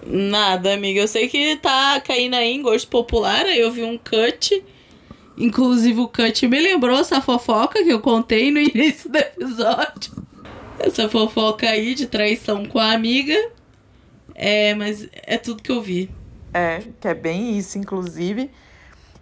Nada, 0.06 0.74
amiga. 0.74 1.02
Eu 1.02 1.08
sei 1.08 1.28
que 1.28 1.58
tá 1.58 2.02
caindo 2.02 2.36
aí 2.36 2.54
em 2.54 2.62
gosto 2.62 2.88
popular. 2.88 3.46
Aí 3.46 3.60
eu 3.60 3.72
vi 3.72 3.84
um 3.84 3.98
cut. 3.98 4.64
Inclusive, 5.38 6.00
o 6.00 6.08
cut 6.08 6.48
me 6.48 6.60
lembrou 6.60 7.00
essa 7.00 7.22
fofoca 7.22 7.84
que 7.84 7.90
eu 7.90 8.00
contei 8.00 8.52
no 8.52 8.60
início 8.62 9.10
do 9.10 9.18
episódio. 9.18 10.24
Essa 10.80 11.10
fofoca 11.10 11.70
aí 11.70 11.96
de 11.96 12.08
traição 12.08 12.66
com 12.66 12.80
a 12.80 12.92
amiga. 12.92 13.38
É, 14.36 14.74
mas 14.76 15.08
é 15.14 15.38
tudo 15.38 15.64
que 15.64 15.72
eu 15.72 15.82
vi. 15.82 16.10
É, 16.54 16.82
que 17.00 17.08
é 17.08 17.14
bem 17.14 17.58
isso, 17.58 17.78
inclusive. 17.78 18.50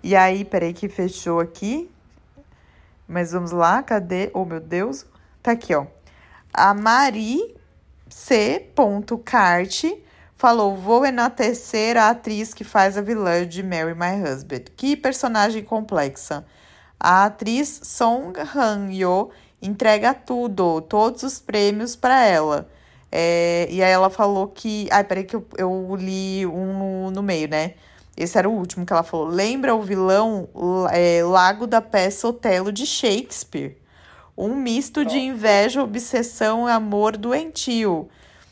E 0.04 0.16
aí, 0.16 0.44
peraí 0.44 0.74
que 0.74 0.90
fechou 0.90 1.40
aqui. 1.40 1.90
Mas 3.12 3.34
vamos 3.34 3.52
lá, 3.52 3.84
cadê? 3.84 4.32
Oh, 4.34 4.46
meu 4.46 4.62
Deus. 4.62 5.06
Tá 5.44 5.52
aqui, 5.52 5.76
ó. 5.76 5.86
A 6.54 6.74
Mari 6.74 7.54
C. 8.08 8.72
Cart 9.26 9.84
falou: 10.34 10.78
Vou 10.78 11.06
enaltecer 11.06 11.98
a 11.98 12.12
atriz 12.12 12.54
que 12.54 12.64
faz 12.64 12.98
a 12.98 13.02
vilã 13.02 13.46
de 13.46 13.62
Marry 13.62 13.94
My 13.94 14.24
Husband. 14.24 14.64
Que 14.78 14.96
personagem 14.96 15.62
complexa. 15.62 16.46
A 16.98 17.26
atriz 17.26 17.82
Song 17.84 18.32
Han-yo 18.56 19.30
entrega 19.62 20.14
tudo, 20.14 20.80
todos 20.80 21.24
os 21.24 21.38
prêmios 21.38 21.98
para 21.98 22.26
ela. 22.26 22.70
É, 23.12 23.68
e 23.70 23.84
aí 23.84 23.92
ela 23.92 24.10
falou 24.10 24.48
que. 24.48 24.88
Ai, 24.90 25.04
peraí, 25.04 25.26
que 25.26 25.36
eu, 25.36 25.46
eu 25.58 25.98
li 25.98 26.46
um 26.46 26.80
no, 26.80 27.12
no 27.12 27.22
meio, 27.22 27.50
né? 27.50 27.74
Esse 28.22 28.38
era 28.38 28.48
o 28.48 28.54
último 28.54 28.86
que 28.86 28.94
ela 28.94 29.04
falou. 29.04 29.28
Lembra 29.28 29.76
o 29.76 29.82
vilão 29.82 30.48
é, 30.92 31.24
Lago 31.24 31.66
da 31.66 31.82
peça 31.82 32.28
Otelo 32.28 32.72
de 32.72 32.86
Shakespeare? 32.86 33.78
Um 34.38 34.56
misto 34.56 35.04
de 35.04 35.18
inveja, 35.18 35.84
obsessão 35.84 36.68
e 36.68 36.72
amor 36.72 37.18
doentio. 37.18 38.10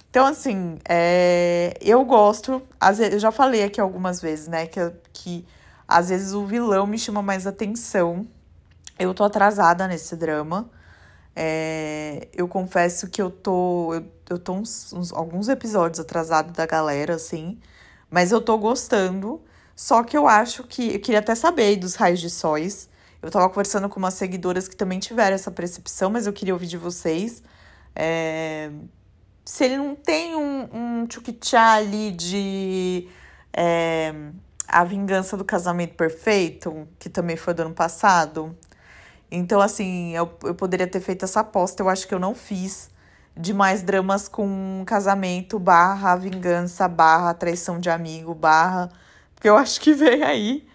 Então, 0.09 0.25
assim, 0.25 0.79
é, 0.87 1.77
eu 1.81 2.03
gosto. 2.03 2.61
Às 2.79 2.97
vezes, 2.97 3.13
eu 3.13 3.19
já 3.19 3.31
falei 3.31 3.63
aqui 3.63 3.79
algumas 3.79 4.21
vezes, 4.21 4.47
né? 4.47 4.65
Que, 4.65 4.91
que 5.13 5.45
às 5.87 6.09
vezes 6.09 6.33
o 6.33 6.45
vilão 6.45 6.87
me 6.87 6.97
chama 6.97 7.21
mais 7.21 7.45
atenção. 7.45 8.27
Eu 8.97 9.13
tô 9.13 9.23
atrasada 9.23 9.87
nesse 9.87 10.15
drama. 10.15 10.69
É, 11.35 12.27
eu 12.33 12.47
confesso 12.47 13.07
que 13.07 13.21
eu 13.21 13.29
tô. 13.29 13.93
Eu, 13.93 14.05
eu 14.31 14.39
tô 14.39 14.53
uns, 14.53 14.91
uns, 14.93 15.13
alguns 15.13 15.47
episódios 15.47 15.99
atrasado 15.99 16.51
da 16.53 16.65
galera, 16.65 17.15
assim. 17.15 17.59
Mas 18.09 18.31
eu 18.31 18.41
tô 18.41 18.57
gostando. 18.57 19.41
Só 19.79 20.03
que 20.03 20.17
eu 20.17 20.27
acho 20.27 20.65
que. 20.65 20.95
Eu 20.95 20.99
queria 20.99 21.19
até 21.19 21.33
saber 21.33 21.77
dos 21.77 21.95
raios 21.95 22.19
de 22.19 22.29
sóis. 22.29 22.89
Eu 23.21 23.31
tava 23.31 23.47
conversando 23.47 23.87
com 23.87 23.97
umas 23.97 24.13
seguidoras 24.15 24.67
que 24.67 24.75
também 24.75 24.99
tiveram 24.99 25.35
essa 25.35 25.49
percepção, 25.49 26.09
mas 26.09 26.27
eu 26.27 26.33
queria 26.33 26.53
ouvir 26.53 26.67
de 26.67 26.75
vocês. 26.75 27.41
É, 27.95 28.71
se 29.45 29.63
ele 29.63 29.77
não 29.77 29.95
tem 29.95 30.35
um, 30.35 30.67
um 30.73 31.05
tchuquichá 31.07 31.75
ali 31.75 32.11
de. 32.11 33.07
É, 33.53 34.13
a 34.67 34.83
Vingança 34.83 35.37
do 35.37 35.45
Casamento 35.45 35.95
Perfeito, 35.95 36.85
que 36.99 37.09
também 37.09 37.37
foi 37.37 37.53
do 37.53 37.61
ano 37.61 37.73
passado. 37.73 38.53
Então, 39.31 39.61
assim, 39.61 40.13
eu, 40.13 40.29
eu 40.43 40.55
poderia 40.55 40.87
ter 40.87 40.99
feito 40.99 41.23
essa 41.23 41.39
aposta, 41.39 41.81
eu 41.81 41.87
acho 41.87 42.05
que 42.05 42.13
eu 42.13 42.19
não 42.19 42.35
fiz. 42.35 42.91
De 43.33 43.53
mais 43.53 43.81
dramas 43.81 44.27
com 44.27 44.83
casamento, 44.85 45.57
barra 45.57 46.17
vingança, 46.17 46.85
barra 46.89 47.33
traição 47.33 47.79
de 47.79 47.89
amigo, 47.89 48.35
barra 48.35 48.89
porque 49.39 49.47
eu 49.47 49.55
acho 49.55 49.79
que 49.79 49.93
vem 49.93 50.21
aí. 50.21 50.67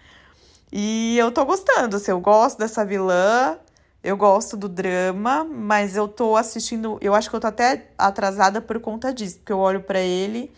E 0.71 1.15
eu 1.19 1.31
tô 1.31 1.45
gostando, 1.45 1.97
assim, 1.97 2.09
eu 2.09 2.19
gosto 2.19 2.57
dessa 2.57 2.83
vilã, 2.83 3.59
eu 4.03 4.17
gosto 4.17 4.57
do 4.57 4.67
drama, 4.67 5.43
mas 5.43 5.95
eu 5.95 6.07
tô 6.07 6.35
assistindo, 6.35 6.97
eu 6.99 7.13
acho 7.13 7.29
que 7.29 7.35
eu 7.35 7.39
tô 7.39 7.45
até 7.45 7.91
atrasada 7.95 8.59
por 8.59 8.79
conta 8.79 9.13
disso, 9.13 9.37
porque 9.37 9.53
eu 9.53 9.59
olho 9.59 9.81
para 9.81 9.99
ele 9.99 10.51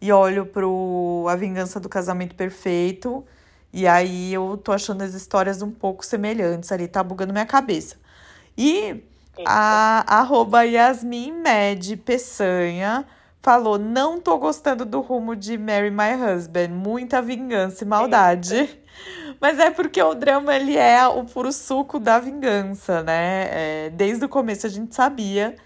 e 0.00 0.10
olho 0.10 0.44
pro 0.44 1.24
A 1.30 1.36
Vingança 1.36 1.78
do 1.78 1.88
Casamento 1.88 2.34
Perfeito, 2.34 3.24
e 3.72 3.86
aí 3.86 4.34
eu 4.34 4.60
tô 4.62 4.72
achando 4.72 5.02
as 5.02 5.14
histórias 5.14 5.62
um 5.62 5.70
pouco 5.70 6.04
semelhantes 6.04 6.72
ali, 6.72 6.88
tá 6.88 7.00
bugando 7.00 7.32
minha 7.32 7.46
cabeça. 7.46 7.96
E 8.58 9.04
a 9.46 10.04
arroba 10.18 10.64
Yasmin 10.64 11.30
Med 11.30 11.96
Peçanha 11.98 13.06
falou: 13.42 13.78
Não 13.78 14.20
tô 14.20 14.38
gostando 14.38 14.84
do 14.84 15.00
rumo 15.00 15.34
de 15.34 15.58
Marry 15.58 15.90
My 15.90 16.14
Husband, 16.14 16.68
muita 16.68 17.20
vingança 17.20 17.84
e 17.84 17.86
maldade. 17.86 18.78
Mas 19.40 19.58
é 19.58 19.70
porque 19.70 20.00
o 20.00 20.14
drama 20.14 20.54
ele 20.54 20.76
é 20.76 21.04
o 21.08 21.24
puro 21.24 21.52
suco 21.52 21.98
da 21.98 22.20
vingança, 22.20 23.02
né? 23.02 23.48
É, 23.50 23.90
desde 23.90 24.24
o 24.24 24.28
começo 24.28 24.66
a 24.66 24.70
gente 24.70 24.94
sabia 24.94 25.56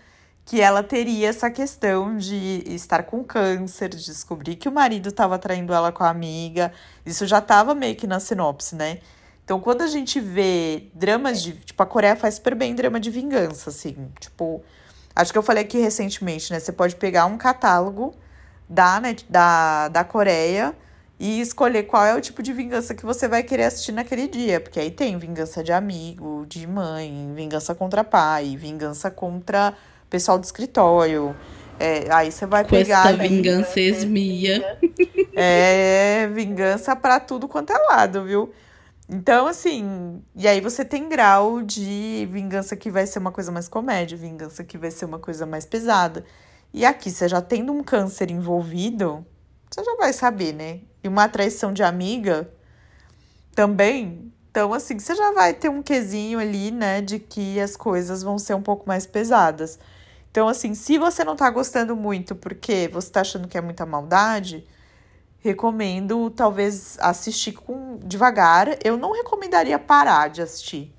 que 0.47 0.61
ela 0.61 0.83
teria 0.83 1.29
essa 1.29 1.51
questão 1.51 2.17
de 2.17 2.63
estar 2.67 3.03
com 3.03 3.23
câncer, 3.23 3.89
de 3.89 4.05
descobrir 4.05 4.55
que 4.55 4.69
o 4.69 4.73
marido 4.73 5.09
estava 5.09 5.39
traindo 5.39 5.75
ela 5.75 5.93
com 5.93 6.05
a 6.05 6.09
amiga. 6.09 6.73
Isso 7.05 7.27
já 7.27 7.39
estava 7.39 7.75
meio 7.75 7.97
que 7.97 8.07
na 8.07 8.21
sinopse, 8.21 8.77
né? 8.77 9.01
Então, 9.45 9.61
quando 9.61 9.83
a 9.83 9.87
gente 9.87 10.19
vê 10.21 10.89
dramas 10.95 11.43
de. 11.43 11.53
Tipo, 11.53 11.83
a 11.83 11.87
Coreia 11.87 12.17
faz 12.17 12.37
super 12.37 12.55
bem 12.55 12.75
drama 12.75 12.99
de 12.99 13.11
vingança, 13.11 13.71
assim. 13.71 14.11
Tipo, 14.19 14.63
Acho 15.17 15.33
que 15.33 15.39
eu 15.39 15.43
falei 15.43 15.65
aqui 15.65 15.79
recentemente, 15.79 16.53
né? 16.53 16.61
Você 16.61 16.71
pode 16.71 16.95
pegar 16.95 17.25
um 17.25 17.39
catálogo 17.39 18.15
da, 18.69 19.01
né, 19.01 19.17
da, 19.31 19.89
da 19.89 20.05
Coreia 20.05 20.75
e 21.19 21.41
escolher 21.41 21.85
qual 21.85 22.05
é 22.05 22.15
o 22.15 22.21
tipo 22.21 22.43
de 22.43 22.53
vingança 22.53 22.95
que 22.95 23.03
você 23.03 23.27
vai 23.27 23.43
querer 23.43 23.65
assistir 23.65 23.93
naquele 23.93 24.29
dia. 24.29 24.61
Porque 24.61 24.79
aí 24.79 24.91
tem 24.91 25.17
vingança 25.17 25.65
de 25.65 25.73
amigo, 25.73 26.45
de 26.47 26.67
mãe, 26.67 27.33
vingança 27.35 27.75
contra 27.75 28.05
pai, 28.05 28.57
vingança 28.59 29.11
contra 29.11 29.73
pessoal 30.11 30.39
do 30.39 30.45
escritório. 30.45 31.35
É, 31.81 32.07
aí 32.11 32.31
você 32.31 32.45
vai 32.45 32.65
pegar. 32.65 33.07
Esta 33.07 33.17
né, 33.17 33.29
vingança 33.29 33.81
esmia. 33.81 34.79
É, 35.35 36.29
vingança 36.33 36.97
para 36.97 37.21
tudo 37.21 37.47
quanto 37.47 37.71
é 37.71 37.79
lado, 37.79 38.25
viu? 38.25 38.53
Então, 39.09 39.47
assim, 39.47 40.21
e 40.35 40.49
aí 40.49 40.61
você 40.61 40.85
tem 40.85 41.09
grau 41.09 41.63
de 41.63 42.29
vingança 42.31 42.77
que 42.77 42.91
vai 42.91 43.07
ser 43.07 43.21
uma 43.21 43.31
coisa 43.31 43.53
mais 43.53 43.69
comédia, 43.69 44.19
vingança 44.19 44.65
que 44.65 44.77
vai 44.77 44.91
ser 44.91 45.05
uma 45.05 45.19
coisa 45.19 45.47
mais 45.47 45.65
pesada. 45.65 46.25
E 46.75 46.85
aqui, 46.85 47.11
você 47.11 47.29
já 47.29 47.41
tendo 47.41 47.73
um 47.73 47.85
câncer 47.85 48.31
envolvido, 48.31 49.25
você 49.71 49.85
já 49.85 49.95
vai 49.97 50.13
saber, 50.13 50.53
né? 50.53 50.81
E 51.05 51.09
uma 51.09 51.29
traição 51.29 51.73
de 51.73 51.85
amiga 51.85 52.51
também. 53.55 54.33
Então, 54.51 54.75
assim, 54.75 54.99
você 54.99 55.15
já 55.15 55.33
vai 55.33 55.55
ter 55.55 55.69
um 55.69 55.83
quesinho 55.83 56.39
ali, 56.39 56.71
né, 56.71 57.01
de 57.01 57.19
que 57.19 57.61
as 57.61 57.77
coisas 57.77 58.23
vão 58.23 58.39
ser 58.39 58.55
um 58.55 58.63
pouco 58.63 58.89
mais 58.89 59.07
pesadas. 59.07 59.79
Então, 60.31 60.49
assim, 60.49 60.75
se 60.75 60.99
você 60.99 61.25
não 61.25 61.37
tá 61.37 61.49
gostando 61.51 61.95
muito 61.95 62.35
porque 62.35 62.89
você 62.93 63.11
tá 63.11 63.21
achando 63.21 63.49
que 63.49 63.57
é 63.57 63.61
muita 63.61 63.87
maldade, 63.87 64.67
recomendo 65.47 66.29
talvez 66.31 66.99
assistir 67.01 67.53
com 67.53 67.99
devagar. 68.05 68.77
Eu 68.85 68.97
não 68.97 69.13
recomendaria 69.13 69.79
parar 69.79 70.29
de 70.29 70.43
assistir. 70.43 70.95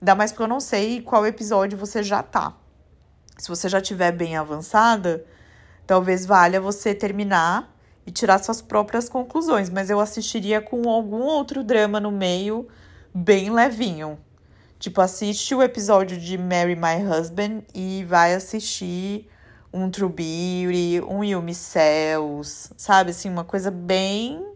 Ainda 0.00 0.14
mais 0.14 0.30
porque 0.30 0.44
eu 0.44 0.48
não 0.48 0.60
sei 0.60 1.02
qual 1.02 1.26
episódio 1.26 1.76
você 1.76 2.02
já 2.02 2.22
tá. 2.22 2.54
Se 3.36 3.48
você 3.48 3.68
já 3.68 3.80
tiver 3.80 4.12
bem 4.12 4.36
avançada, 4.36 5.24
talvez 5.86 6.26
valha 6.26 6.60
você 6.60 6.94
terminar 6.94 7.74
e 8.06 8.10
tirar 8.10 8.38
suas 8.38 8.62
próprias 8.62 9.08
conclusões, 9.08 9.70
mas 9.70 9.90
eu 9.90 10.00
assistiria 10.00 10.60
com 10.60 10.88
algum 10.88 11.22
outro 11.22 11.64
drama 11.64 11.98
no 11.98 12.10
meio 12.10 12.68
bem 13.14 13.50
levinho. 13.50 14.18
Tipo, 14.78 15.00
assiste 15.00 15.54
o 15.54 15.62
episódio 15.62 16.16
de 16.16 16.38
Marry 16.38 16.76
My 16.76 17.04
Husband 17.04 17.62
e 17.74 18.04
vai 18.04 18.34
assistir 18.34 19.28
um 19.72 19.90
True 19.90 20.08
Beauty, 20.08 21.02
um 21.08 21.22
Yumi 21.22 21.54
Cells, 21.54 22.70
sabe? 22.76 23.10
Assim, 23.10 23.28
uma 23.28 23.44
coisa 23.44 23.70
bem 23.70 24.48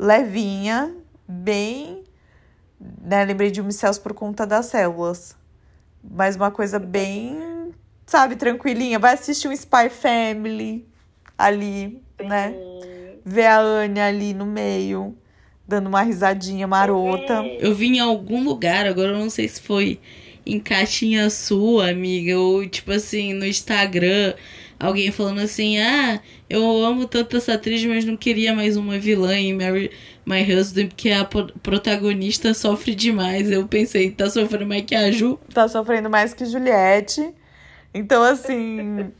levinha, 0.00 0.94
bem. 1.28 2.02
Né? 2.80 3.24
Lembrei 3.26 3.50
de 3.50 3.60
Yumi 3.60 3.72
Cells 3.72 4.00
por 4.00 4.14
conta 4.14 4.46
das 4.46 4.66
células. 4.66 5.36
Mas 6.02 6.34
uma 6.34 6.50
coisa 6.50 6.78
bem, 6.78 7.74
sabe, 8.06 8.34
tranquilinha. 8.34 8.98
Vai 8.98 9.12
assistir 9.12 9.48
um 9.48 9.52
Spy 9.52 9.90
Family 9.90 10.88
ali, 11.36 12.02
né? 12.18 12.54
Ver 13.22 13.46
a 13.46 13.60
Anya 13.60 14.06
ali 14.06 14.32
no 14.32 14.46
meio, 14.46 15.14
dando 15.68 15.88
uma 15.88 16.00
risadinha 16.00 16.66
marota. 16.66 17.44
Eu 17.58 17.74
vi 17.74 17.88
em 17.88 18.00
algum 18.00 18.42
lugar, 18.42 18.86
agora 18.86 19.10
eu 19.10 19.18
não 19.18 19.28
sei 19.28 19.46
se 19.46 19.60
foi 19.60 20.00
em 20.44 20.58
caixinha 20.58 21.30
sua, 21.30 21.90
amiga, 21.90 22.38
ou 22.38 22.66
tipo 22.66 22.92
assim, 22.92 23.32
no 23.32 23.46
Instagram, 23.46 24.34
alguém 24.78 25.10
falando 25.10 25.40
assim: 25.40 25.78
ah, 25.78 26.20
eu 26.48 26.84
amo 26.84 27.06
tanto 27.06 27.36
essa 27.36 27.54
atriz, 27.54 27.84
mas 27.84 28.04
não 28.04 28.16
queria 28.16 28.54
mais 28.54 28.76
uma 28.76 28.98
vilã 28.98 29.34
em 29.36 29.54
Mary 29.54 29.90
My 30.24 30.42
Husband, 30.42 30.88
porque 30.88 31.10
a 31.10 31.24
protagonista 31.24 32.54
sofre 32.54 32.94
demais. 32.94 33.50
Eu 33.50 33.66
pensei, 33.66 34.10
tá 34.10 34.28
sofrendo 34.28 34.66
mais 34.66 34.84
que 34.84 34.94
a 34.94 35.10
Ju. 35.10 35.38
Tá 35.52 35.68
sofrendo 35.68 36.08
mais 36.08 36.32
que 36.32 36.44
Juliette. 36.44 37.34
Então, 37.92 38.22
assim. 38.22 39.10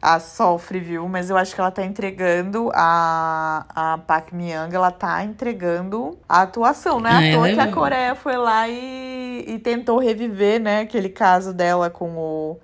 A 0.00 0.18
sofre, 0.18 0.80
viu? 0.80 1.06
Mas 1.08 1.28
eu 1.28 1.36
acho 1.36 1.54
que 1.54 1.60
ela 1.60 1.70
tá 1.70 1.84
entregando 1.84 2.70
a, 2.74 3.66
a 3.68 3.98
Park 3.98 4.32
Myung, 4.32 4.72
ela 4.72 4.90
tá 4.90 5.22
entregando 5.22 6.18
a 6.28 6.42
atuação, 6.42 6.98
né? 7.00 7.10
Ah, 7.10 7.18
à 7.18 7.32
toa 7.34 7.48
é 7.48 7.54
que 7.54 7.60
a 7.60 7.70
Coreia 7.70 8.14
foi 8.14 8.36
lá 8.36 8.66
e, 8.68 9.44
e 9.46 9.58
tentou 9.58 9.98
reviver, 9.98 10.58
né? 10.60 10.80
Aquele 10.80 11.10
caso 11.10 11.52
dela 11.52 11.90
com 11.90 12.16
o 12.16 12.58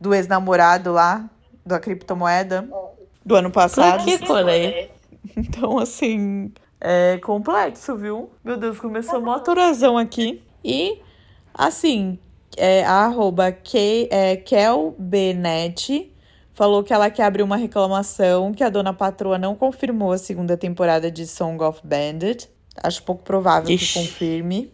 do 0.00 0.14
ex-namorado 0.14 0.92
lá, 0.92 1.28
da 1.64 1.78
criptomoeda 1.78 2.66
do 3.24 3.34
ano 3.36 3.50
passado. 3.50 4.02
que 4.04 4.18
Coreia? 4.18 4.90
Então, 5.36 5.78
assim, 5.78 6.50
é 6.80 7.18
complexo, 7.18 7.94
viu? 7.94 8.30
Meu 8.42 8.56
Deus, 8.56 8.80
começou 8.80 9.18
uma 9.18 9.36
atorazão 9.36 9.98
aqui. 9.98 10.42
E, 10.64 10.98
assim, 11.52 12.18
é, 12.56 12.82
a 12.86 13.04
arroba 13.04 13.52
Ke, 13.52 14.08
é, 14.10 14.36
KelBnet 14.36 16.10
falou 16.60 16.84
que 16.84 16.92
ela 16.92 17.08
quer 17.08 17.22
abrir 17.22 17.42
uma 17.42 17.56
reclamação 17.56 18.52
que 18.52 18.62
a 18.62 18.68
dona 18.68 18.92
patroa 18.92 19.38
não 19.38 19.54
confirmou 19.54 20.12
a 20.12 20.18
segunda 20.18 20.58
temporada 20.58 21.10
de 21.10 21.26
Song 21.26 21.64
of 21.64 21.80
Bandit. 21.82 22.50
Acho 22.82 23.02
pouco 23.02 23.22
provável 23.22 23.70
Ixi. 23.70 23.94
que 23.94 23.98
confirme. 23.98 24.70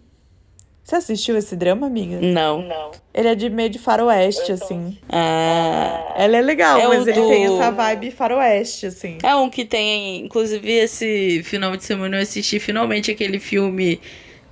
Você 0.83 0.97
assistiu 0.97 1.37
esse 1.37 1.55
drama, 1.55 1.87
amiga? 1.87 2.21
Não. 2.21 2.61
Não. 2.63 2.91
Ele 3.15 3.29
é 3.29 3.37
de 3.37 3.49
meio 3.49 3.71
de 3.71 3.79
faroeste, 3.79 4.51
assim. 4.51 4.99
Ah. 5.09 6.13
Ela 6.17 6.39
é 6.39 6.41
legal, 6.41 6.77
é 6.81 6.89
mas 6.89 7.07
ele 7.07 7.21
do... 7.21 7.29
tem 7.29 7.45
essa 7.45 7.71
vibe 7.71 8.11
faroeste, 8.11 8.87
assim. 8.87 9.19
É 9.23 9.37
um 9.37 9.49
que 9.49 9.65
tem, 9.65 10.25
inclusive, 10.25 10.69
esse 10.69 11.41
final 11.45 11.77
de 11.77 11.85
semana 11.85 12.17
eu 12.17 12.23
assisti 12.23 12.59
finalmente 12.59 13.13
aquele 13.13 13.39
filme 13.39 14.01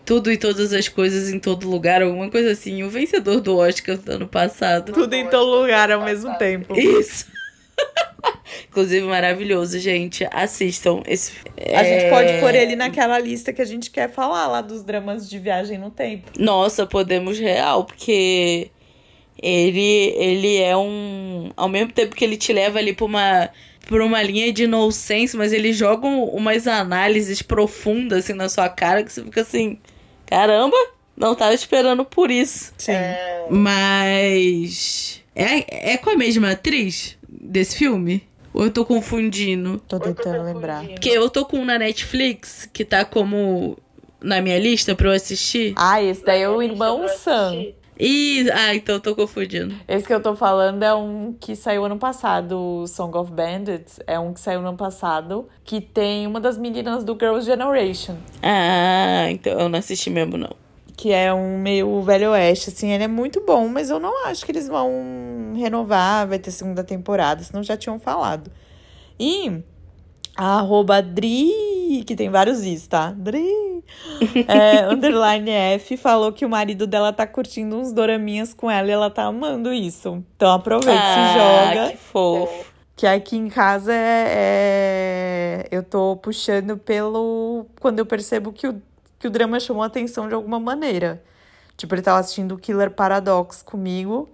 tudo 0.04 0.30
e 0.30 0.36
todas 0.36 0.72
as 0.72 0.88
coisas 0.88 1.32
em 1.32 1.38
todo 1.38 1.68
lugar, 1.68 2.02
alguma 2.02 2.30
coisa 2.30 2.52
assim. 2.52 2.82
O 2.82 2.90
vencedor 2.90 3.40
do 3.40 3.56
Oscar 3.56 3.96
do 3.96 4.12
ano 4.12 4.28
passado. 4.28 4.92
Tudo 4.92 5.14
em 5.14 5.26
todo 5.28 5.60
lugar 5.60 5.90
ao 5.90 6.04
mesmo 6.04 6.36
tempo. 6.36 6.74
Isso. 6.78 7.26
Inclusive, 8.68 9.06
maravilhoso, 9.06 9.78
gente. 9.78 10.26
Assistam. 10.30 11.02
Esse, 11.06 11.32
a 11.58 11.82
é... 11.82 11.84
gente 11.84 12.10
pode 12.10 12.40
pôr 12.40 12.54
ele 12.54 12.76
naquela 12.76 13.18
lista 13.18 13.52
que 13.52 13.62
a 13.62 13.64
gente 13.64 13.90
quer 13.90 14.10
falar 14.10 14.46
lá 14.46 14.60
dos 14.60 14.82
dramas 14.82 15.28
de 15.28 15.38
viagem 15.38 15.78
no 15.78 15.90
tempo. 15.90 16.30
Nossa, 16.38 16.86
podemos 16.86 17.38
real, 17.38 17.84
porque 17.84 18.70
ele, 19.42 20.14
ele 20.16 20.56
é 20.58 20.76
um. 20.76 21.50
Ao 21.56 21.68
mesmo 21.68 21.92
tempo 21.92 22.14
que 22.14 22.24
ele 22.24 22.36
te 22.36 22.52
leva 22.52 22.78
ali 22.78 22.92
pra 22.92 23.04
uma, 23.04 23.50
pra 23.86 24.04
uma 24.04 24.22
linha 24.22 24.52
de 24.52 24.66
nonsense, 24.66 25.36
mas 25.36 25.52
ele 25.52 25.72
joga 25.72 26.06
umas 26.06 26.66
análises 26.66 27.42
profundas 27.42 28.24
assim 28.24 28.32
na 28.32 28.48
sua 28.48 28.68
cara 28.68 29.02
que 29.02 29.12
você 29.12 29.22
fica 29.22 29.40
assim: 29.40 29.78
caramba, 30.26 30.76
não 31.16 31.34
tava 31.34 31.54
esperando 31.54 32.04
por 32.04 32.30
isso. 32.30 32.72
Sim. 32.78 32.92
É... 32.92 33.46
Mas. 33.50 35.22
É, 35.34 35.92
é 35.94 35.96
com 35.96 36.10
a 36.10 36.16
mesma 36.16 36.52
atriz 36.52 37.16
desse 37.28 37.76
filme? 37.76 38.22
Ou 38.52 38.64
eu 38.64 38.70
tô 38.70 38.84
confundindo? 38.84 39.82
Tô 39.88 39.98
tentando 39.98 40.44
lembrar. 40.44 40.84
Porque 40.86 41.08
eu 41.08 41.28
tô 41.28 41.44
com 41.44 41.58
um 41.58 41.64
na 41.64 41.76
Netflix, 41.76 42.68
que 42.72 42.84
tá 42.84 43.04
como 43.04 43.76
na 44.20 44.40
minha 44.40 44.58
lista 44.58 44.94
pra 44.94 45.08
eu 45.08 45.12
assistir. 45.12 45.74
Ah, 45.76 46.00
esse 46.00 46.24
daí 46.24 46.42
é 46.42 46.48
o 46.48 46.62
Irmão 46.62 47.06
Sam. 47.08 47.66
Ih, 47.98 48.50
ah, 48.50 48.74
então 48.74 48.96
eu 48.96 49.00
tô 49.00 49.14
confundindo. 49.14 49.74
Esse 49.86 50.06
que 50.06 50.12
eu 50.12 50.20
tô 50.20 50.34
falando 50.34 50.82
é 50.82 50.94
um 50.94 51.32
que 51.38 51.54
saiu 51.54 51.84
ano 51.84 51.96
passado, 51.96 52.58
o 52.58 52.86
Song 52.86 53.16
of 53.16 53.30
Bandits. 53.30 54.00
É 54.06 54.18
um 54.18 54.32
que 54.32 54.40
saiu 54.40 54.60
ano 54.60 54.76
passado, 54.76 55.48
que 55.64 55.80
tem 55.80 56.26
uma 56.26 56.40
das 56.40 56.58
meninas 56.58 57.04
do 57.04 57.12
Girls' 57.14 57.46
Generation. 57.46 58.16
Ah, 58.42 59.26
então 59.30 59.52
eu 59.58 59.68
não 59.68 59.78
assisti 59.78 60.10
mesmo, 60.10 60.36
não 60.36 60.64
que 60.96 61.12
é 61.12 61.34
um 61.34 61.58
meio 61.58 62.00
velho 62.02 62.30
oeste, 62.30 62.70
assim, 62.70 62.92
ele 62.92 63.04
é 63.04 63.08
muito 63.08 63.44
bom, 63.44 63.66
mas 63.68 63.90
eu 63.90 63.98
não 63.98 64.26
acho 64.26 64.46
que 64.46 64.52
eles 64.52 64.68
vão 64.68 65.52
renovar, 65.56 66.26
vai 66.26 66.38
ter 66.38 66.50
segunda 66.50 66.84
temporada, 66.84 67.42
senão 67.42 67.62
já 67.62 67.76
tinham 67.76 67.98
falado. 67.98 68.50
E 69.18 69.62
a 70.36 70.58
arroba 70.58 71.02
Dri, 71.02 72.04
que 72.06 72.16
tem 72.16 72.28
vários 72.28 72.64
is, 72.64 72.86
tá? 72.86 73.12
Dri, 73.12 73.84
é, 74.48 74.86
underline 74.92 75.50
F, 75.50 75.96
falou 75.96 76.32
que 76.32 76.44
o 76.44 76.48
marido 76.48 76.86
dela 76.86 77.12
tá 77.12 77.26
curtindo 77.26 77.76
uns 77.76 77.92
doraminhas 77.92 78.52
com 78.52 78.70
ela 78.70 78.88
e 78.88 78.90
ela 78.90 79.10
tá 79.10 79.24
amando 79.24 79.72
isso. 79.72 80.24
Então 80.36 80.52
aproveita, 80.52 81.00
ah, 81.00 81.14
se 81.14 81.74
joga. 81.74 81.90
Que 81.90 81.96
fofo. 81.96 82.74
Que 82.96 83.06
aqui 83.06 83.36
em 83.36 83.48
casa 83.48 83.92
é, 83.92 85.66
é, 85.66 85.68
eu 85.70 85.82
tô 85.82 86.16
puxando 86.16 86.76
pelo. 86.76 87.66
Quando 87.80 87.98
eu 87.98 88.06
percebo 88.06 88.52
que 88.52 88.68
o 88.68 88.80
que 89.24 89.28
o 89.28 89.30
drama 89.30 89.58
chamou 89.58 89.82
a 89.82 89.86
atenção 89.86 90.28
de 90.28 90.34
alguma 90.34 90.60
maneira. 90.60 91.22
Tipo, 91.78 91.94
ele 91.94 92.02
tava 92.02 92.18
assistindo 92.18 92.52
o 92.52 92.58
Killer 92.58 92.90
Paradox 92.90 93.62
comigo, 93.62 94.28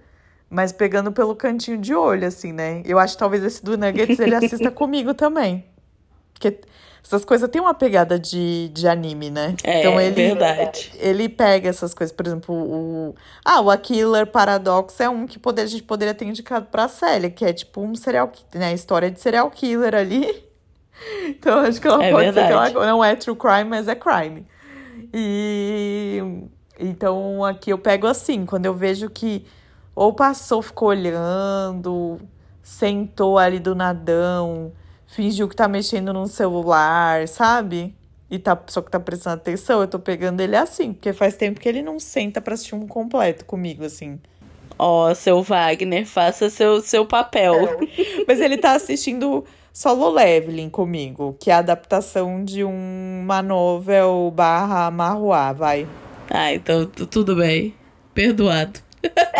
mas 0.51 0.72
pegando 0.72 1.12
pelo 1.12 1.36
cantinho 1.36 1.78
de 1.78 1.94
olho, 1.94 2.26
assim, 2.26 2.53
né? 2.53 2.82
Eu 2.84 2.98
acho 2.98 3.14
que 3.14 3.20
talvez 3.20 3.44
esse 3.44 3.64
do 3.64 3.78
Nuggets 3.78 4.18
ele 4.18 4.34
assista 4.34 4.68
comigo 4.72 5.14
também. 5.14 5.64
Porque 6.41 6.59
essas 7.05 7.22
coisas 7.22 7.51
têm 7.51 7.61
uma 7.61 7.74
pegada 7.74 8.18
de, 8.18 8.70
de 8.72 8.88
anime, 8.88 9.30
né? 9.30 9.55
É, 9.62 9.80
então 9.80 10.01
ele, 10.01 10.14
verdade. 10.14 10.91
Ele 10.99 11.28
pega 11.28 11.68
essas 11.68 11.93
coisas, 11.93 12.14
por 12.16 12.26
exemplo, 12.26 12.55
o. 12.55 13.14
Ah, 13.45 13.61
o 13.61 13.70
A 13.70 13.76
Killer 13.76 14.26
Paradox 14.26 14.99
é 15.01 15.09
um 15.09 15.26
que 15.26 15.38
poder, 15.38 15.62
a 15.62 15.66
gente 15.66 15.82
poderia 15.82 16.14
ter 16.14 16.24
indicado 16.24 16.66
pra 16.66 16.88
Célia, 16.88 17.28
que 17.28 17.45
é 17.45 17.53
tipo 17.53 17.82
um 17.82 17.95
serial 17.95 18.32
né? 18.55 18.72
História 18.72 19.11
de 19.11 19.20
serial 19.20 19.51
killer 19.51 19.95
ali. 19.95 20.49
Então 21.26 21.61
acho 21.61 21.80
que 21.80 21.88
ela 21.88 22.05
é 22.05 22.11
pode 22.11 22.24
verdade. 22.30 22.66
ser 22.66 22.72
que 22.72 22.76
ela 22.76 22.86
não 22.86 23.03
é 23.03 23.16
true 23.16 23.34
crime, 23.34 23.64
mas 23.64 23.88
é 23.88 23.95
crime. 23.95 24.47
E 25.14 26.22
então 26.78 27.43
aqui 27.43 27.70
eu 27.72 27.78
pego 27.78 28.07
assim, 28.07 28.45
quando 28.45 28.66
eu 28.66 28.74
vejo 28.74 29.09
que 29.09 29.47
ou 29.95 30.12
passou, 30.12 30.61
ficou 30.61 30.88
olhando, 30.91 32.20
sentou 32.62 33.38
ali 33.38 33.59
do 33.59 33.74
nadão, 33.74 34.72
fingiu 35.11 35.49
que 35.49 35.57
tá 35.57 35.69
mexendo 35.69 36.13
no 36.13 36.27
celular, 36.27 37.27
sabe? 37.29 37.95
E 38.31 38.39
tá, 38.39 38.59
só 38.69 38.81
que 38.81 38.91
tá 38.91 39.01
prestando 39.01 39.37
atenção, 39.37 39.81
eu 39.81 39.89
tô 39.89 39.99
pegando 39.99 40.41
ele 40.41 40.57
assim, 40.57 40.93
porque 40.93 41.13
faz 41.13 41.37
tempo 41.37 41.59
que 41.59 41.69
ele 41.69 41.83
não 41.83 41.99
senta 41.99 42.41
pra 42.41 42.55
assistir 42.55 42.77
um 42.77 42.87
completo 42.87 43.45
comigo, 43.45 43.85
assim. 43.85 44.21
Ó, 44.79 45.11
oh, 45.11 45.15
seu 45.15 45.43
Wagner, 45.43 46.07
faça 46.07 46.49
seu, 46.49 46.81
seu 46.81 47.05
papel. 47.05 47.55
Mas 48.27 48.41
ele 48.41 48.57
tá 48.57 48.73
assistindo 48.73 49.45
Solo 49.73 50.11
Leveling 50.11 50.71
comigo, 50.71 51.37
que 51.39 51.51
é 51.51 51.55
a 51.55 51.59
adaptação 51.59 52.45
de 52.45 52.65
uma 52.65 53.43
novel 53.43 54.33
barra 54.35 54.91
marruá, 54.91 55.53
vai. 55.53 55.87
Ah, 56.31 56.55
então 56.55 56.87
tudo 56.87 57.37
bem. 57.37 57.75
Perdoado. 58.15 58.81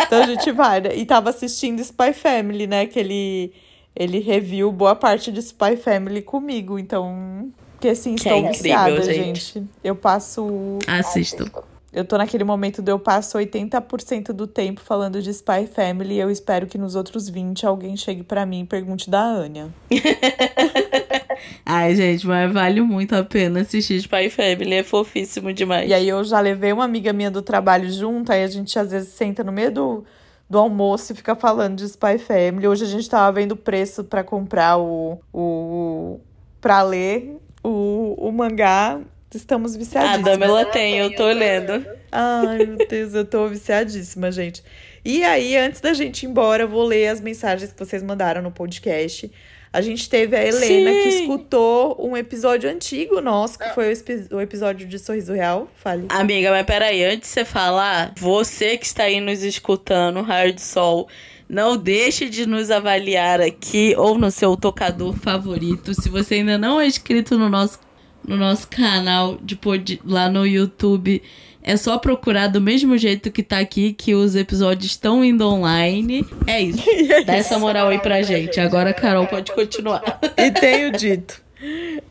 Então 0.05 0.23
a 0.23 0.27
gente 0.27 0.51
vai, 0.51 0.81
né? 0.81 0.95
E 0.95 1.05
tava 1.05 1.29
assistindo 1.29 1.79
Spy 1.79 2.13
Family, 2.13 2.67
né? 2.67 2.85
Que 2.85 2.99
ele, 2.99 3.53
ele 3.95 4.19
reviu 4.19 4.71
boa 4.71 4.95
parte 4.95 5.31
de 5.31 5.39
Spy 5.39 5.77
Family 5.77 6.21
comigo, 6.21 6.79
então... 6.79 7.51
Porque 7.73 7.89
assim, 7.89 8.15
que 8.15 8.21
estou 8.21 8.33
é 8.33 8.39
incrível, 8.39 8.61
viciada, 8.61 9.03
gente. 9.03 9.53
gente. 9.53 9.69
Eu 9.83 9.95
passo... 9.95 10.79
Assisto. 10.87 11.49
Eu 11.93 12.05
tô 12.05 12.17
naquele 12.17 12.45
momento 12.45 12.81
de 12.81 12.89
eu 12.89 12.97
passo 12.97 13.37
80% 13.37 14.27
do 14.27 14.47
tempo 14.47 14.79
falando 14.79 15.21
de 15.21 15.29
Spy 15.29 15.67
Family 15.67 16.15
e 16.15 16.19
eu 16.19 16.31
espero 16.31 16.65
que 16.65 16.77
nos 16.77 16.95
outros 16.95 17.27
20 17.27 17.65
alguém 17.65 17.97
chegue 17.97 18.23
para 18.23 18.45
mim 18.45 18.61
e 18.61 18.65
pergunte 18.65 19.09
da 19.09 19.21
Anya. 19.21 19.67
Ai, 21.65 21.93
gente, 21.93 22.25
mas 22.25 22.51
vale 22.53 22.79
muito 22.81 23.13
a 23.13 23.25
pena 23.25 23.59
assistir 23.61 23.97
Spy 23.97 24.29
Family, 24.29 24.75
é 24.75 24.83
fofíssimo 24.83 25.51
demais. 25.51 25.89
E 25.89 25.93
aí 25.93 26.07
eu 26.07 26.23
já 26.23 26.39
levei 26.39 26.71
uma 26.71 26.85
amiga 26.85 27.11
minha 27.11 27.29
do 27.29 27.41
trabalho 27.41 27.91
junto, 27.91 28.31
aí 28.31 28.43
a 28.43 28.47
gente 28.47 28.79
às 28.79 28.91
vezes 28.91 29.09
senta 29.09 29.43
no 29.43 29.51
meio 29.51 29.71
do, 29.71 30.05
do 30.51 30.57
almoço 30.59 31.13
e 31.13 31.15
fica 31.15 31.33
falando 31.33 31.77
de 31.77 31.85
Spy 31.85 32.17
Family. 32.17 32.67
Hoje 32.67 32.83
a 32.83 32.87
gente 32.87 33.09
tava 33.09 33.31
vendo 33.31 33.53
o 33.53 33.55
preço 33.55 34.03
para 34.03 34.21
comprar 34.23 34.77
o, 34.77 35.17
o 35.33 36.19
para 36.59 36.83
ler 36.83 37.37
o, 37.63 38.15
o 38.17 38.31
mangá 38.31 38.99
Estamos 39.33 39.77
viciadíssimas. 39.77 40.27
A 40.27 40.31
Dama, 40.31 40.45
ela 40.45 40.65
tem, 40.65 40.97
eu 40.97 41.15
tô 41.15 41.25
lendo. 41.27 41.85
Ai, 42.11 42.65
meu 42.65 42.85
Deus, 42.85 43.13
eu 43.13 43.23
tô 43.23 43.47
viciadíssima, 43.47 44.29
gente. 44.29 44.61
E 45.05 45.23
aí, 45.23 45.55
antes 45.55 45.79
da 45.79 45.93
gente 45.93 46.23
ir 46.23 46.29
embora, 46.29 46.63
eu 46.63 46.67
vou 46.67 46.83
ler 46.83 47.07
as 47.07 47.21
mensagens 47.21 47.71
que 47.71 47.79
vocês 47.79 48.03
mandaram 48.03 48.41
no 48.41 48.51
podcast. 48.51 49.31
A 49.73 49.79
gente 49.79 50.09
teve 50.09 50.35
a 50.35 50.45
Helena 50.45 50.91
Sim. 50.91 51.01
que 51.01 51.09
escutou 51.09 51.95
um 51.97 52.17
episódio 52.17 52.69
antigo 52.69 53.21
nosso, 53.21 53.57
que 53.57 53.69
foi 53.69 53.93
o, 54.31 54.41
episódio 54.41 54.85
de 54.85 54.99
Sorriso 54.99 55.31
Real. 55.31 55.69
Fale. 55.77 56.07
Amiga, 56.09 56.51
mas 56.51 56.65
peraí, 56.65 57.03
antes 57.05 57.21
de 57.21 57.27
você 57.27 57.45
falar, 57.45 58.13
você 58.17 58.77
que 58.77 58.85
está 58.85 59.03
aí 59.03 59.21
nos 59.21 59.43
escutando, 59.43 60.21
Raio 60.21 60.51
de 60.51 60.61
Sol, 60.61 61.07
não 61.47 61.77
deixe 61.77 62.27
de 62.27 62.45
nos 62.45 62.69
avaliar 62.69 63.39
aqui 63.39 63.95
ou 63.97 64.17
no 64.17 64.29
seu 64.29 64.57
tocador 64.57 65.13
favorito. 65.13 65.93
Se 65.93 66.09
você 66.09 66.35
ainda 66.35 66.57
não 66.57 66.81
é 66.81 66.85
inscrito 66.85 67.37
no 67.37 67.47
nosso 67.47 67.79
no 68.23 68.37
nosso 68.37 68.67
canal 68.67 69.37
de 69.41 69.55
pod... 69.55 69.99
lá 70.05 70.29
no 70.29 70.45
YouTube. 70.45 71.21
É 71.63 71.77
só 71.77 71.97
procurar 71.97 72.47
do 72.47 72.59
mesmo 72.59 72.97
jeito 72.97 73.31
que 73.31 73.43
tá 73.43 73.59
aqui, 73.59 73.93
que 73.93 74.15
os 74.15 74.35
episódios 74.35 74.91
estão 74.91 75.23
indo 75.23 75.47
online. 75.47 76.25
É 76.47 76.61
isso. 76.61 76.83
É 77.11 77.23
Dá 77.23 77.35
essa 77.35 77.59
moral 77.59 77.89
aí 77.89 77.99
pra 77.99 78.21
gente. 78.21 78.59
Agora 78.59 78.91
a 78.91 78.93
Carol 78.93 79.27
pode 79.27 79.51
continuar. 79.51 80.19
E 80.37 80.51
tenho 80.51 80.91
dito. 80.91 81.41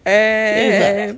É, 0.05 1.14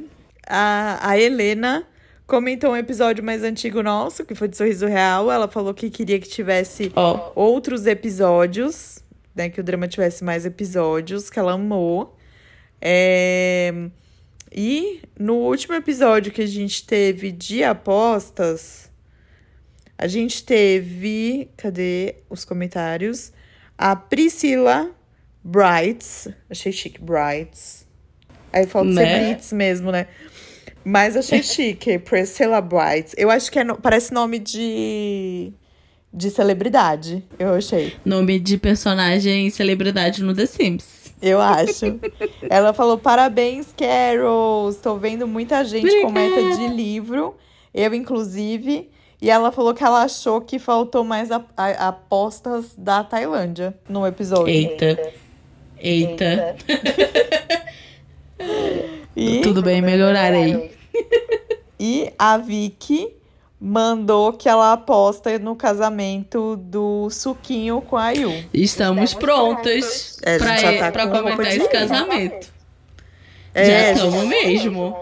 a, 0.47 1.11
a 1.11 1.19
Helena 1.19 1.85
comentou 2.27 2.73
um 2.73 2.77
episódio 2.77 3.23
mais 3.23 3.43
antigo 3.43 3.83
nosso, 3.83 4.25
que 4.25 4.35
foi 4.35 4.49
de 4.49 4.57
Sorriso 4.57 4.87
Real. 4.87 5.31
Ela 5.31 5.49
falou 5.49 5.75
que 5.75 5.91
queria 5.91 6.19
que 6.19 6.29
tivesse 6.29 6.93
oh. 6.97 7.31
outros 7.35 7.87
episódios, 7.87 9.01
né? 9.35 9.51
Que 9.51 9.61
o 9.61 9.65
drama 9.65 9.89
tivesse 9.89 10.25
mais 10.25 10.47
episódios, 10.47 11.29
que 11.29 11.39
ela 11.39 11.53
amou. 11.53 12.17
É... 12.81 13.91
E 14.55 15.01
no 15.19 15.35
último 15.35 15.75
episódio 15.75 16.33
que 16.33 16.43
a 16.43 16.47
gente 16.47 16.85
teve 16.85 17.33
de 17.33 17.65
apostas, 17.65 18.91
a 19.97 20.07
gente 20.07 20.45
teve. 20.45 21.49
Cadê 21.57 22.17
os 22.29 22.45
comentários? 22.45 23.33
A 23.79 23.97
Priscila 23.97 24.91
Brights. 25.43 26.29
Achei 26.51 26.73
chique, 26.73 27.01
Brights. 27.01 27.87
Aí 28.53 28.67
falta 28.67 28.91
né? 28.91 29.05
ser 29.05 29.35
Brits 29.35 29.53
mesmo, 29.53 29.91
né? 29.91 30.07
Mas 30.85 31.17
achei 31.17 31.41
chique, 31.43 31.99
Priscilla 31.99 32.61
Brights. 32.61 33.15
Eu 33.17 33.31
acho 33.31 33.51
que 33.51 33.59
é 33.59 33.65
parece 33.75 34.13
nome 34.13 34.39
de 34.39 35.53
de 36.15 36.31
celebridade, 36.31 37.25
eu 37.39 37.55
achei. 37.55 37.95
Nome 38.05 38.39
de 38.39 38.59
personagem 38.59 39.49
celebridade 39.49 40.23
no 40.23 40.35
The 40.35 40.45
Sims. 40.45 41.02
Eu 41.23 41.41
acho. 41.41 42.01
Ela 42.51 42.73
falou: 42.73 42.99
parabéns, 42.99 43.73
Carol. 43.77 44.69
Estou 44.69 44.99
vendo 44.99 45.27
muita 45.27 45.65
gente 45.65 45.87
Obrigada. 45.87 46.07
com 46.07 46.13
meta 46.13 46.57
de 46.57 46.69
livro. 46.69 47.37
Eu, 47.73 47.95
inclusive. 47.95 48.91
E 49.21 49.31
ela 49.31 49.53
falou 49.53 49.73
que 49.73 49.85
ela 49.85 50.03
achou 50.03 50.41
que 50.41 50.59
faltou 50.59 51.05
mais 51.05 51.31
a, 51.31 51.45
a, 51.57 51.89
apostas 51.89 52.75
da 52.77 53.05
Tailândia 53.05 53.73
no 53.89 54.05
episódio. 54.05 54.49
Eita. 54.49 55.13
Eita. 55.79 56.57
e, 59.15 59.41
Tudo 59.43 59.63
bem, 59.63 59.81
melhorarei. 59.81 60.73
E 61.79 62.13
a 62.19 62.37
Vicky 62.37 63.15
mandou 63.65 64.33
que 64.33 64.49
ela 64.49 64.73
aposta 64.73 65.39
no 65.39 65.55
casamento 65.55 66.57
do 66.57 67.09
Suquinho 67.11 67.81
com 67.81 67.97
a 67.97 68.11
Yu. 68.11 68.29
Estamos, 68.53 69.05
Estamos 69.05 69.15
prontas 69.15 70.19
é, 70.25 70.37
para 70.37 70.91
tá 70.91 71.07
comentar 71.07 71.47
esse 71.47 71.69
casamento. 71.69 72.53
É, 73.55 73.65
já 73.65 73.93
estamos 73.93 74.25
mesmo. 74.25 74.97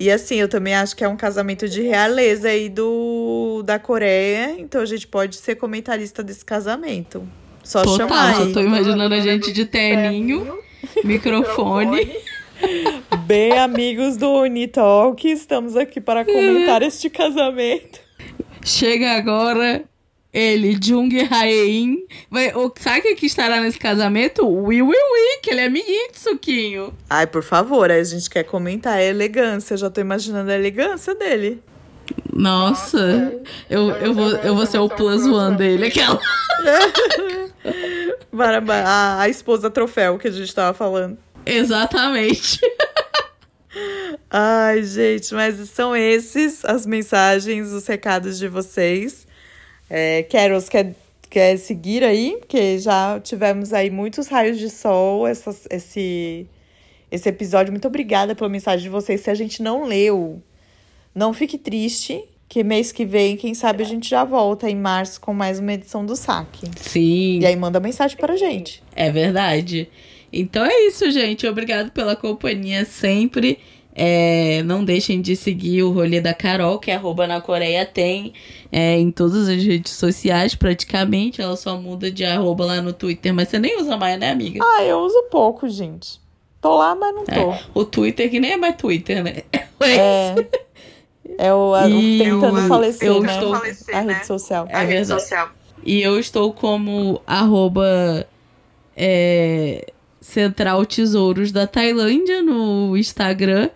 E 0.00 0.10
assim, 0.10 0.34
eu 0.34 0.48
também 0.48 0.74
acho 0.74 0.96
que 0.96 1.04
é 1.04 1.08
um 1.08 1.16
casamento 1.16 1.68
de 1.68 1.82
realeza 1.82 2.48
aí 2.48 2.68
do 2.68 3.62
da 3.64 3.78
Coreia, 3.78 4.56
então 4.58 4.80
a 4.80 4.86
gente 4.86 5.06
pode 5.06 5.36
ser 5.36 5.54
comentarista 5.54 6.24
desse 6.24 6.44
casamento. 6.44 7.22
Só 7.62 7.82
Total, 7.82 8.08
chamar. 8.08 8.34
Só 8.34 8.46
tô 8.52 8.60
imaginando 8.60 9.14
a 9.14 9.20
gente 9.20 9.52
de 9.52 9.64
terninho, 9.64 10.58
microfone. 11.04 12.10
Bem, 13.26 13.58
amigos 13.58 14.16
do 14.16 14.42
Unitalk, 14.42 15.28
estamos 15.28 15.76
aqui 15.76 16.00
para 16.00 16.24
comentar 16.24 16.82
este 16.82 17.10
casamento. 17.10 18.00
Chega 18.64 19.12
agora 19.12 19.84
ele, 20.32 20.78
Jung 20.82 21.10
Haein. 21.30 22.06
Vai, 22.30 22.54
o, 22.54 22.72
sabe 22.78 23.14
que 23.14 23.26
estará 23.26 23.60
nesse 23.60 23.78
casamento? 23.78 24.46
Will 24.46 24.86
Will 24.86 24.88
Will, 24.88 25.40
que 25.42 25.50
ele 25.50 25.60
é 25.60 25.66
amiguinho 25.66 26.12
de 26.12 26.18
Suquinho. 26.18 26.94
Ai, 27.08 27.26
por 27.26 27.42
favor, 27.42 27.90
a 27.90 28.02
gente 28.02 28.30
quer 28.30 28.44
comentar 28.44 28.94
a 28.94 29.02
elegância. 29.02 29.74
Eu 29.74 29.78
já 29.78 29.90
tô 29.90 30.00
imaginando 30.00 30.50
a 30.50 30.54
elegância 30.54 31.14
dele. 31.14 31.62
Nossa, 32.32 33.32
eu, 33.68 33.90
eu, 33.90 34.14
vou, 34.14 34.30
eu 34.30 34.54
vou 34.54 34.66
ser 34.66 34.78
o 34.78 34.88
plus 34.88 35.26
one 35.26 35.56
dele, 35.56 35.86
aquela. 35.86 36.18
a, 38.84 39.20
a 39.20 39.28
esposa 39.28 39.70
troféu 39.70 40.18
que 40.18 40.28
a 40.28 40.30
gente 40.30 40.54
tava 40.54 40.72
falando. 40.72 41.18
Exatamente. 41.44 42.60
Ai, 44.30 44.82
gente, 44.82 45.34
mas 45.34 45.56
são 45.68 45.94
esses 45.94 46.64
as 46.64 46.86
mensagens, 46.86 47.70
os 47.70 47.86
recados 47.86 48.38
de 48.38 48.48
vocês. 48.48 49.26
É, 49.90 50.22
Carols 50.22 50.68
quer, 50.68 50.94
quer 51.28 51.56
seguir 51.58 52.02
aí? 52.02 52.36
Porque 52.38 52.78
já 52.78 53.20
tivemos 53.20 53.72
aí 53.72 53.90
muitos 53.90 54.28
raios 54.28 54.58
de 54.58 54.70
sol 54.70 55.26
essas, 55.26 55.66
esse, 55.70 56.46
esse 57.10 57.28
episódio. 57.28 57.72
Muito 57.72 57.88
obrigada 57.88 58.34
pela 58.34 58.48
mensagem 58.48 58.84
de 58.84 58.88
vocês. 58.88 59.20
Se 59.20 59.30
a 59.30 59.34
gente 59.34 59.62
não 59.62 59.84
leu, 59.84 60.42
não 61.14 61.32
fique 61.32 61.58
triste. 61.58 62.24
Que 62.48 62.62
mês 62.62 62.92
que 62.92 63.06
vem, 63.06 63.34
quem 63.34 63.54
sabe, 63.54 63.82
a 63.82 63.86
gente 63.86 64.10
já 64.10 64.24
volta 64.24 64.68
em 64.68 64.76
março 64.76 65.18
com 65.18 65.32
mais 65.32 65.58
uma 65.58 65.72
edição 65.72 66.04
do 66.04 66.14
saque. 66.14 66.66
Sim. 66.76 67.38
E 67.40 67.46
aí 67.46 67.56
manda 67.56 67.80
mensagem 67.80 68.14
pra 68.18 68.36
gente. 68.36 68.82
É 68.94 69.10
verdade. 69.10 69.88
Então 70.32 70.64
é 70.64 70.86
isso, 70.86 71.10
gente. 71.10 71.46
Obrigado 71.46 71.90
pela 71.90 72.16
companhia 72.16 72.84
sempre. 72.84 73.58
É, 73.94 74.62
não 74.62 74.82
deixem 74.82 75.20
de 75.20 75.36
seguir 75.36 75.82
o 75.82 75.92
rolê 75.92 76.18
da 76.18 76.32
Carol, 76.32 76.78
que 76.78 76.90
é 76.90 76.94
arroba 76.94 77.26
na 77.26 77.42
Coreia 77.42 77.84
tem 77.84 78.32
é, 78.70 78.98
em 78.98 79.10
todas 79.10 79.46
as 79.46 79.62
redes 79.62 79.92
sociais, 79.92 80.54
praticamente. 80.54 81.42
Ela 81.42 81.56
só 81.56 81.76
muda 81.76 82.10
de 82.10 82.24
arroba 82.24 82.64
lá 82.64 82.80
no 82.80 82.94
Twitter, 82.94 83.34
mas 83.34 83.48
você 83.48 83.58
nem 83.58 83.78
usa 83.78 83.98
mais, 83.98 84.18
né, 84.18 84.30
amiga? 84.30 84.60
Ah, 84.64 84.82
eu 84.82 84.98
uso 85.00 85.24
pouco, 85.30 85.68
gente. 85.68 86.18
Tô 86.60 86.76
lá, 86.78 86.94
mas 86.94 87.14
não 87.14 87.24
tô. 87.24 87.52
É, 87.52 87.60
o 87.74 87.84
Twitter 87.84 88.30
que 88.30 88.40
nem 88.40 88.52
é 88.52 88.56
mais 88.56 88.76
Twitter, 88.76 89.22
né? 89.22 89.42
É. 89.84 90.34
É 91.38 91.52
o, 91.52 91.74
a, 91.74 91.86
o 91.86 92.18
tentando 92.18 92.58
eu, 92.58 92.68
falecer, 92.68 93.08
eu 93.08 93.20
né? 93.20 93.34
Estou, 93.34 93.56
falecer, 93.56 93.96
a 93.96 94.02
né? 94.04 94.12
rede 94.12 94.26
social. 94.26 94.66
É 94.68 94.76
a 94.76 94.84
verdade. 94.84 94.94
Rede 94.94 95.06
social. 95.08 95.50
E 95.84 96.00
eu 96.00 96.20
estou 96.20 96.52
como 96.52 97.20
arroba 97.26 98.26
é, 98.96 99.91
Central 100.22 100.86
Tesouros 100.86 101.50
da 101.50 101.66
Tailândia 101.66 102.40
no 102.42 102.96
Instagram. 102.96 103.68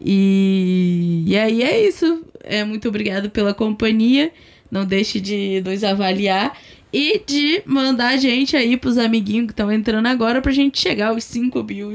E, 0.00 1.24
e 1.26 1.36
aí 1.36 1.62
é 1.62 1.88
isso. 1.88 2.22
É, 2.44 2.62
muito 2.62 2.86
obrigado 2.88 3.30
pela 3.30 3.54
companhia. 3.54 4.30
Não 4.70 4.84
deixe 4.84 5.18
de 5.18 5.62
nos 5.64 5.82
avaliar 5.82 6.56
e 6.92 7.22
de 7.26 7.62
mandar 7.64 8.10
a 8.10 8.16
gente 8.16 8.54
aí 8.54 8.76
pros 8.76 8.98
amiguinhos 8.98 9.46
que 9.46 9.52
estão 9.52 9.72
entrando 9.72 10.06
agora 10.06 10.40
pra 10.42 10.52
gente 10.52 10.78
chegar 10.78 11.08
aos 11.08 11.24
5 11.24 11.64
mil 11.64 11.92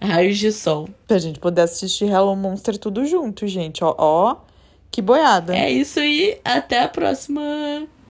raios 0.00 0.38
de 0.38 0.50
sol. 0.50 0.88
Pra 1.06 1.18
gente 1.18 1.38
poder 1.38 1.62
assistir 1.62 2.06
Hello 2.06 2.34
Monster 2.34 2.78
tudo 2.78 3.04
junto, 3.04 3.46
gente. 3.46 3.84
Ó, 3.84 3.94
ó 3.96 4.36
que 4.90 5.02
boiada. 5.02 5.54
É 5.54 5.70
isso 5.70 6.00
aí. 6.00 6.38
Até 6.42 6.80
a 6.80 6.88
próxima. 6.88 7.42